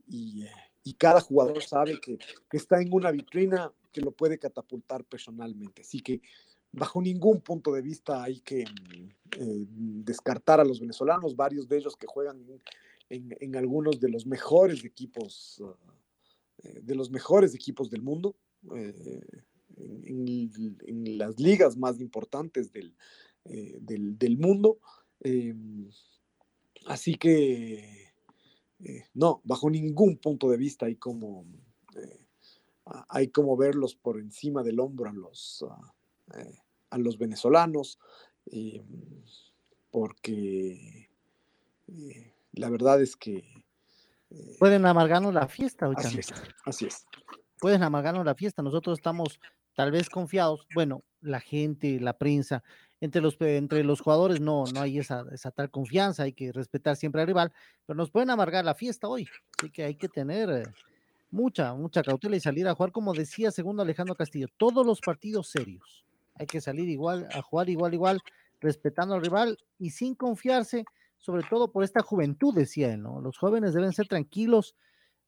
y, 0.08 0.46
y 0.84 0.94
cada 0.94 1.20
jugador 1.20 1.62
sabe 1.64 2.00
que, 2.00 2.18
que 2.50 2.58
está 2.58 2.82
en 2.82 2.94
una 2.94 3.12
vitrina 3.12 3.74
que 3.96 4.02
lo 4.02 4.12
puede 4.12 4.38
catapultar 4.38 5.06
personalmente. 5.06 5.84
Así 5.84 6.02
que 6.02 6.20
bajo 6.74 7.02
ningún 7.02 7.40
punto 7.40 7.72
de 7.72 7.82
vista 7.82 8.22
hay 8.22 8.42
que 8.42 8.64
eh, 8.64 9.66
descartar 9.70 10.60
a 10.60 10.66
los 10.66 10.82
venezolanos, 10.82 11.38
varios 11.38 11.70
de 11.70 11.78
ellos 11.78 11.96
que 11.96 12.06
juegan 12.06 12.46
en, 13.08 13.56
algunos 13.56 14.02
de 14.02 14.10
los 14.10 14.26
mejores 14.26 14.84
equipos, 14.84 15.62
uh, 15.62 15.74
de 16.82 16.96
los 16.96 17.10
mejores 17.10 17.56
equipos 17.56 17.90
del 17.90 18.02
mundo, 18.02 18.36
eh, 18.76 19.22
en, 19.78 21.18
las 21.18 21.40
ligas 21.40 21.78
más 21.78 22.02
importantes 22.02 22.74
del, 22.74 22.94
eh, 23.46 23.78
del, 23.80 24.18
del 24.18 24.38
mundo. 24.38 24.80
Así 26.86 27.16
que, 27.16 28.12
eh, 28.84 29.06
no, 29.14 29.42
bajo 29.46 29.70
ningún 29.70 30.18
punto 30.18 30.50
de 30.50 30.58
vista 30.58 30.88
hay 30.88 30.98
como 30.98 31.46
hay 33.10 33.30
como 33.30 33.58
verlos 33.58 33.96
por 33.96 34.20
encima 34.20 34.64
del 34.64 34.80
hombro 34.80 35.10
a 35.10 35.14
los, 35.14 35.64
uh, 35.64 36.38
eh, 36.38 36.60
a 36.90 36.98
los 36.98 37.18
venezolanos, 37.18 38.00
eh, 38.52 38.84
porque 39.90 41.10
eh, 41.88 42.34
la 42.54 42.70
verdad 42.70 43.02
es 43.02 43.16
que... 43.16 43.44
Pueden 44.60 44.86
amargarnos 44.86 45.34
la 45.34 45.48
fiesta, 45.48 45.90
así 45.96 46.20
es, 46.20 46.34
así 46.66 46.86
es. 46.88 47.06
Pueden 47.60 47.84
amargarnos 47.84 48.26
la 48.26 48.36
fiesta. 48.36 48.62
Nosotros 48.62 48.98
estamos 48.98 49.40
tal 49.76 49.92
vez 49.92 50.10
confiados. 50.10 50.68
Bueno, 50.74 51.04
la 51.22 51.40
gente, 51.40 52.00
la 52.02 52.18
prensa, 52.18 52.62
entre 53.00 53.22
los, 53.22 53.40
entre 53.40 53.84
los 53.84 54.02
jugadores 54.02 54.42
no, 54.42 54.66
no 54.74 54.82
hay 54.82 55.00
esa, 55.00 55.26
esa 55.32 55.52
tal 55.52 55.70
confianza, 55.72 56.24
hay 56.24 56.34
que 56.34 56.52
respetar 56.52 56.98
siempre 56.98 57.22
al 57.22 57.28
rival, 57.28 57.54
pero 57.86 57.96
nos 57.96 58.12
pueden 58.12 58.30
amargar 58.30 58.66
la 58.66 58.76
fiesta 58.76 59.08
hoy. 59.08 59.28
Así 59.58 59.70
que 59.70 59.84
hay 59.84 59.96
que 59.96 60.10
tener 60.10 60.74
mucha, 61.32 61.74
mucha 61.74 62.04
cautela 62.04 62.36
y 62.36 62.40
salir 62.40 62.68
a 62.68 62.76
jugar, 62.76 62.92
como 62.92 63.14
decía 63.14 63.52
segundo 63.52 63.84
Alejandro 63.84 64.16
Castillo, 64.16 64.48
todos 64.58 64.86
los 64.86 65.02
partidos 65.02 65.50
serios. 65.50 66.06
Hay 66.36 66.48
que 66.48 66.62
salir 66.62 66.90
igual, 66.90 67.28
a 67.34 67.42
jugar 67.42 67.70
igual, 67.70 67.94
igual, 67.94 68.22
respetando 68.60 69.16
al 69.16 69.22
rival 69.22 69.58
y 69.80 69.92
sin 69.92 70.16
confiarse, 70.16 70.86
sobre 71.18 71.44
todo 71.44 71.72
por 71.72 71.84
esta 71.84 72.02
juventud, 72.02 72.54
decía 72.54 72.94
él, 72.94 73.02
¿no? 73.02 73.22
Los 73.22 73.38
jóvenes 73.38 73.74
deben 73.74 73.94
ser 73.94 74.08
tranquilos, 74.08 74.76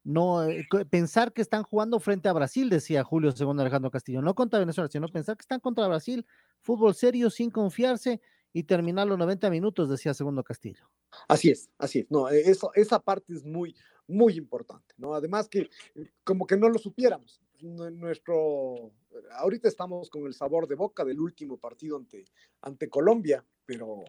no 0.03 0.43
eh, 0.43 0.65
pensar 0.89 1.33
que 1.33 1.41
están 1.41 1.63
jugando 1.63 1.99
frente 1.99 2.29
a 2.29 2.33
Brasil, 2.33 2.69
decía 2.69 3.03
Julio 3.03 3.31
segundo 3.31 3.61
Alejandro 3.61 3.91
Castillo, 3.91 4.21
no 4.21 4.35
contra 4.35 4.59
Venezuela, 4.59 4.89
sino 4.89 5.07
pensar 5.07 5.35
que 5.35 5.41
están 5.41 5.59
contra 5.59 5.87
Brasil, 5.87 6.25
fútbol 6.61 6.95
serio, 6.95 7.29
sin 7.29 7.51
confiarse 7.51 8.21
y 8.53 8.63
terminar 8.63 9.07
los 9.07 9.17
90 9.17 9.49
minutos, 9.49 9.89
decía 9.89 10.13
segundo 10.13 10.43
Castillo. 10.43 10.89
Así 11.27 11.49
es, 11.49 11.69
así 11.77 11.99
es, 11.99 12.11
no, 12.11 12.29
e, 12.29 12.39
eso, 12.49 12.71
esa 12.73 12.99
parte 12.99 13.33
es 13.33 13.43
muy, 13.43 13.75
muy 14.07 14.37
importante, 14.37 14.93
¿no? 14.97 15.13
Además 15.13 15.47
que 15.47 15.69
eh, 15.95 16.11
como 16.23 16.47
que 16.47 16.57
no 16.57 16.69
lo 16.69 16.79
supiéramos. 16.79 17.41
Nuestro, 17.59 18.91
ahorita 19.31 19.67
estamos 19.67 20.09
con 20.09 20.27
el 20.27 20.33
sabor 20.33 20.67
de 20.67 20.75
boca 20.75 21.03
del 21.03 21.19
último 21.19 21.57
partido 21.57 21.97
ante, 21.97 22.25
ante 22.61 22.87
Colombia, 22.87 23.43
pero 23.65 24.03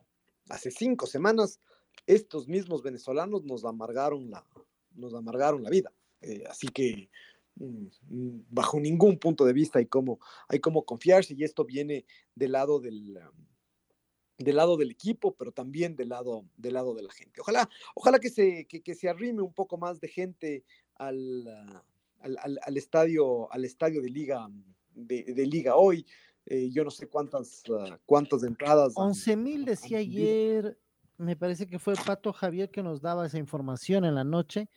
hace 0.50 0.70
cinco 0.70 1.06
semanas 1.06 1.60
estos 2.06 2.46
mismos 2.46 2.82
venezolanos 2.82 3.44
nos 3.44 3.64
amargaron 3.64 4.30
la, 4.30 4.46
nos 4.92 5.14
amargaron 5.14 5.62
la 5.62 5.70
vida. 5.70 5.92
Eh, 6.20 6.44
así 6.48 6.68
que 6.68 7.08
mm, 7.56 7.86
mm, 8.08 8.44
bajo 8.50 8.78
ningún 8.78 9.18
punto 9.18 9.46
de 9.46 9.54
vista 9.54 9.78
hay 9.78 9.86
como, 9.86 10.20
hay 10.48 10.60
como 10.60 10.84
confiarse 10.84 11.34
y 11.34 11.44
esto 11.44 11.64
viene 11.64 12.04
del 12.34 12.52
lado 12.52 12.80
del, 12.80 13.18
del 14.38 14.56
lado 14.56 14.76
del 14.76 14.90
equipo, 14.92 15.34
pero 15.34 15.52
también 15.52 15.96
del 15.96 16.10
lado, 16.10 16.44
del 16.56 16.74
lado 16.74 16.94
de 16.94 17.02
la 17.02 17.12
gente. 17.12 17.40
Ojalá, 17.40 17.68
ojalá 17.94 18.20
que 18.20 18.30
se, 18.30 18.66
que, 18.66 18.94
se 18.94 19.08
arrime 19.08 19.42
un 19.42 19.52
poco 19.52 19.76
más 19.76 20.00
de 20.00 20.08
gente 20.08 20.64
al, 20.94 21.46
al, 22.20 22.76
estadio, 22.76 23.52
al 23.52 23.64
estadio 23.64 24.00
de 24.00 24.10
liga, 24.10 24.48
de, 24.94 25.46
liga 25.46 25.76
hoy. 25.76 26.06
Eh, 26.46 26.70
yo 26.70 26.84
no 26.84 26.90
sé 26.90 27.08
cuántas, 27.08 27.62
uh, 27.68 27.96
cuántas 28.06 28.42
entradas. 28.44 28.92
11 28.94 29.36
mil 29.36 29.64
decía 29.64 29.98
ayer, 29.98 30.78
me 31.18 31.36
parece 31.36 31.66
que 31.66 31.78
fue 31.78 31.94
Pato 31.94 32.32
Javier 32.32 32.70
que 32.70 32.82
nos 32.82 33.02
daba 33.02 33.26
esa 33.26 33.38
información 33.38 34.04
en 34.04 34.14
la 34.14 34.24
noche. 34.24 34.70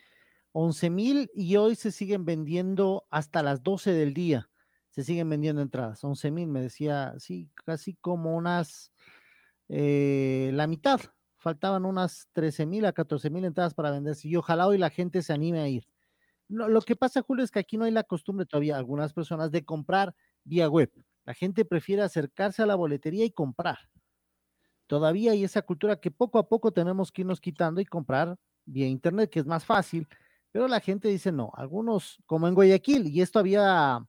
11 0.54 0.90
mil 0.90 1.32
y 1.34 1.56
hoy 1.56 1.76
se 1.76 1.92
siguen 1.92 2.26
vendiendo 2.26 3.06
hasta 3.10 3.44
las 3.44 3.64
12 3.64 3.94
del 3.94 4.14
día. 4.14 4.50
Se 4.90 5.04
siguen 5.04 5.30
vendiendo 5.30 5.62
entradas. 5.62 6.04
11 6.04 6.32
mil, 6.32 6.48
me 6.48 6.62
decía, 6.62 7.14
sí, 7.20 7.50
casi 7.64 7.94
como 7.94 8.36
unas 8.36 8.92
eh, 9.74 10.52
la 10.54 10.68
mitad. 10.68 11.00
Faltaban 11.38 11.86
unas 11.86 12.28
13 12.34 12.66
mil 12.66 12.86
a 12.86 12.92
14 12.92 13.30
mil 13.30 13.46
entradas 13.46 13.74
para 13.74 13.90
venderse 13.90 14.28
y 14.28 14.36
ojalá 14.36 14.68
hoy 14.68 14.78
la 14.78 14.90
gente 14.90 15.24
se 15.24 15.34
anime 15.34 15.62
a 15.62 15.68
ir. 15.68 15.88
lo 16.50 16.82
que 16.82 16.98
pasa, 16.98 17.22
Julio, 17.22 17.46
es 17.46 17.52
que 17.52 17.60
aquí 17.60 17.78
no 17.78 17.86
hay 17.86 17.92
la 17.92 18.04
costumbre 18.04 18.46
todavía, 18.46 18.78
algunas 18.78 19.14
personas, 19.14 19.52
de 19.52 19.64
comprar 19.64 20.14
vía 20.44 20.68
web. 20.70 20.92
La 21.26 21.34
gente 21.34 21.64
prefiere 21.66 22.02
acercarse 22.02 22.62
a 22.62 22.66
la 22.66 22.76
boletería 22.76 23.24
y 23.26 23.32
comprar. 23.32 23.78
Todavía 24.88 25.32
hay 25.32 25.46
esa 25.46 25.62
cultura 25.62 25.96
que 25.96 26.12
poco 26.12 26.38
a 26.38 26.50
poco 26.50 26.74
tenemos 26.74 27.12
que 27.12 27.22
irnos 27.22 27.40
quitando 27.40 27.80
y 27.80 27.86
comprar 27.86 28.38
vía 28.66 28.88
internet, 28.88 29.30
que 29.30 29.40
es 29.40 29.46
más 29.46 29.64
fácil, 29.64 30.06
pero 30.52 30.68
la 30.68 30.82
gente 30.82 31.08
dice 31.08 31.32
no. 31.32 31.52
Algunos, 31.56 32.20
como 32.26 32.50
en 32.50 32.56
Guayaquil, 32.56 33.08
y 33.08 33.22
esto 33.22 33.40
había, 33.40 34.06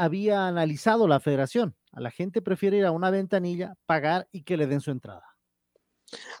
había 0.00 0.46
analizado 0.46 1.06
la 1.06 1.20
federación, 1.20 1.76
a 1.92 2.00
la 2.00 2.10
gente 2.10 2.40
prefiere 2.40 2.78
ir 2.78 2.86
a 2.86 2.90
una 2.90 3.10
ventanilla, 3.10 3.76
pagar 3.84 4.26
y 4.32 4.44
que 4.44 4.56
le 4.56 4.66
den 4.66 4.80
su 4.80 4.90
entrada. 4.90 5.24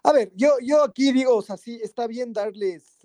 A 0.02 0.12
ver, 0.12 0.32
yo, 0.34 0.52
yo 0.62 0.82
aquí 0.82 1.12
digo, 1.12 1.36
o 1.36 1.42
sea, 1.42 1.58
sí, 1.58 1.78
está 1.82 2.06
bien 2.06 2.32
darles, 2.32 2.98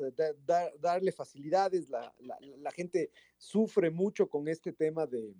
darle 0.79 1.11
facilidades, 1.11 1.89
la, 1.89 2.71
gente 2.71 3.11
sufre 3.37 3.89
mucho 3.89 4.29
con 4.29 4.47
este 4.47 4.71
tema 4.71 5.05
de, 5.05 5.35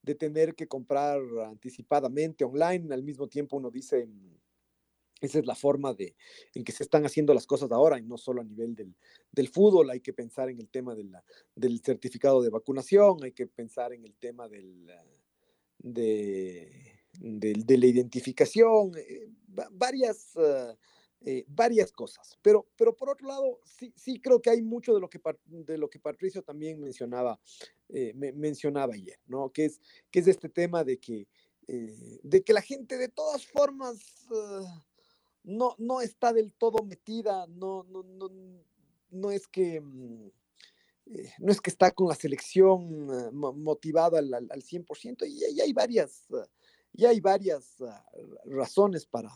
de, 0.00 0.14
tener 0.14 0.54
que 0.54 0.66
comprar 0.66 1.20
anticipadamente 1.46 2.42
online, 2.42 2.94
al 2.94 3.02
mismo 3.02 3.28
tiempo 3.28 3.58
uno 3.58 3.70
dice, 3.70 4.08
esa 5.20 5.38
es 5.38 5.46
la 5.46 5.54
forma 5.54 5.94
de, 5.94 6.16
en 6.54 6.64
que 6.64 6.72
se 6.72 6.82
están 6.82 7.04
haciendo 7.04 7.34
las 7.34 7.46
cosas 7.46 7.70
ahora, 7.72 7.98
y 7.98 8.02
no 8.02 8.16
solo 8.16 8.40
a 8.40 8.44
nivel 8.44 8.74
del, 8.74 8.94
del 9.30 9.48
fútbol, 9.48 9.90
hay 9.90 10.00
que 10.00 10.12
pensar 10.12 10.48
en 10.48 10.60
el 10.60 10.68
tema 10.68 10.94
del 11.54 11.80
certificado 11.80 12.42
de 12.42 12.50
vacunación, 12.50 13.22
hay 13.22 13.32
que 13.32 13.46
pensar 13.46 13.92
en 13.92 14.04
el 14.04 14.14
tema 14.14 14.48
del 14.48 14.90
de, 15.82 17.00
de, 17.18 17.78
la 17.78 17.86
identificación, 17.86 18.92
eh, 18.96 19.28
varias, 19.72 20.36
ah, 20.36 20.76
eh, 21.22 21.44
varias 21.48 21.92
cosas. 21.92 22.38
Pero, 22.42 22.68
pero 22.76 22.94
por 22.94 23.10
otro 23.10 23.28
lado, 23.28 23.60
sí, 23.64 23.92
sí 23.96 24.20
creo 24.20 24.40
que 24.40 24.50
hay 24.50 24.62
mucho 24.62 24.94
de 24.94 25.00
lo 25.00 25.08
que, 25.08 25.20
de 25.46 25.78
lo 25.78 25.88
que 25.88 25.98
Patricio 25.98 26.42
también 26.42 26.80
mencionaba, 26.80 27.40
eh, 27.88 28.12
mencionaba 28.14 28.94
ayer, 28.94 29.18
¿no? 29.26 29.50
Que 29.50 29.66
es, 29.66 29.80
que 30.10 30.20
es 30.20 30.28
este 30.28 30.48
tema 30.48 30.84
de 30.84 30.98
que, 30.98 31.26
de 31.66 32.42
que 32.42 32.52
la 32.52 32.62
gente 32.62 32.98
de 32.98 33.08
todas 33.08 33.46
formas 33.46 34.26
ah, 34.32 34.84
no, 35.44 35.74
no 35.78 36.00
está 36.00 36.32
del 36.32 36.52
todo 36.52 36.84
metida, 36.84 37.46
no, 37.48 37.84
no, 37.84 38.02
no, 38.02 38.30
no 39.10 39.30
es 39.30 39.46
que... 39.46 39.80
Mm, 39.80 40.30
eh, 41.12 41.32
no 41.40 41.50
es 41.50 41.60
que 41.60 41.70
está 41.70 41.90
con 41.90 42.08
la 42.08 42.14
selección 42.14 43.10
uh, 43.10 43.32
motivado 43.32 44.16
al, 44.16 44.32
al, 44.32 44.48
100%, 44.48 45.26
y, 45.26 45.56
y, 45.56 45.60
hay 45.60 45.72
varias, 45.72 46.28
y 46.92 47.04
hay 47.04 47.20
varias 47.20 47.78
razones 48.44 49.06
para, 49.06 49.32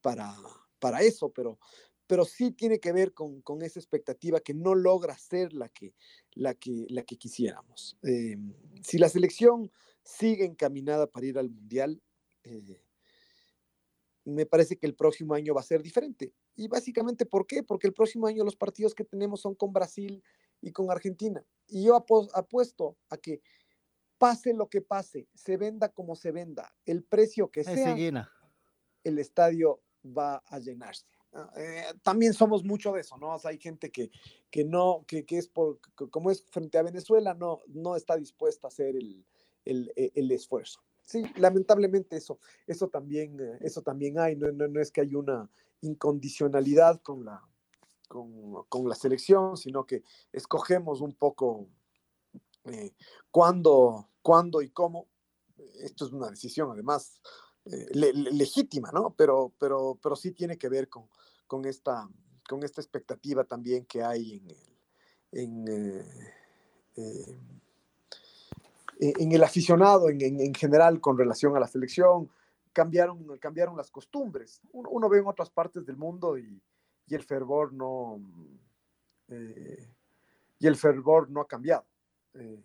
para, 0.00 0.34
para 0.78 1.02
eso, 1.02 1.30
pero, 1.30 1.58
pero 2.06 2.24
sí 2.24 2.50
tiene 2.50 2.80
que 2.80 2.92
ver 2.92 3.14
con, 3.14 3.40
con, 3.42 3.62
esa 3.62 3.78
expectativa 3.78 4.40
que 4.40 4.54
no 4.54 4.74
logra 4.74 5.16
ser 5.16 5.52
la 5.52 5.68
que, 5.68 5.94
la 6.32 6.54
que, 6.54 6.86
la 6.88 7.02
que 7.04 7.16
quisiéramos. 7.16 7.96
Eh, 8.02 8.36
si 8.82 8.98
la 8.98 9.08
selección 9.08 9.70
sigue 10.02 10.44
encaminada 10.44 11.06
para 11.06 11.26
ir 11.26 11.38
al 11.38 11.50
Mundial, 11.50 12.02
eh, 12.42 12.82
me 14.30 14.46
parece 14.46 14.76
que 14.76 14.86
el 14.86 14.94
próximo 14.94 15.34
año 15.34 15.54
va 15.54 15.60
a 15.60 15.64
ser 15.64 15.82
diferente. 15.82 16.32
Y 16.56 16.68
básicamente, 16.68 17.26
¿por 17.26 17.46
qué? 17.46 17.62
Porque 17.62 17.86
el 17.86 17.92
próximo 17.92 18.26
año 18.26 18.44
los 18.44 18.56
partidos 18.56 18.94
que 18.94 19.04
tenemos 19.04 19.40
son 19.40 19.54
con 19.54 19.72
Brasil 19.72 20.22
y 20.60 20.72
con 20.72 20.90
Argentina. 20.90 21.44
Y 21.66 21.84
yo 21.84 21.96
apuesto 21.96 22.96
a 23.08 23.16
que 23.16 23.40
pase 24.18 24.52
lo 24.52 24.68
que 24.68 24.82
pase, 24.82 25.28
se 25.34 25.56
venda 25.56 25.88
como 25.88 26.14
se 26.14 26.30
venda, 26.30 26.74
el 26.84 27.02
precio 27.02 27.50
que 27.50 27.64
sea, 27.64 27.96
el 29.02 29.18
estadio 29.18 29.80
va 30.04 30.42
a 30.46 30.58
llenarse. 30.58 31.06
Eh, 31.56 31.84
también 32.02 32.34
somos 32.34 32.62
mucho 32.62 32.92
de 32.92 33.00
eso, 33.00 33.16
¿no? 33.16 33.34
hay 33.44 33.58
gente 33.58 33.90
que, 33.90 34.10
que 34.50 34.64
no, 34.64 35.04
que, 35.06 35.24
que, 35.24 35.38
es 35.38 35.48
por, 35.48 35.80
como 36.10 36.30
es 36.30 36.44
frente 36.50 36.76
a 36.76 36.82
Venezuela, 36.82 37.32
no, 37.32 37.62
no 37.68 37.96
está 37.96 38.16
dispuesta 38.16 38.66
a 38.66 38.68
hacer 38.68 38.96
el, 38.96 39.24
el, 39.64 39.90
e, 39.96 40.10
el 40.14 40.30
esfuerzo. 40.32 40.82
Sí, 41.10 41.24
lamentablemente 41.38 42.16
eso, 42.16 42.38
eso 42.68 42.86
también, 42.86 43.40
eh, 43.40 43.58
eso 43.62 43.82
también 43.82 44.20
hay, 44.20 44.36
no, 44.36 44.52
no, 44.52 44.68
no 44.68 44.80
es 44.80 44.92
que 44.92 45.00
hay 45.00 45.16
una 45.16 45.50
incondicionalidad 45.80 47.02
con 47.02 47.24
la, 47.24 47.42
con, 48.06 48.88
la 48.88 48.94
selección, 48.94 49.56
sino 49.56 49.84
que 49.84 50.04
escogemos 50.30 51.00
un 51.00 51.12
poco 51.14 51.66
eh, 52.62 52.94
cuándo, 53.32 54.08
y 54.62 54.70
cómo. 54.70 55.08
Esto 55.82 56.06
es 56.06 56.12
una 56.12 56.30
decisión 56.30 56.70
además 56.70 57.20
eh, 57.64 57.88
legítima, 57.92 58.92
¿no? 58.92 59.12
Pero, 59.16 59.52
pero, 59.58 59.98
pero 60.00 60.14
sí 60.14 60.30
tiene 60.30 60.58
que 60.58 60.68
ver 60.68 60.88
con, 60.88 61.08
con, 61.48 61.64
esta, 61.64 62.08
con 62.48 62.62
esta 62.62 62.80
expectativa 62.80 63.42
también 63.42 63.84
que 63.84 64.04
hay 64.04 64.46
en, 65.32 65.64
eh, 66.96 67.36
en 69.00 69.32
el 69.32 69.42
aficionado 69.42 70.10
en, 70.10 70.20
en, 70.20 70.54
general 70.54 71.00
con 71.00 71.16
relación 71.16 71.56
a 71.56 71.60
la 71.60 71.66
selección. 71.66 72.30
Cambiaron, 72.72 73.38
cambiaron 73.38 73.76
las 73.76 73.90
costumbres. 73.90 74.60
uno 74.72 75.08
ve 75.08 75.18
en 75.18 75.26
otras 75.26 75.50
partes 75.50 75.84
del 75.86 75.96
mundo 75.96 76.38
y, 76.38 76.62
y 77.10 77.14
el 77.14 77.24
fervor 77.24 77.72
no, 77.72 78.20
eh, 79.28 79.88
y 80.58 80.66
el 80.66 80.76
fervor 80.76 81.28
no 81.28 81.40
ha 81.40 81.48
cambiado. 81.48 81.84
Eh, 82.34 82.62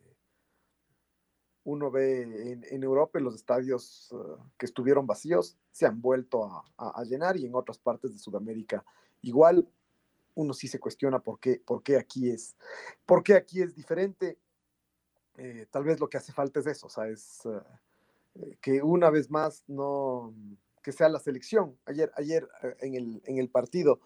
uno 1.63 1.89
ve 1.89 2.51
en, 2.69 2.83
Europa 2.83 3.19
los 3.19 3.33
estadios 3.33 4.13
eh, 4.13 4.43
que 4.55 4.67
estuvieron 4.67 5.07
vacíos 5.07 5.57
se 5.71 5.87
han 5.87 5.99
vuelto 5.99 6.63
a, 6.77 7.03
llenar 7.05 7.37
y 7.37 7.47
en 7.47 7.55
otras 7.55 7.79
partes 7.79 8.13
de 8.13 8.19
Sudamérica 8.19 8.85
igual. 9.21 9.67
Uno 10.35 10.53
sí 10.53 10.67
se 10.67 10.79
cuestiona 10.79 11.19
por 11.19 11.39
qué, 11.39 11.61
por 11.65 11.81
qué 11.81 11.97
aquí 11.97 12.29
es, 12.29 12.55
por 13.05 13.23
qué 13.23 13.35
aquí 13.35 13.61
es 13.61 13.73
diferente. 13.73 14.37
Tal 15.69 15.83
vez 15.83 15.99
lo 15.99 16.09
que 16.09 16.17
hace 16.17 16.31
falta 16.31 16.59
es 16.59 16.67
eso, 16.67 16.87
o 16.87 16.89
sea, 16.89 17.07
es 17.07 17.41
que 18.61 18.81
una 18.81 19.09
vez 19.09 19.29
más 19.29 19.63
no, 19.67 20.33
que 20.85 20.91
sea 20.91 21.09
la 21.09 21.19
selección. 21.19 21.75
Ayer, 21.85 22.11
ayer 22.15 22.47
en, 22.79 22.93
el, 22.93 23.21
en 23.25 23.39
el 23.39 23.49
partido 23.49 23.99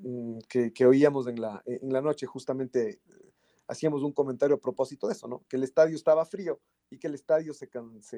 mm, 0.00 0.38
que, 0.48 0.84
oíamos 0.84 1.28
en 1.28 1.40
la, 1.40 1.62
en 1.64 1.92
la 1.92 2.02
noche, 2.02 2.26
justamente 2.26 3.00
hacíamos 3.68 4.02
un 4.02 4.12
comentario 4.12 4.56
a 4.56 4.60
propósito 4.60 5.06
de 5.06 5.12
eso, 5.12 5.28
¿no? 5.28 5.44
Que 5.48 5.56
el 5.56 5.62
estadio 5.62 5.94
estaba 5.94 6.24
frío 6.24 6.60
y 6.90 6.98
que 6.98 7.06
el 7.06 7.14
estadio 7.14 7.54
se, 7.54 7.68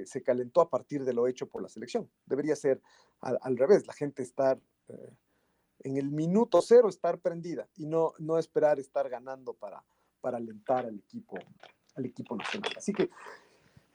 se, 0.07 0.23
calentó 0.23 0.62
a 0.62 0.71
partir 0.71 1.05
de 1.05 1.12
lo 1.12 1.27
hecho 1.27 1.47
por 1.47 1.62
la 1.62 1.69
selección. 1.69 2.09
Debería 2.25 2.57
ser 2.57 2.81
al, 3.21 3.57
revés, 3.59 3.87
la 3.87 3.93
gente 3.93 4.23
estar 4.23 4.59
eh, 4.89 5.16
en 5.81 5.99
el 5.99 6.11
minuto 6.11 6.62
cero, 6.62 6.89
estar 6.89 7.19
prendida 7.19 7.69
y 7.77 7.87
no, 7.87 8.14
no 8.19 8.39
esperar 8.39 8.79
estar 8.79 9.11
ganando 9.11 9.53
para, 9.53 9.85
para 10.23 10.39
alentar 10.39 10.87
al 10.87 10.99
equipo, 10.99 11.37
al 11.99 12.07
equipo 12.07 12.36
nacional. 12.36 12.72
Así 12.76 12.92
que 12.92 13.11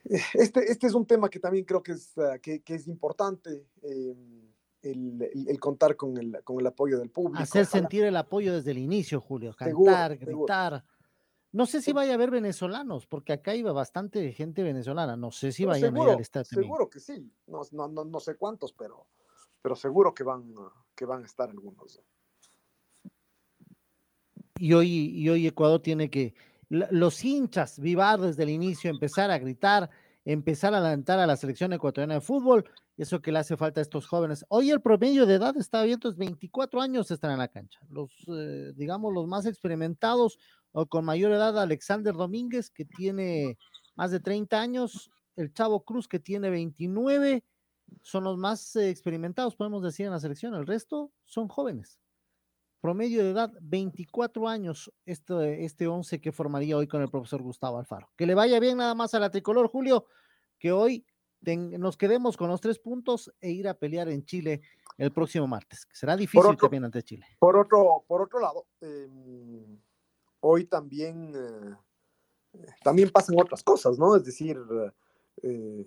eh, 0.04 0.20
este, 0.34 0.70
este 0.70 0.86
es 0.86 0.94
un 0.94 1.06
tema 1.06 1.28
que 1.28 1.40
también 1.40 1.64
creo 1.64 1.82
que 1.82 1.92
es, 1.92 2.16
ah, 2.18 2.38
que, 2.38 2.62
es 2.66 2.86
importante. 2.86 3.66
Em, 3.82 4.44
el, 4.82 5.58
contar 5.58 5.96
con 5.96 6.18
el, 6.18 6.42
con 6.44 6.60
el 6.60 6.66
apoyo 6.66 6.98
del 6.98 7.10
público. 7.10 7.42
Hacer 7.42 7.64
sentir 7.64 8.04
el 8.04 8.16
apoyo 8.16 8.52
desde 8.52 8.72
el 8.72 8.78
inicio, 8.78 9.18
Julio. 9.18 9.54
Cantar, 9.56 10.18
gritar. 10.18 10.84
No 11.52 11.66
sé 11.66 11.80
si 11.80 11.92
vaya 11.92 12.12
a 12.12 12.14
haber 12.16 12.30
venezolanos, 12.30 13.06
porque 13.06 13.32
acá 13.32 13.54
iba 13.54 13.72
bastante 13.72 14.32
gente 14.32 14.62
venezolana. 14.62 15.16
No 15.16 15.30
sé 15.30 15.52
si 15.52 15.64
vayan 15.64 15.96
a 15.96 16.02
ir 16.02 16.08
al 16.10 16.20
estadio. 16.20 16.44
Seguro 16.50 16.90
que 16.90 17.00
sí. 17.00 17.32
No, 17.46 17.62
no, 17.72 18.04
no, 18.04 18.20
sé 18.20 18.34
cuántos, 18.36 18.72
pero, 18.72 19.06
pero 19.62 19.74
seguro 19.74 20.12
que 20.12 20.24
van, 20.24 20.52
que 20.94 21.06
van 21.06 21.22
a 21.22 21.26
estar 21.26 21.48
algunos. 21.48 22.02
Y 24.58 24.72
hoy, 24.72 25.12
y 25.14 25.28
hoy 25.28 25.46
Ecuador 25.46 25.80
tiene 25.80 26.10
que, 26.10 26.34
los 26.68 27.24
hinchas, 27.24 27.78
vivar 27.78 28.20
desde 28.20 28.42
el 28.42 28.50
inicio, 28.50 28.90
empezar 28.90 29.30
a 29.30 29.38
gritar, 29.38 29.90
empezar 30.24 30.74
a 30.74 30.78
alentar 30.78 31.18
a 31.18 31.26
la 31.26 31.36
selección 31.36 31.72
ecuatoriana 31.72 32.14
de 32.14 32.20
fútbol, 32.20 32.64
eso 32.96 33.20
que 33.20 33.32
le 33.32 33.40
hace 33.40 33.56
falta 33.56 33.80
a 33.80 33.82
estos 33.82 34.06
jóvenes. 34.06 34.44
Hoy 34.48 34.70
el 34.70 34.80
promedio 34.80 35.26
de 35.26 35.34
edad 35.34 35.56
está 35.56 35.80
abierto, 35.80 36.08
es 36.08 36.16
24 36.16 36.80
años 36.80 37.10
están 37.10 37.32
en 37.32 37.38
la 37.38 37.48
cancha. 37.48 37.80
Los, 37.88 38.10
eh, 38.28 38.72
digamos, 38.76 39.12
los 39.12 39.26
más 39.26 39.46
experimentados 39.46 40.38
o 40.72 40.86
con 40.86 41.04
mayor 41.04 41.32
edad 41.32 41.58
Alexander 41.58 42.14
Domínguez, 42.14 42.70
que 42.70 42.84
tiene 42.84 43.58
más 43.96 44.10
de 44.10 44.20
30 44.20 44.60
años, 44.60 45.10
el 45.36 45.52
Chavo 45.52 45.84
Cruz, 45.84 46.08
que 46.08 46.20
tiene 46.20 46.50
29, 46.50 47.44
son 48.02 48.24
los 48.24 48.38
más 48.38 48.74
eh, 48.76 48.90
experimentados, 48.90 49.56
podemos 49.56 49.82
decir, 49.82 50.06
en 50.06 50.12
la 50.12 50.20
selección. 50.20 50.54
El 50.54 50.66
resto 50.66 51.12
son 51.24 51.48
jóvenes. 51.48 52.00
Promedio 52.84 53.24
de 53.24 53.30
edad, 53.30 53.50
24 53.62 54.46
años, 54.46 54.92
este, 55.06 55.64
este 55.64 55.86
11 55.86 56.20
que 56.20 56.32
formaría 56.32 56.76
hoy 56.76 56.86
con 56.86 57.00
el 57.00 57.08
profesor 57.08 57.40
Gustavo 57.40 57.78
Alfaro. 57.78 58.10
Que 58.14 58.26
le 58.26 58.34
vaya 58.34 58.60
bien 58.60 58.76
nada 58.76 58.94
más 58.94 59.14
a 59.14 59.18
la 59.18 59.30
tricolor, 59.30 59.68
Julio, 59.68 60.04
que 60.58 60.70
hoy 60.70 61.06
nos 61.40 61.96
quedemos 61.96 62.36
con 62.36 62.50
los 62.50 62.60
tres 62.60 62.78
puntos 62.78 63.32
e 63.40 63.52
ir 63.52 63.68
a 63.68 63.72
pelear 63.72 64.10
en 64.10 64.26
Chile 64.26 64.60
el 64.98 65.12
próximo 65.12 65.46
martes, 65.46 65.86
que 65.86 65.96
será 65.96 66.14
difícil 66.14 66.58
también 66.58 66.84
ante 66.84 67.02
Chile. 67.02 67.24
Por 67.38 67.56
otro, 67.56 68.04
por 68.06 68.20
otro 68.20 68.38
lado, 68.38 68.66
eh, 68.82 69.08
hoy 70.40 70.66
también, 70.66 71.32
eh, 71.34 72.60
también 72.82 73.08
pasan 73.08 73.40
otras 73.40 73.62
cosas, 73.62 73.98
¿no? 73.98 74.14
Es 74.14 74.24
decir, 74.24 74.60
eh, 75.42 75.86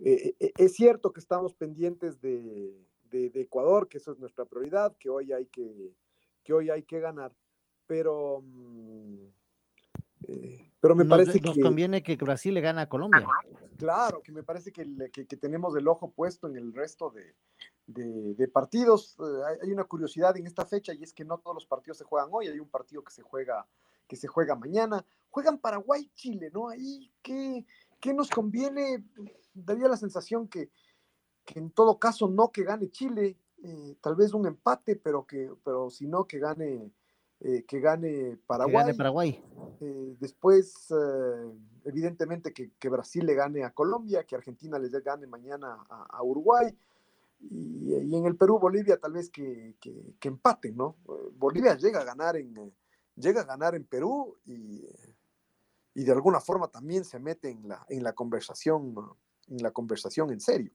eh, 0.00 0.52
es 0.58 0.72
cierto 0.74 1.12
que 1.12 1.20
estamos 1.20 1.54
pendientes 1.54 2.20
de, 2.20 2.74
Ecuador, 3.12 3.86
que 3.86 3.98
eso 3.98 4.10
es 4.10 4.18
nuestra 4.18 4.44
prioridad, 4.44 4.96
que 4.98 5.08
hoy 5.08 5.32
hay 5.32 5.46
que, 5.46 5.94
que, 6.42 6.52
hoy 6.52 6.70
hay 6.70 6.82
que 6.82 7.00
ganar, 7.00 7.34
pero... 7.86 8.42
Mm, 8.42 9.26
pero 10.80 10.94
me 10.94 11.04
parece 11.04 11.40
que... 11.40 11.48
Nos 11.48 11.58
conviene 11.58 12.02
que 12.02 12.16
Brasil 12.16 12.54
le 12.54 12.60
gane 12.60 12.80
a 12.80 12.88
Colombia. 12.88 13.26
Claro, 13.76 14.22
que 14.22 14.32
me 14.32 14.42
parece 14.42 14.72
que, 14.72 14.84
que, 15.10 15.36
tenemos 15.36 15.76
el 15.76 15.88
ojo 15.88 16.10
puesto 16.12 16.46
en 16.46 16.56
el 16.56 16.72
resto 16.72 17.10
de, 17.10 17.34
de, 17.86 18.48
partidos. 18.48 19.16
hay, 19.60 19.72
una 19.72 19.84
curiosidad 19.84 20.36
en 20.36 20.46
esta 20.46 20.64
fecha 20.64 20.94
y 20.94 21.02
es 21.02 21.12
que 21.12 21.24
no 21.24 21.38
todos 21.38 21.54
los 21.54 21.66
partidos 21.66 21.98
se 21.98 22.04
juegan 22.04 22.28
hoy. 22.32 22.46
Hay 22.46 22.60
un 22.60 22.68
partido 22.68 23.02
que 23.02 23.12
se 23.12 23.22
juega 23.22 23.66
que 24.06 24.16
se 24.16 24.28
juega 24.28 24.54
mañana. 24.54 25.04
Juegan 25.30 25.58
Paraguay, 25.58 26.10
Chile, 26.14 26.50
¿no? 26.52 26.68
Ahí, 26.68 27.10
¿qué, 27.22 27.64
qué 27.98 28.12
nos 28.12 28.28
conviene? 28.28 29.04
Daría 29.54 29.88
la 29.88 29.96
sensación 29.96 30.48
que, 30.48 30.70
que, 31.44 31.58
en 31.58 31.70
todo 31.70 31.98
caso 31.98 32.28
no 32.28 32.52
que 32.52 32.62
gane 32.62 32.90
Chile, 32.90 33.38
eh, 33.62 33.96
tal 34.00 34.16
vez 34.16 34.34
un 34.34 34.46
empate, 34.46 34.96
pero 34.96 35.26
que, 35.26 35.50
pero 35.64 35.90
si 35.90 36.06
no 36.06 36.26
que 36.26 36.38
gane, 36.38 36.92
eh, 37.40 37.64
que 37.66 37.80
gane 37.80 38.38
Paraguay. 38.46 38.72
Que 38.72 38.78
gane 38.78 38.94
Paraguay. 38.94 39.44
Eh, 39.80 40.16
después, 40.18 40.92
evidentemente, 41.84 42.52
que, 42.52 42.72
que, 42.78 42.88
Brasil 42.88 43.24
le 43.24 43.34
gane 43.34 43.64
a 43.64 43.70
Colombia, 43.70 44.24
que 44.24 44.36
Argentina 44.36 44.78
les 44.78 44.92
gane 45.02 45.26
mañana 45.26 45.84
a, 45.88 46.22
Uruguay. 46.22 46.76
Y, 47.40 47.94
y, 47.94 48.16
en 48.16 48.26
el 48.26 48.36
Perú, 48.36 48.58
Bolivia, 48.58 48.98
tal 48.98 49.12
vez 49.12 49.30
que, 49.30 49.76
que, 49.80 50.14
que 50.18 50.28
empate, 50.28 50.72
¿no? 50.72 50.96
Bolivia 51.36 51.76
llega 51.76 52.00
a 52.00 52.04
ganar 52.04 52.36
en, 52.36 52.72
llega 53.16 53.42
a 53.42 53.44
ganar 53.44 53.74
en 53.74 53.84
Perú 53.84 54.36
y, 54.44 54.86
y 55.94 56.04
de 56.04 56.12
alguna 56.12 56.40
forma 56.40 56.68
también 56.68 57.04
se 57.04 57.18
mete 57.18 57.50
en 57.50 57.68
la, 57.68 57.84
en 57.88 58.02
la 58.02 58.12
conversación, 58.12 58.94
en 59.48 59.62
la 59.62 59.70
conversación 59.70 60.30
en 60.30 60.40
serio. 60.40 60.72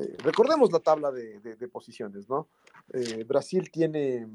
Eh, 0.00 0.16
recordemos 0.18 0.72
la 0.72 0.80
tabla 0.80 1.10
de, 1.10 1.40
de, 1.40 1.68
posiciones, 1.68 2.28
¿no? 2.28 2.48
Eh, 2.92 3.24
Brasil 3.24 3.70
tiene 3.70 4.26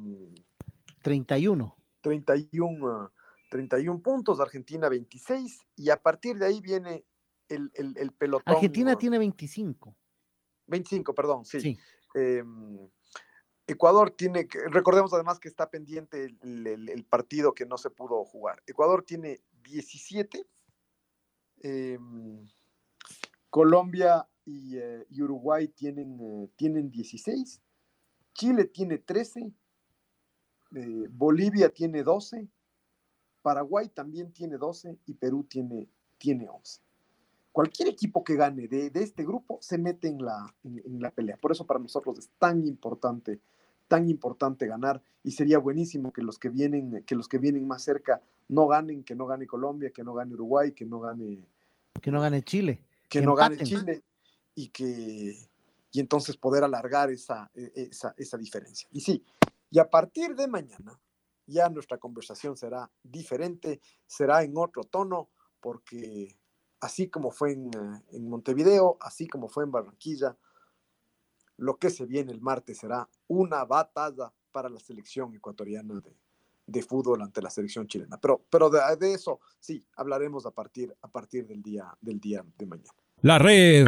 31. 1.02 1.76
31, 2.02 3.12
31 3.50 4.02
puntos, 4.02 4.40
Argentina 4.40 4.90
26, 4.90 5.62
y 5.78 5.90
a 5.90 5.98
partir 6.02 6.38
de 6.38 6.48
ahí 6.48 6.60
viene 6.62 7.06
el, 7.48 7.72
el, 7.76 7.94
el 7.98 8.12
pelotón. 8.12 8.54
Argentina 8.54 8.96
tiene 8.96 9.18
25. 9.20 9.96
25, 10.68 11.14
perdón, 11.14 11.46
sí. 11.46 11.60
sí. 11.60 11.78
Em, 12.14 12.90
Ecuador 13.66 14.12
tiene, 14.12 14.48
recordemos 14.70 15.14
además 15.14 15.40
que 15.40 15.48
está 15.48 15.70
pendiente 15.70 16.26
el, 16.42 17.06
partido 17.10 17.54
que 17.54 17.66
no 17.66 17.78
se 17.78 17.90
pudo 17.90 18.24
jugar. 18.26 18.62
Ecuador 18.68 19.04
tiene 19.04 19.42
17, 19.64 20.46
em, 21.62 22.46
Colombia 23.50 24.28
eh, 24.46 25.06
y, 25.10 25.22
Uruguay 25.22 25.68
tienen, 25.70 26.20
eh, 26.20 26.50
tienen 26.56 26.90
16, 26.90 27.62
Chile 28.34 28.66
tiene 28.66 28.98
13, 28.98 29.52
eh, 30.76 31.08
Bolivia 31.10 31.70
tiene 31.70 32.04
12, 32.04 32.48
Paraguay 33.42 33.90
también 33.90 34.32
tiene 34.32 34.58
12 34.58 34.98
y 35.06 35.14
Perú 35.14 35.44
tiene, 35.44 35.88
tiene 36.18 36.48
11. 36.50 36.82
Cualquier 37.52 37.90
equipo 37.90 38.24
que 38.24 38.36
gane 38.36 38.68
de, 38.68 38.92
este 38.96 39.24
grupo 39.24 39.60
se 39.62 39.78
mete 39.78 40.08
en 40.08 40.24
la, 40.24 40.56
en 40.64 41.00
la 41.00 41.12
pelea. 41.12 41.38
Por 41.38 41.52
eso 41.52 41.68
para 41.68 41.80
nosotros 41.80 42.18
es 42.18 42.30
tan 42.40 42.66
importante 42.66 43.40
tan 43.88 44.10
importante 44.10 44.66
ganar 44.66 45.02
y 45.24 45.32
sería 45.32 45.60
buenísimo 45.60 46.12
que 46.12 46.22
los 46.22 46.40
que 46.40 46.50
vienen, 46.50 47.04
que 47.06 47.16
los 47.16 47.28
que 47.28 47.38
vienen 47.38 47.68
más 47.68 47.84
cerca 47.84 48.22
no 48.50 48.68
ganen, 48.68 49.04
que 49.04 49.16
no 49.16 49.26
gane 49.26 49.46
Colombia, 49.46 49.92
que 49.92 50.04
no 50.04 50.14
gane 50.14 50.34
Uruguay, 50.34 50.72
que 50.72 50.86
no 50.86 51.00
gane 51.00 51.46
que 52.02 52.12
no 52.12 52.20
gane 52.20 52.42
Chile, 52.42 52.82
que, 53.08 53.22
no 53.22 53.36
gane 53.36 53.58
Chile 53.58 54.02
y 54.56 54.70
que 54.70 55.50
y 55.94 56.00
entonces 56.00 56.36
poder 56.38 56.64
alargar 56.64 57.12
esa, 57.12 57.52
e, 57.54 57.72
esa, 57.76 58.16
esa 58.18 58.38
diferencia. 58.38 58.90
Y 58.92 59.02
sí, 59.02 59.24
y 59.70 59.80
a 59.80 59.90
partir 59.90 60.36
de 60.36 60.48
mañana 60.48 61.00
ya 61.46 61.70
nuestra 61.70 62.00
conversación 62.00 62.58
será 62.58 62.90
diferente, 63.04 63.80
será 64.08 64.44
en 64.44 64.58
otro 64.58 64.84
tono, 64.84 65.30
porque 65.62 66.36
así 66.80 67.10
como 67.10 67.32
fue 67.32 67.54
en, 67.54 67.70
en 68.12 68.28
Montevideo, 68.28 68.98
así 69.02 69.28
como 69.28 69.48
fue 69.48 69.66
en 69.66 69.72
Barranquilla, 69.72 70.36
lo 71.58 71.78
que 71.78 71.92
se 71.92 72.06
viene 72.06 72.32
el 72.32 72.42
martes 72.42 72.80
será 72.80 73.08
una 73.28 73.64
batalla 73.64 74.34
para 74.52 74.70
la 74.70 74.80
selección 74.80 75.34
ecuatoriana 75.36 76.02
de, 76.66 76.82
fútbol 76.82 77.22
ante 77.22 77.42
la 77.42 77.50
selección 77.50 77.88
chilena. 77.88 78.18
Pero, 78.20 78.46
pero 78.50 78.70
de, 78.70 79.14
eso 79.14 79.40
sí, 79.60 79.86
hablaremos 79.96 80.46
a 80.46 80.52
partir, 80.52 80.96
a 81.02 81.08
partir 81.08 81.46
del, 81.46 81.62
día, 81.62 81.94
del 82.02 82.20
día 82.20 82.44
de 82.58 82.66
mañana. 82.66 82.90
La 83.22 83.38
red 83.38 83.88